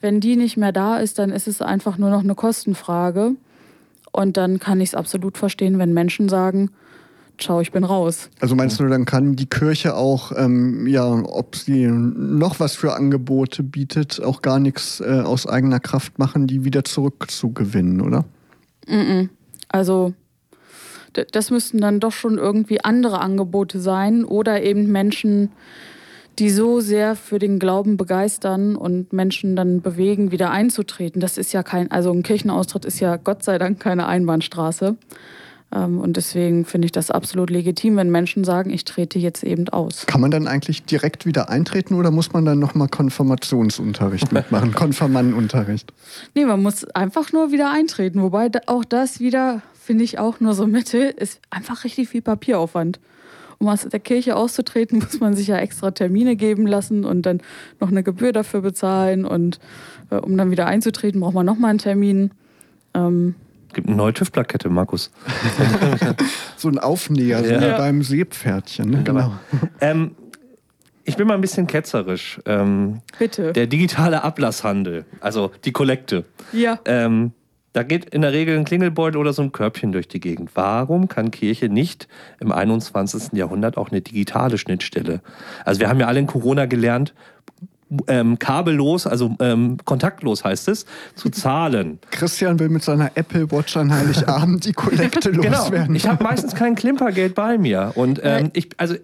wenn 0.00 0.20
die 0.20 0.36
nicht 0.36 0.56
mehr 0.56 0.72
da 0.72 0.98
ist, 0.98 1.18
dann 1.18 1.30
ist 1.30 1.48
es 1.48 1.62
einfach 1.62 1.98
nur 1.98 2.10
noch 2.10 2.22
eine 2.22 2.34
Kostenfrage. 2.34 3.32
Und 4.12 4.36
dann 4.36 4.58
kann 4.58 4.80
ich 4.80 4.90
es 4.90 4.94
absolut 4.94 5.38
verstehen, 5.38 5.78
wenn 5.78 5.94
Menschen 5.94 6.28
sagen, 6.28 6.70
ciao, 7.38 7.60
ich 7.60 7.72
bin 7.72 7.84
raus. 7.84 8.28
Also 8.40 8.54
meinst 8.54 8.80
du, 8.80 8.86
dann 8.86 9.04
kann 9.04 9.36
die 9.36 9.46
Kirche 9.46 9.94
auch, 9.94 10.32
ähm, 10.36 10.86
ja, 10.86 11.06
ob 11.06 11.56
sie 11.56 11.86
noch 11.86 12.60
was 12.60 12.74
für 12.74 12.94
Angebote 12.94 13.62
bietet, 13.62 14.22
auch 14.22 14.42
gar 14.42 14.58
nichts 14.58 15.00
äh, 15.00 15.20
aus 15.24 15.46
eigener 15.46 15.80
Kraft 15.80 16.18
machen, 16.18 16.46
die 16.46 16.64
wieder 16.64 16.84
zurückzugewinnen, 16.84 18.00
oder? 18.00 18.24
Mm, 18.86 18.94
-mm. 18.94 19.28
Also 19.70 20.14
das 21.32 21.50
müssten 21.50 21.80
dann 21.80 22.00
doch 22.00 22.12
schon 22.12 22.38
irgendwie 22.38 22.84
andere 22.84 23.20
Angebote 23.20 23.80
sein 23.80 24.24
oder 24.24 24.62
eben 24.62 24.86
Menschen, 24.92 25.50
die 26.38 26.50
so 26.50 26.80
sehr 26.80 27.16
für 27.16 27.38
den 27.38 27.58
Glauben 27.58 27.96
begeistern 27.96 28.76
und 28.76 29.12
Menschen 29.12 29.56
dann 29.56 29.82
bewegen, 29.82 30.30
wieder 30.30 30.50
einzutreten. 30.50 31.20
Das 31.20 31.36
ist 31.36 31.52
ja 31.52 31.62
kein, 31.62 31.90
also 31.90 32.12
ein 32.12 32.22
Kirchenaustritt 32.22 32.84
ist 32.84 33.00
ja 33.00 33.16
Gott 33.16 33.42
sei 33.42 33.58
Dank 33.58 33.80
keine 33.80 34.06
Einbahnstraße. 34.06 34.96
Ähm, 35.72 35.98
und 35.98 36.16
deswegen 36.16 36.64
finde 36.64 36.86
ich 36.86 36.92
das 36.92 37.10
absolut 37.10 37.50
legitim, 37.50 37.96
wenn 37.96 38.10
Menschen 38.10 38.44
sagen, 38.44 38.70
ich 38.70 38.84
trete 38.84 39.18
jetzt 39.18 39.44
eben 39.44 39.68
aus. 39.68 40.06
Kann 40.06 40.20
man 40.20 40.30
dann 40.30 40.48
eigentlich 40.48 40.84
direkt 40.84 41.26
wieder 41.26 41.48
eintreten 41.48 41.94
oder 41.94 42.10
muss 42.10 42.32
man 42.32 42.44
dann 42.44 42.58
nochmal 42.58 42.88
Konfirmationsunterricht 42.88 44.32
mitmachen, 44.32 44.74
Konfirmannenunterricht? 44.74 45.92
Nee, 46.34 46.44
man 46.44 46.62
muss 46.62 46.84
einfach 46.84 47.32
nur 47.32 47.52
wieder 47.52 47.70
eintreten. 47.70 48.22
Wobei 48.22 48.50
auch 48.66 48.84
das 48.84 49.20
wieder, 49.20 49.62
finde 49.74 50.04
ich 50.04 50.18
auch 50.18 50.40
nur 50.40 50.54
so 50.54 50.66
Mittel, 50.66 51.14
ist 51.16 51.40
einfach 51.50 51.84
richtig 51.84 52.08
viel 52.08 52.22
Papieraufwand. 52.22 52.98
Um 53.58 53.68
aus 53.68 53.86
der 53.86 54.00
Kirche 54.00 54.36
auszutreten, 54.36 54.98
muss 55.04 55.20
man 55.20 55.36
sich 55.36 55.46
ja 55.46 55.58
extra 55.58 55.92
Termine 55.92 56.34
geben 56.34 56.66
lassen 56.66 57.04
und 57.04 57.26
dann 57.26 57.42
noch 57.78 57.90
eine 57.90 58.02
Gebühr 58.02 58.32
dafür 58.32 58.62
bezahlen. 58.62 59.24
Und 59.24 59.60
äh, 60.10 60.16
um 60.16 60.36
dann 60.36 60.50
wieder 60.50 60.66
einzutreten, 60.66 61.20
braucht 61.20 61.34
man 61.34 61.46
nochmal 61.46 61.70
einen 61.70 61.78
Termin. 61.78 62.30
Ähm, 62.94 63.36
gibt 63.72 63.88
eine 63.88 63.96
neue 63.96 64.12
TÜV-Plakette, 64.12 64.68
Markus. 64.68 65.10
so 66.56 66.68
ein 66.68 66.78
Aufnäher, 66.78 67.44
so 67.44 67.52
ja. 67.52 67.76
beim 67.76 68.02
Seepferdchen. 68.02 68.90
Ne? 68.90 69.02
Genau. 69.02 69.32
Ähm, 69.80 70.12
ich 71.04 71.16
bin 71.16 71.26
mal 71.26 71.34
ein 71.34 71.40
bisschen 71.40 71.66
ketzerisch. 71.66 72.40
Ähm, 72.46 73.00
Bitte. 73.18 73.52
Der 73.52 73.66
digitale 73.66 74.22
Ablasshandel, 74.22 75.06
also 75.20 75.50
die 75.64 75.72
Kollekte. 75.72 76.24
Ja. 76.52 76.78
Ähm, 76.84 77.32
da 77.72 77.84
geht 77.84 78.06
in 78.06 78.22
der 78.22 78.32
Regel 78.32 78.58
ein 78.58 78.64
Klingelbeutel 78.64 79.16
oder 79.16 79.32
so 79.32 79.42
ein 79.42 79.52
Körbchen 79.52 79.92
durch 79.92 80.08
die 80.08 80.18
Gegend. 80.18 80.50
Warum 80.54 81.08
kann 81.08 81.30
Kirche 81.30 81.68
nicht 81.68 82.08
im 82.40 82.50
21. 82.50 83.32
Jahrhundert 83.32 83.76
auch 83.76 83.90
eine 83.90 84.00
digitale 84.00 84.58
Schnittstelle? 84.58 85.20
Also 85.64 85.80
wir 85.80 85.88
haben 85.88 86.00
ja 86.00 86.06
alle 86.06 86.18
in 86.18 86.26
Corona 86.26 86.66
gelernt, 86.66 87.14
ähm, 88.06 88.38
kabellos, 88.38 89.06
also 89.06 89.34
ähm, 89.40 89.78
kontaktlos 89.84 90.44
heißt 90.44 90.68
es, 90.68 90.86
zu 91.14 91.30
zahlen. 91.30 91.98
Christian 92.10 92.58
will 92.58 92.68
mit 92.68 92.82
seiner 92.82 93.10
Apple 93.14 93.50
Watch 93.50 93.76
an 93.76 93.92
Heiligabend 93.92 94.64
die 94.64 94.72
Kollekte 94.72 95.30
loswerden. 95.30 95.86
Genau. 95.86 95.96
Ich 95.96 96.06
habe 96.06 96.22
meistens 96.22 96.54
kein 96.54 96.74
Klimpergeld 96.74 97.34
bei 97.34 97.58
mir. 97.58 97.92
Und 97.94 98.20
ähm, 98.22 98.50
ich, 98.52 98.68
also 98.76 98.94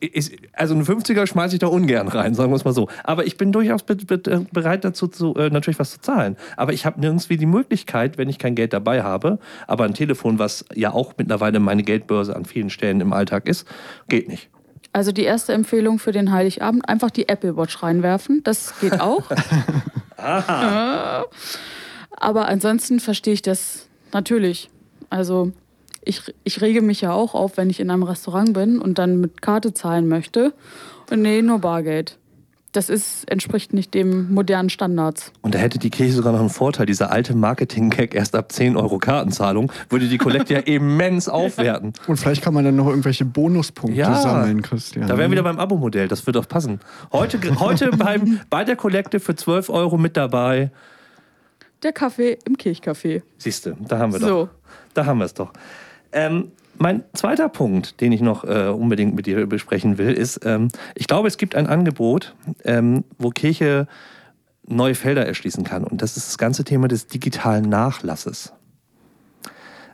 ich, 0.00 0.38
also 0.52 0.74
einen 0.74 0.84
50er 0.84 1.26
schmeiße 1.26 1.56
ich 1.56 1.60
da 1.60 1.68
ungern 1.68 2.08
rein, 2.08 2.34
sagen 2.34 2.50
wir 2.50 2.56
es 2.56 2.64
mal 2.64 2.72
so. 2.72 2.88
Aber 3.04 3.26
ich 3.26 3.36
bin 3.36 3.52
durchaus 3.52 3.82
be 3.82 3.96
be 3.96 4.18
bereit 4.52 4.84
dazu, 4.84 5.08
zu, 5.08 5.34
äh, 5.36 5.50
natürlich 5.50 5.78
was 5.78 5.92
zu 5.92 6.00
zahlen. 6.00 6.36
Aber 6.56 6.72
ich 6.72 6.86
habe 6.86 7.00
nirgends 7.00 7.30
wie 7.30 7.36
die 7.36 7.46
Möglichkeit, 7.46 8.18
wenn 8.18 8.28
ich 8.28 8.38
kein 8.38 8.54
Geld 8.54 8.72
dabei 8.72 9.02
habe, 9.02 9.38
aber 9.66 9.84
ein 9.84 9.94
Telefon, 9.94 10.38
was 10.38 10.64
ja 10.74 10.92
auch 10.92 11.14
mittlerweile 11.16 11.60
meine 11.60 11.82
Geldbörse 11.82 12.36
an 12.36 12.44
vielen 12.44 12.70
Stellen 12.70 13.00
im 13.00 13.12
Alltag 13.12 13.48
ist, 13.48 13.66
geht 14.08 14.28
nicht. 14.28 14.50
Also 14.96 15.12
die 15.12 15.24
erste 15.24 15.52
Empfehlung 15.52 15.98
für 15.98 16.10
den 16.10 16.32
Heiligabend, 16.32 16.88
einfach 16.88 17.10
die 17.10 17.28
Apple 17.28 17.54
Watch 17.58 17.82
reinwerfen. 17.82 18.42
Das 18.44 18.80
geht 18.80 18.98
auch. 18.98 19.24
Aha. 20.16 21.26
Aber 22.12 22.48
ansonsten 22.48 22.98
verstehe 22.98 23.34
ich 23.34 23.42
das 23.42 23.88
natürlich. 24.14 24.70
Also 25.10 25.52
ich, 26.02 26.22
ich 26.44 26.62
rege 26.62 26.80
mich 26.80 27.02
ja 27.02 27.12
auch 27.12 27.34
auf, 27.34 27.58
wenn 27.58 27.68
ich 27.68 27.78
in 27.78 27.90
einem 27.90 28.04
Restaurant 28.04 28.54
bin 28.54 28.80
und 28.80 28.98
dann 28.98 29.20
mit 29.20 29.42
Karte 29.42 29.74
zahlen 29.74 30.08
möchte. 30.08 30.54
Und 31.10 31.20
nee, 31.20 31.42
nur 31.42 31.58
Bargeld 31.58 32.16
das 32.76 32.90
ist, 32.90 33.28
entspricht 33.30 33.72
nicht 33.72 33.94
dem 33.94 34.32
modernen 34.34 34.68
Standards. 34.68 35.32
Und 35.40 35.54
da 35.54 35.58
hätte 35.58 35.78
die 35.78 35.88
Kirche 35.88 36.12
sogar 36.12 36.32
noch 36.32 36.40
einen 36.40 36.50
Vorteil. 36.50 36.84
Dieser 36.84 37.10
alte 37.10 37.34
Marketing-Gag 37.34 38.14
erst 38.14 38.34
ab 38.34 38.52
10 38.52 38.76
Euro 38.76 38.98
Kartenzahlung 38.98 39.72
würde 39.88 40.08
die 40.08 40.18
Kollekte 40.18 40.54
ja 40.54 40.60
immens 40.64 41.28
aufwerten. 41.28 41.94
Und 42.06 42.18
vielleicht 42.18 42.42
kann 42.42 42.52
man 42.52 42.64
dann 42.64 42.76
noch 42.76 42.88
irgendwelche 42.88 43.24
Bonuspunkte 43.24 43.98
ja, 43.98 44.20
sammeln, 44.20 44.60
Christian. 44.60 45.08
Da 45.08 45.16
wären 45.16 45.30
wir 45.30 45.38
wieder 45.38 45.42
beim 45.42 45.58
Abo-Modell. 45.58 46.06
Das 46.06 46.26
wird 46.26 46.36
doch 46.36 46.46
passen. 46.46 46.80
Heute, 47.12 47.40
heute 47.58 47.90
beim, 47.96 48.40
bei 48.50 48.64
der 48.64 48.76
Kollekte 48.76 49.20
für 49.20 49.34
12 49.34 49.70
Euro 49.70 49.96
mit 49.96 50.16
dabei. 50.18 50.70
Der 51.82 51.92
Kaffee 51.92 52.38
im 52.44 52.56
Kirchcafé. 52.56 53.22
Siehst 53.38 53.64
du, 53.64 53.76
da 53.88 53.98
haben 53.98 54.12
wir 54.12 54.20
so. 54.20 54.26
doch. 54.26 54.48
Da 54.92 55.06
haben 55.06 55.18
wir 55.18 55.24
es 55.24 55.34
doch. 55.34 55.52
Ähm, 56.12 56.52
mein 56.78 57.04
zweiter 57.14 57.48
Punkt, 57.48 58.00
den 58.00 58.12
ich 58.12 58.20
noch 58.20 58.44
äh, 58.44 58.68
unbedingt 58.68 59.14
mit 59.14 59.26
dir 59.26 59.46
besprechen 59.46 59.98
will, 59.98 60.12
ist, 60.12 60.40
ähm, 60.44 60.68
ich 60.94 61.06
glaube, 61.06 61.28
es 61.28 61.38
gibt 61.38 61.54
ein 61.54 61.66
Angebot, 61.66 62.34
ähm, 62.64 63.04
wo 63.18 63.30
Kirche 63.30 63.86
neue 64.66 64.94
Felder 64.94 65.26
erschließen 65.26 65.64
kann. 65.64 65.84
Und 65.84 66.02
das 66.02 66.16
ist 66.16 66.28
das 66.28 66.38
ganze 66.38 66.64
Thema 66.64 66.88
des 66.88 67.06
digitalen 67.06 67.68
Nachlasses. 67.68 68.52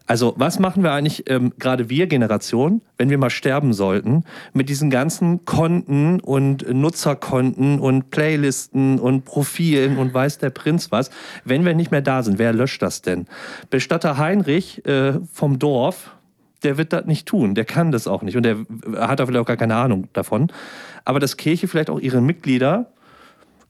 Also 0.06 0.34
was 0.36 0.58
machen 0.58 0.82
wir 0.82 0.92
eigentlich, 0.92 1.30
ähm, 1.30 1.52
gerade 1.58 1.88
wir 1.88 2.06
Generation, 2.06 2.82
wenn 2.98 3.08
wir 3.08 3.18
mal 3.18 3.30
sterben 3.30 3.72
sollten, 3.72 4.24
mit 4.52 4.68
diesen 4.68 4.90
ganzen 4.90 5.44
Konten 5.44 6.20
und 6.20 6.68
Nutzerkonten 6.68 7.78
und 7.78 8.10
Playlisten 8.10 8.98
und 8.98 9.24
Profilen 9.24 9.98
und 9.98 10.12
weiß 10.12 10.38
der 10.38 10.50
Prinz 10.50 10.90
was, 10.90 11.10
wenn 11.44 11.64
wir 11.64 11.74
nicht 11.74 11.92
mehr 11.92 12.02
da 12.02 12.22
sind, 12.22 12.38
wer 12.38 12.52
löscht 12.52 12.82
das 12.82 13.02
denn? 13.02 13.26
Bestatter 13.70 14.18
Heinrich 14.18 14.84
äh, 14.86 15.14
vom 15.32 15.58
Dorf, 15.58 16.16
der 16.64 16.78
wird 16.78 16.92
das 16.92 17.06
nicht 17.06 17.26
tun, 17.26 17.54
der 17.54 17.64
kann 17.64 17.92
das 17.92 18.06
auch 18.06 18.22
nicht 18.22 18.36
und 18.36 18.44
der 18.44 18.58
hat 18.96 19.20
da 19.20 19.26
vielleicht 19.26 19.42
auch 19.42 19.46
gar 19.46 19.56
keine 19.56 19.76
Ahnung 19.76 20.08
davon. 20.12 20.50
Aber 21.04 21.20
dass 21.20 21.36
Kirche 21.36 21.68
vielleicht 21.68 21.90
auch 21.90 22.00
ihre 22.00 22.20
Mitglieder 22.20 22.92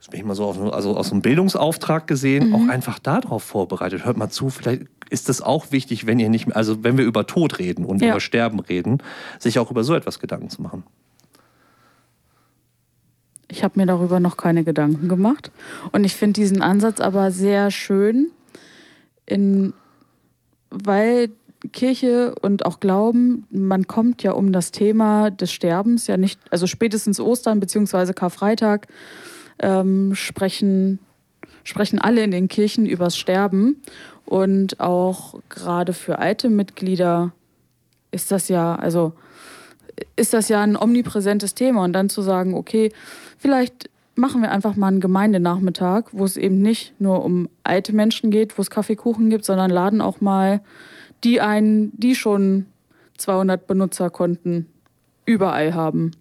das 0.02 0.08
bin 0.08 0.18
ich 0.18 0.26
mal 0.26 0.34
so 0.34 0.46
auf, 0.46 0.72
also 0.72 0.96
aus 0.96 1.12
einem 1.12 1.22
Bildungsauftrag 1.22 2.08
gesehen, 2.08 2.48
mhm. 2.48 2.54
auch 2.56 2.68
einfach 2.68 2.98
darauf 2.98 3.44
vorbereitet. 3.44 4.04
Hört 4.04 4.16
mal 4.16 4.30
zu, 4.30 4.50
vielleicht 4.50 4.86
ist 5.10 5.28
das 5.28 5.40
auch 5.40 5.70
wichtig, 5.70 6.06
wenn 6.06 6.18
ihr 6.18 6.28
nicht 6.28 6.48
mehr, 6.48 6.56
also 6.56 6.82
wenn 6.82 6.98
wir 6.98 7.04
über 7.04 7.24
Tod 7.24 7.60
reden 7.60 7.84
und 7.84 8.02
ja. 8.02 8.10
über 8.10 8.18
Sterben 8.18 8.58
reden, 8.58 8.98
sich 9.38 9.60
auch 9.60 9.70
über 9.70 9.84
so 9.84 9.94
etwas 9.94 10.18
Gedanken 10.18 10.50
zu 10.50 10.60
machen. 10.60 10.82
Ich 13.46 13.62
habe 13.62 13.78
mir 13.78 13.86
darüber 13.86 14.18
noch 14.18 14.36
keine 14.36 14.64
Gedanken 14.64 15.08
gemacht. 15.08 15.52
Und 15.92 16.02
ich 16.02 16.16
finde 16.16 16.40
diesen 16.40 16.62
Ansatz 16.62 16.98
aber 16.98 17.30
sehr 17.30 17.70
schön, 17.70 18.32
in, 19.24 19.72
weil 20.70 21.30
Kirche 21.70 22.34
und 22.40 22.66
auch 22.66 22.80
Glauben, 22.80 23.46
man 23.50 23.86
kommt 23.86 24.22
ja 24.22 24.32
um 24.32 24.52
das 24.52 24.72
Thema 24.72 25.30
des 25.30 25.52
Sterbens 25.52 26.06
ja 26.06 26.16
nicht, 26.16 26.40
also 26.50 26.66
spätestens 26.66 27.20
Ostern 27.20 27.60
bzw. 27.60 28.12
Karfreitag 28.12 28.88
ähm, 29.60 30.14
sprechen, 30.14 30.98
sprechen 31.62 31.98
alle 31.98 32.22
in 32.22 32.30
den 32.30 32.48
Kirchen 32.48 32.86
übers 32.86 33.16
Sterben. 33.16 33.82
Und 34.24 34.80
auch 34.80 35.40
gerade 35.48 35.92
für 35.92 36.18
alte 36.18 36.48
Mitglieder 36.48 37.32
ist 38.10 38.30
das 38.30 38.48
ja, 38.48 38.74
also 38.74 39.12
ist 40.16 40.32
das 40.32 40.48
ja 40.48 40.62
ein 40.62 40.76
omnipräsentes 40.76 41.54
Thema. 41.54 41.84
Und 41.84 41.92
dann 41.92 42.08
zu 42.08 42.22
sagen, 42.22 42.54
okay, 42.54 42.92
vielleicht 43.38 43.90
machen 44.14 44.42
wir 44.42 44.50
einfach 44.50 44.76
mal 44.76 44.88
einen 44.88 45.00
Gemeindenachmittag, 45.00 46.04
wo 46.12 46.24
es 46.24 46.36
eben 46.36 46.60
nicht 46.60 47.00
nur 47.00 47.24
um 47.24 47.48
alte 47.64 47.92
Menschen 47.92 48.30
geht, 48.30 48.58
wo 48.58 48.62
es 48.62 48.70
Kaffeekuchen 48.70 49.30
gibt, 49.30 49.44
sondern 49.44 49.70
laden 49.70 50.00
auch 50.00 50.20
mal 50.20 50.60
die 51.24 51.40
ein, 51.40 51.92
die 51.94 52.14
schon 52.14 52.66
200 53.18 53.66
Benutzerkonten 53.66 54.66
überall 55.24 55.74
haben. 55.74 56.12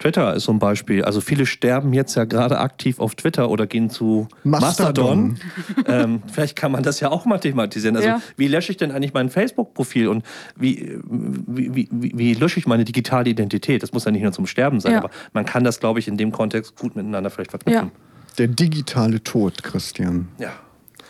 Twitter 0.00 0.34
ist 0.34 0.44
so 0.44 0.52
ein 0.52 0.58
Beispiel. 0.58 1.04
Also 1.04 1.20
viele 1.20 1.44
sterben 1.44 1.92
jetzt 1.92 2.14
ja 2.14 2.24
gerade 2.24 2.58
aktiv 2.58 2.98
auf 2.98 3.14
Twitter 3.14 3.50
oder 3.50 3.66
gehen 3.66 3.90
zu 3.90 4.28
Mastodon. 4.44 5.36
Mastodon. 5.36 5.84
ähm, 5.86 6.22
vielleicht 6.26 6.56
kann 6.56 6.72
man 6.72 6.82
das 6.82 7.00
ja 7.00 7.10
auch 7.10 7.26
mal 7.26 7.38
thematisieren. 7.38 7.96
Also 7.96 8.08
ja. 8.08 8.22
wie 8.36 8.48
lösche 8.48 8.72
ich 8.72 8.78
denn 8.78 8.92
eigentlich 8.92 9.12
mein 9.12 9.28
Facebook-Profil 9.28 10.08
und 10.08 10.24
wie, 10.56 10.98
wie, 11.04 11.88
wie, 11.92 12.12
wie, 12.14 12.34
lösche 12.34 12.58
ich 12.58 12.66
meine 12.66 12.84
digitale 12.84 13.28
Identität? 13.28 13.82
Das 13.82 13.92
muss 13.92 14.06
ja 14.06 14.10
nicht 14.10 14.22
nur 14.22 14.32
zum 14.32 14.46
Sterben 14.46 14.80
sein, 14.80 14.92
ja. 14.92 14.98
aber 14.98 15.10
man 15.34 15.44
kann 15.44 15.64
das, 15.64 15.80
glaube 15.80 15.98
ich, 15.98 16.08
in 16.08 16.16
dem 16.16 16.32
Kontext 16.32 16.76
gut 16.76 16.96
miteinander 16.96 17.28
vielleicht 17.28 17.50
verknüpfen. 17.50 17.88
Ja. 17.88 18.36
Der 18.38 18.48
digitale 18.48 19.22
Tod, 19.22 19.62
Christian. 19.62 20.28
Ja. 20.38 20.52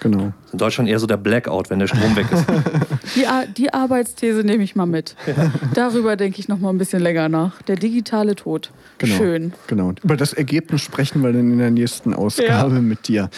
Genau. 0.01 0.33
In 0.53 0.59
Deutschland 0.59 0.89
eher 0.89 0.99
so 0.99 1.07
der 1.07 1.19
Blackout, 1.19 1.71
wenn 1.71 1.79
der 1.79 1.87
Strom 1.87 2.17
weg 2.17 2.27
ist. 2.33 2.45
Die, 3.17 3.27
die 3.55 3.73
Arbeitsthese 3.73 4.45
nehme 4.45 4.63
ich 4.63 4.77
mal 4.77 4.87
mit. 4.87 5.17
Ja. 5.27 5.53
Darüber 5.75 6.17
denke 6.17 6.39
ich 6.39 6.49
noch 6.49 6.59
mal 6.59 6.71
ein 6.71 6.79
bisschen 6.79 7.03
länger 7.03 7.29
nach. 7.29 7.61
Der 7.63 7.77
digitale 7.77 8.37
Tod. 8.37 8.71
Genau. 8.99 9.17
Schön. 9.17 9.53
Genau. 9.67 9.93
Über 10.03 10.17
das 10.17 10.33
Ergebnis 10.33 10.83
sprechen 10.83 11.23
wir 11.23 11.33
dann 11.33 11.51
in 11.51 11.59
der 11.59 11.71
nächsten 11.71 12.15
Ausgabe 12.15 12.75
ja. 12.77 12.81
mit 12.81 13.09
dir. 13.09 13.31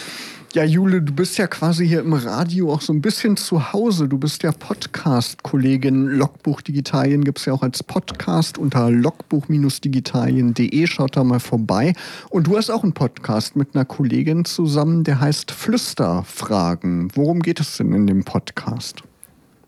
Ja, 0.53 0.63
Jule, 0.63 1.01
du 1.01 1.11
bist 1.13 1.39
ja 1.39 1.47
quasi 1.47 1.87
hier 1.87 2.01
im 2.01 2.13
Radio 2.13 2.71
auch 2.71 2.81
so 2.81 2.93
ein 2.93 3.01
bisschen 3.01 3.37
zu 3.37 3.73
Hause. 3.73 4.07
Du 4.07 4.19
bist 4.19 4.43
ja 4.43 4.51
Podcast-Kollegin. 4.51 6.05
Logbuch 6.05 6.61
Digitalien 6.61 7.23
gibt 7.23 7.39
es 7.39 7.45
ja 7.45 7.53
auch 7.53 7.63
als 7.63 7.81
Podcast 7.81 8.59
unter 8.59 8.91
logbuch-digitalien.de. 8.91 10.85
Schaut 10.85 11.17
da 11.17 11.23
mal 11.23 11.39
vorbei. 11.39 11.95
Und 12.29 12.45
du 12.45 12.55
hast 12.55 12.69
auch 12.69 12.83
einen 12.83 12.93
Podcast 12.93 13.55
mit 13.55 13.73
einer 13.73 13.83
Kollegin 13.83 14.45
zusammen, 14.45 15.03
der 15.03 15.19
heißt 15.19 15.49
Flüsterfragen. 15.49 17.09
Worum 17.15 17.41
geht 17.41 17.59
es 17.59 17.77
denn 17.77 17.91
in 17.91 18.05
dem 18.05 18.23
Podcast? 18.23 19.01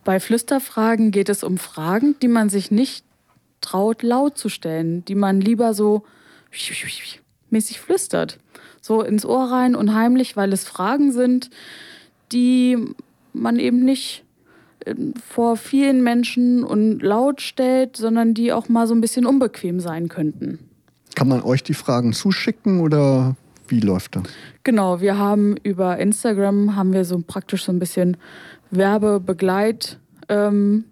Bei 0.03 0.19
Flüsterfragen 0.19 1.09
geht 1.09 1.29
es 1.29 1.43
um 1.43 1.57
Fragen, 1.57 2.13
die 2.21 2.27
man 2.27 2.49
sich 2.49 2.69
nicht 2.69 3.03
traut, 3.59 4.03
laut 4.03 4.37
zu 4.37 4.49
stellen, 4.49 5.03
die 5.05 5.15
man 5.15 5.41
lieber 5.41 5.73
so 5.73 6.03
mäßig 7.49 7.79
flüstert 7.79 8.37
so 8.85 9.01
ins 9.01 9.25
Ohr 9.25 9.51
rein 9.51 9.75
und 9.75 9.95
heimlich, 9.95 10.37
weil 10.37 10.53
es 10.53 10.63
Fragen 10.63 11.11
sind, 11.11 11.49
die 12.31 12.77
man 13.33 13.57
eben 13.57 13.83
nicht 13.83 14.23
äh, 14.81 14.93
vor 15.27 15.57
vielen 15.57 16.03
Menschen 16.03 16.63
und 16.63 17.01
laut 17.01 17.41
stellt, 17.41 17.97
sondern 17.97 18.35
die 18.35 18.53
auch 18.53 18.69
mal 18.69 18.85
so 18.85 18.93
ein 18.93 19.01
bisschen 19.01 19.25
unbequem 19.25 19.79
sein 19.79 20.07
könnten. 20.07 20.59
Kann 21.15 21.27
man 21.27 21.41
euch 21.41 21.63
die 21.63 21.73
Fragen 21.73 22.13
zuschicken 22.13 22.79
oder 22.79 23.35
wie 23.67 23.79
läuft 23.79 24.17
das? 24.17 24.23
Genau, 24.63 25.01
wir 25.01 25.17
haben 25.17 25.57
über 25.63 25.97
Instagram 25.97 26.75
haben 26.75 26.93
wir 26.93 27.05
so 27.05 27.23
praktisch 27.25 27.63
so 27.63 27.71
ein 27.71 27.79
bisschen 27.79 28.17
Werbebegleit 28.69 29.97
ähm, 30.29 30.83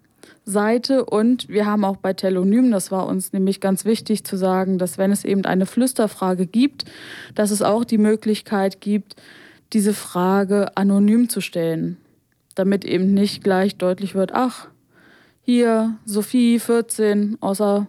Seite 0.44 1.04
und 1.04 1.48
wir 1.48 1.66
haben 1.66 1.84
auch 1.84 1.96
bei 1.96 2.12
Telonym, 2.12 2.70
das 2.70 2.90
war 2.90 3.06
uns 3.06 3.32
nämlich 3.32 3.60
ganz 3.60 3.84
wichtig 3.84 4.24
zu 4.24 4.36
sagen, 4.36 4.78
dass 4.78 4.98
wenn 4.98 5.10
es 5.10 5.24
eben 5.24 5.44
eine 5.44 5.66
Flüsterfrage 5.66 6.46
gibt, 6.46 6.84
dass 7.34 7.50
es 7.50 7.62
auch 7.62 7.84
die 7.84 7.98
Möglichkeit 7.98 8.80
gibt, 8.80 9.16
diese 9.72 9.94
Frage 9.94 10.76
anonym 10.76 11.28
zu 11.28 11.40
stellen, 11.40 11.96
damit 12.54 12.84
eben 12.84 13.14
nicht 13.14 13.42
gleich 13.42 13.76
deutlich 13.76 14.14
wird, 14.14 14.32
ach, 14.34 14.68
hier 15.42 15.96
Sophie 16.04 16.58
14 16.58 17.38
außer 17.40 17.86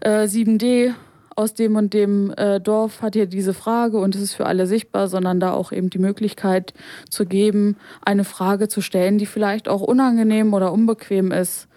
äh, 0.00 0.24
7D 0.24 0.94
aus 1.36 1.54
dem 1.54 1.76
und 1.76 1.94
dem 1.94 2.32
äh, 2.36 2.60
Dorf 2.60 3.02
hat 3.02 3.14
hier 3.14 3.26
diese 3.26 3.54
Frage 3.54 3.98
und 3.98 4.14
es 4.14 4.22
ist 4.22 4.34
für 4.34 4.46
alle 4.46 4.66
sichtbar, 4.66 5.08
sondern 5.08 5.40
da 5.40 5.52
auch 5.52 5.72
eben 5.72 5.90
die 5.90 5.98
Möglichkeit 5.98 6.74
zu 7.10 7.26
geben, 7.26 7.76
eine 8.04 8.24
Frage 8.24 8.68
zu 8.68 8.80
stellen, 8.80 9.18
die 9.18 9.26
vielleicht 9.26 9.68
auch 9.68 9.80
unangenehm 9.80 10.54
oder 10.54 10.72
unbequem 10.72 11.32
ist. 11.32 11.68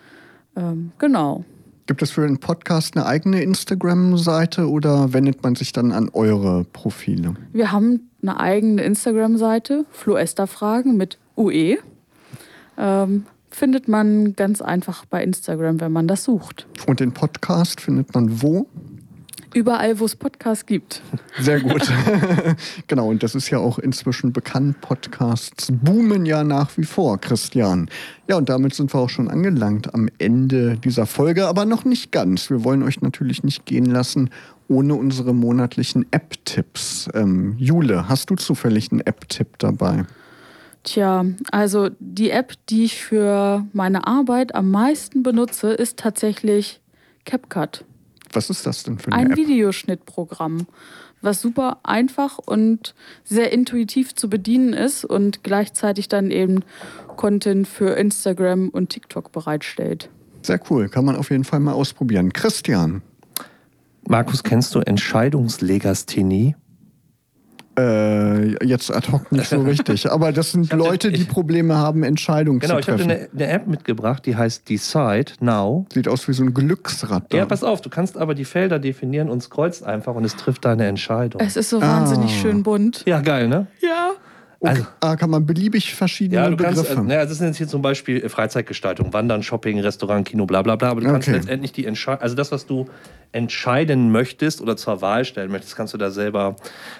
Ähm, 0.55 0.91
genau. 0.97 1.45
Gibt 1.87 2.01
es 2.01 2.11
für 2.11 2.27
den 2.27 2.39
Podcast 2.39 2.97
eine 2.97 3.05
eigene 3.05 3.41
Instagram-Seite 3.41 4.69
oder 4.69 5.13
wendet 5.13 5.41
man 5.41 5.55
sich 5.55 5.71
dann 5.71 5.93
an 5.93 6.09
eure 6.11 6.65
Profile? 6.65 7.35
Wir 7.53 7.71
haben 7.71 8.09
eine 8.21 8.39
eigene 8.39 8.83
Instagram-Seite, 8.83 9.85
Fluester-Fragen 9.91 10.97
mit 10.97 11.17
UE. 11.37 11.77
Ähm, 12.77 13.25
findet 13.49 13.87
man 13.87 14.35
ganz 14.35 14.61
einfach 14.61 15.05
bei 15.05 15.23
Instagram, 15.23 15.79
wenn 15.79 15.93
man 15.93 16.07
das 16.07 16.25
sucht. 16.25 16.67
Und 16.87 16.99
den 16.99 17.13
Podcast 17.13 17.79
findet 17.79 18.13
man 18.13 18.41
wo? 18.41 18.67
Überall, 19.53 19.99
wo 19.99 20.05
es 20.05 20.15
Podcasts 20.15 20.65
gibt. 20.65 21.01
Sehr 21.39 21.59
gut. 21.59 21.81
genau, 22.87 23.09
und 23.09 23.23
das 23.23 23.35
ist 23.35 23.49
ja 23.49 23.59
auch 23.59 23.79
inzwischen 23.79 24.33
bekannt. 24.33 24.81
Podcasts 24.81 25.69
boomen 25.71 26.25
ja 26.25 26.43
nach 26.43 26.77
wie 26.77 26.83
vor, 26.83 27.19
Christian. 27.19 27.89
Ja, 28.27 28.37
und 28.37 28.49
damit 28.49 28.75
sind 28.75 28.93
wir 28.93 28.99
auch 28.99 29.09
schon 29.09 29.29
angelangt 29.29 29.93
am 29.93 30.09
Ende 30.17 30.77
dieser 30.77 31.05
Folge, 31.05 31.47
aber 31.47 31.65
noch 31.65 31.85
nicht 31.85 32.11
ganz. 32.11 32.49
Wir 32.49 32.63
wollen 32.63 32.83
euch 32.83 33.01
natürlich 33.01 33.43
nicht 33.43 33.65
gehen 33.65 33.85
lassen 33.85 34.29
ohne 34.67 34.95
unsere 34.95 35.33
monatlichen 35.33 36.05
App-Tipps. 36.11 37.09
Ähm, 37.13 37.55
Jule, 37.57 38.09
hast 38.09 38.29
du 38.29 38.35
zufällig 38.35 38.91
einen 38.91 39.01
App-Tipp 39.01 39.57
dabei? 39.59 40.05
Tja, 40.83 41.25
also 41.51 41.89
die 41.99 42.31
App, 42.31 42.53
die 42.69 42.85
ich 42.85 43.01
für 43.01 43.65
meine 43.73 44.07
Arbeit 44.07 44.55
am 44.55 44.71
meisten 44.71 45.23
benutze, 45.23 45.71
ist 45.71 45.97
tatsächlich 45.99 46.81
CapCut. 47.25 47.83
Was 48.33 48.49
ist 48.49 48.65
das 48.65 48.83
denn 48.83 48.99
für 48.99 49.11
eine 49.11 49.25
Ein 49.25 49.31
App? 49.31 49.37
Videoschnittprogramm, 49.37 50.67
was 51.21 51.41
super 51.41 51.79
einfach 51.83 52.37
und 52.37 52.93
sehr 53.23 53.51
intuitiv 53.51 54.15
zu 54.15 54.29
bedienen 54.29 54.73
ist 54.73 55.05
und 55.05 55.43
gleichzeitig 55.43 56.07
dann 56.07 56.31
eben 56.31 56.63
Content 57.15 57.67
für 57.67 57.97
Instagram 57.97 58.69
und 58.69 58.89
TikTok 58.89 59.31
bereitstellt. 59.31 60.09
Sehr 60.41 60.59
cool, 60.69 60.89
kann 60.89 61.05
man 61.05 61.15
auf 61.15 61.31
jeden 61.31 61.43
Fall 61.43 61.59
mal 61.59 61.73
ausprobieren. 61.73 62.31
Christian. 62.33 63.01
Markus, 64.07 64.43
kennst 64.43 64.73
du 64.75 64.79
Entscheidungslegasthenie? 64.79 66.55
Äh, 67.77 68.65
jetzt 68.65 68.93
ad 68.93 69.11
hoc 69.11 69.31
nicht 69.31 69.47
so 69.47 69.61
richtig. 69.61 70.09
Aber 70.11 70.31
das 70.31 70.51
sind 70.51 70.73
Leute, 70.73 71.11
die 71.11 71.25
Probleme 71.25 71.75
haben, 71.75 72.03
Entscheidungen 72.03 72.59
genau, 72.59 72.77
zu 72.77 72.81
treffen. 72.81 73.07
Genau, 73.07 73.13
ich 73.13 73.21
habe 73.21 73.29
eine, 73.33 73.45
eine, 73.45 73.53
App 73.53 73.67
mitgebracht, 73.67 74.25
die 74.25 74.35
heißt 74.35 74.67
Decide 74.67 75.33
Now. 75.39 75.85
Sieht 75.93 76.07
aus 76.07 76.27
wie 76.27 76.33
so 76.33 76.43
ein 76.43 76.53
Glücksrad. 76.53 77.31
Da. 77.31 77.37
Ja, 77.37 77.45
pass 77.45 77.63
auf, 77.63 77.81
du 77.81 77.89
kannst 77.89 78.17
aber 78.17 78.33
die 78.33 78.45
Felder 78.45 78.79
definieren 78.79 79.29
und 79.29 79.39
es 79.39 79.49
kreuzt 79.49 79.83
einfach 79.83 80.15
und 80.15 80.25
es 80.25 80.35
trifft 80.35 80.65
deine 80.65 80.87
Entscheidung. 80.87 81.39
Es 81.39 81.55
ist 81.55 81.69
so 81.69 81.77
ah. 81.77 81.81
wahnsinnig 81.81 82.39
schön 82.39 82.63
bunt. 82.63 83.03
Ja, 83.05 83.21
geil, 83.21 83.47
ne? 83.47 83.67
Ja. 83.81 84.13
Okay. 84.59 84.69
Also- 84.71 84.85
ah, 85.01 85.15
kann 85.15 85.29
man 85.29 85.45
beliebig 85.45 85.93
verschiedene 85.93 86.41
Ja, 86.41 86.49
du 86.49 86.57
kannst, 86.57 86.81
Begriffe. 86.81 86.99
äh, 87.01 87.03
naja, 87.03 87.25
das 87.25 87.37
sind 87.37 87.47
jetzt 87.47 87.57
hier 87.57 87.67
zum 87.67 87.81
Beispiel 87.83 88.23
äh, 88.23 88.29
Freizeitgestaltung, 88.29 89.13
Wandern, 89.13 89.43
Shopping, 89.43 89.79
Restaurant, 89.79 90.27
Kino, 90.27 90.45
bla 90.47 90.63
bla 90.63 90.75
bla. 90.75 90.89
Aber 90.89 91.01
du 91.01 91.07
kannst 91.07 91.27
Okay. 91.27 91.37
letztendlich 91.37 91.73
die 91.73 91.85
Entscheidung, 91.85 92.21
also 92.23 92.35
das, 92.35 92.51
was 92.51 92.65
du 92.65 92.87
entscheiden 93.33 94.11
möchtest 94.11 94.61
oder 94.61 94.75
zur 94.75 95.01
Wahl 95.01 95.25
stellen 95.25 95.51
möchtest, 95.51 95.75
kannst 95.75 95.93
du 95.93 95.97
da 95.99 96.09
selber 96.09 96.55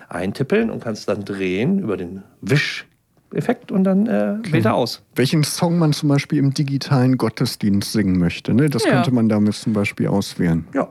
eintippeln 0.09 0.69
und 0.69 0.83
kannst 0.83 1.07
dann 1.09 1.25
drehen 1.25 1.79
über 1.79 1.97
den 1.97 2.21
Wisch-Effekt 2.41 3.71
und 3.71 3.83
dann 3.85 4.05
äh, 4.07 4.35
wählt 4.51 4.65
er 4.65 4.75
aus. 4.75 5.01
Welchen 5.15 5.43
Song 5.43 5.79
man 5.79 5.93
zum 5.93 6.09
Beispiel 6.09 6.37
im 6.39 6.53
digitalen 6.53 7.17
Gottesdienst 7.17 7.91
singen 7.91 8.19
möchte. 8.19 8.53
Ne? 8.53 8.69
Das 8.69 8.83
Ja. 8.83 8.91
könnte 8.91 9.11
man 9.11 9.29
damit 9.29 9.55
zum 9.55 9.73
Beispiel 9.73 10.07
auswählen. 10.07 10.67
Ja. 10.75 10.89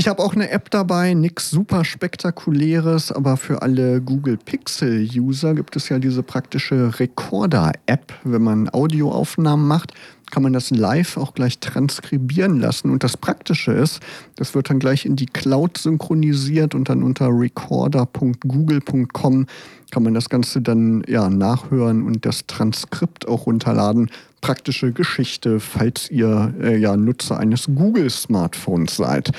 Ich 0.00 0.08
habe 0.08 0.22
auch 0.22 0.34
eine 0.34 0.48
App 0.48 0.70
dabei, 0.70 1.12
nichts 1.12 1.50
super 1.50 1.84
spektakuläres, 1.84 3.12
aber 3.12 3.36
für 3.36 3.60
alle 3.60 4.00
Google 4.00 4.38
Pixel-User 4.38 5.52
gibt 5.52 5.76
es 5.76 5.90
ja 5.90 5.98
diese 5.98 6.22
praktische 6.22 6.98
Recorder-App. 6.98 8.14
Wenn 8.24 8.40
man 8.40 8.70
Audioaufnahmen 8.70 9.68
macht, 9.68 9.92
kann 10.30 10.42
man 10.42 10.54
das 10.54 10.70
live 10.70 11.18
auch 11.18 11.34
gleich 11.34 11.58
transkribieren 11.58 12.60
lassen. 12.60 12.88
Und 12.88 13.04
das 13.04 13.18
Praktische 13.18 13.72
ist, 13.72 14.00
das 14.36 14.54
wird 14.54 14.70
dann 14.70 14.78
gleich 14.78 15.04
in 15.04 15.16
die 15.16 15.26
Cloud 15.26 15.76
synchronisiert 15.76 16.74
und 16.74 16.88
dann 16.88 17.02
unter 17.02 17.28
recorder.google.com 17.28 19.46
kann 19.90 20.02
man 20.02 20.14
das 20.14 20.30
Ganze 20.30 20.62
dann 20.62 21.04
ja 21.08 21.28
nachhören 21.28 22.04
und 22.04 22.24
das 22.24 22.46
Transkript 22.46 23.28
auch 23.28 23.44
runterladen. 23.44 24.10
Praktische 24.40 24.92
Geschichte, 24.92 25.60
falls 25.60 26.10
ihr 26.10 26.54
äh, 26.62 26.78
ja 26.78 26.96
Nutzer 26.96 27.38
eines 27.38 27.66
Google-Smartphones 27.66 28.96
seid. 28.96 29.32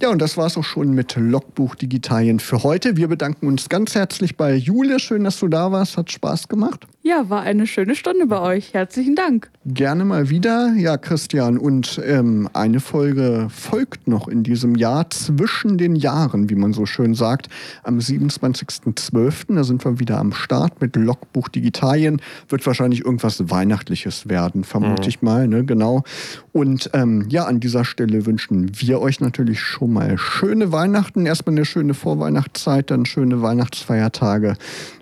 Ja, 0.00 0.10
und 0.10 0.20
das 0.20 0.36
war 0.36 0.46
es 0.46 0.58
auch 0.58 0.64
schon 0.64 0.90
mit 0.90 1.16
Logbuch 1.16 1.74
Digitalien 1.74 2.38
für 2.38 2.62
heute. 2.62 2.96
Wir 2.96 3.08
bedanken 3.08 3.46
uns 3.46 3.68
ganz 3.68 3.94
herzlich 3.94 4.36
bei 4.36 4.54
Jule. 4.54 5.00
Schön, 5.00 5.24
dass 5.24 5.40
du 5.40 5.48
da 5.48 5.72
warst. 5.72 5.96
Hat 5.96 6.10
Spaß 6.10 6.48
gemacht. 6.48 6.86
Ja, 7.06 7.30
war 7.30 7.42
eine 7.42 7.68
schöne 7.68 7.94
Stunde 7.94 8.26
bei 8.26 8.40
euch. 8.40 8.74
Herzlichen 8.74 9.14
Dank. 9.14 9.48
Gerne 9.64 10.04
mal 10.04 10.28
wieder. 10.28 10.74
Ja, 10.76 10.96
Christian, 10.96 11.56
und 11.56 12.00
ähm, 12.04 12.48
eine 12.52 12.80
Folge 12.80 13.46
folgt 13.48 14.08
noch 14.08 14.26
in 14.26 14.42
diesem 14.42 14.74
Jahr 14.74 15.08
zwischen 15.10 15.78
den 15.78 15.94
Jahren, 15.94 16.50
wie 16.50 16.56
man 16.56 16.72
so 16.72 16.84
schön 16.84 17.14
sagt. 17.14 17.46
Am 17.84 17.98
27.12. 17.98 19.54
Da 19.54 19.62
sind 19.62 19.84
wir 19.84 20.00
wieder 20.00 20.18
am 20.18 20.32
Start 20.32 20.80
mit 20.80 20.96
Logbuch 20.96 21.46
Digitalien. 21.46 22.20
Wird 22.48 22.66
wahrscheinlich 22.66 23.04
irgendwas 23.04 23.50
Weihnachtliches 23.50 24.28
werden, 24.28 24.64
vermute 24.64 25.08
ich 25.08 25.22
mal. 25.22 25.46
Ne? 25.46 25.64
Genau. 25.64 26.02
Und 26.50 26.90
ähm, 26.92 27.26
ja, 27.28 27.44
an 27.44 27.60
dieser 27.60 27.84
Stelle 27.84 28.26
wünschen 28.26 28.72
wir 28.80 29.00
euch 29.00 29.20
natürlich 29.20 29.60
schon 29.60 29.92
mal 29.92 30.18
schöne 30.18 30.72
Weihnachten. 30.72 31.24
Erstmal 31.24 31.54
eine 31.54 31.66
schöne 31.66 31.94
Vorweihnachtszeit, 31.94 32.90
dann 32.90 33.06
schöne 33.06 33.42
Weihnachtsfeiertage. 33.42 34.54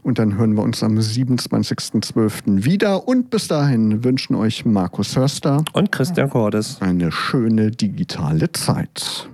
Und 0.03 0.19
dann 0.19 0.37
hören 0.37 0.55
wir 0.55 0.63
uns 0.63 0.83
am 0.83 1.01
27.12. 1.95 2.65
wieder. 2.65 3.07
Und 3.09 3.31
bis 3.31 3.49
dahin 3.49 4.05
wünschen 4.05 4.35
euch 4.35 4.65
Markus 4.65 5.17
Hörster 5.17 5.65
Und 5.73 5.93
Christian 5.93 6.29
Cordes. 6.31 6.79
eine 6.81 7.13
schöne 7.13 7.71
digitale 7.71 8.51
Zeit. 8.53 9.29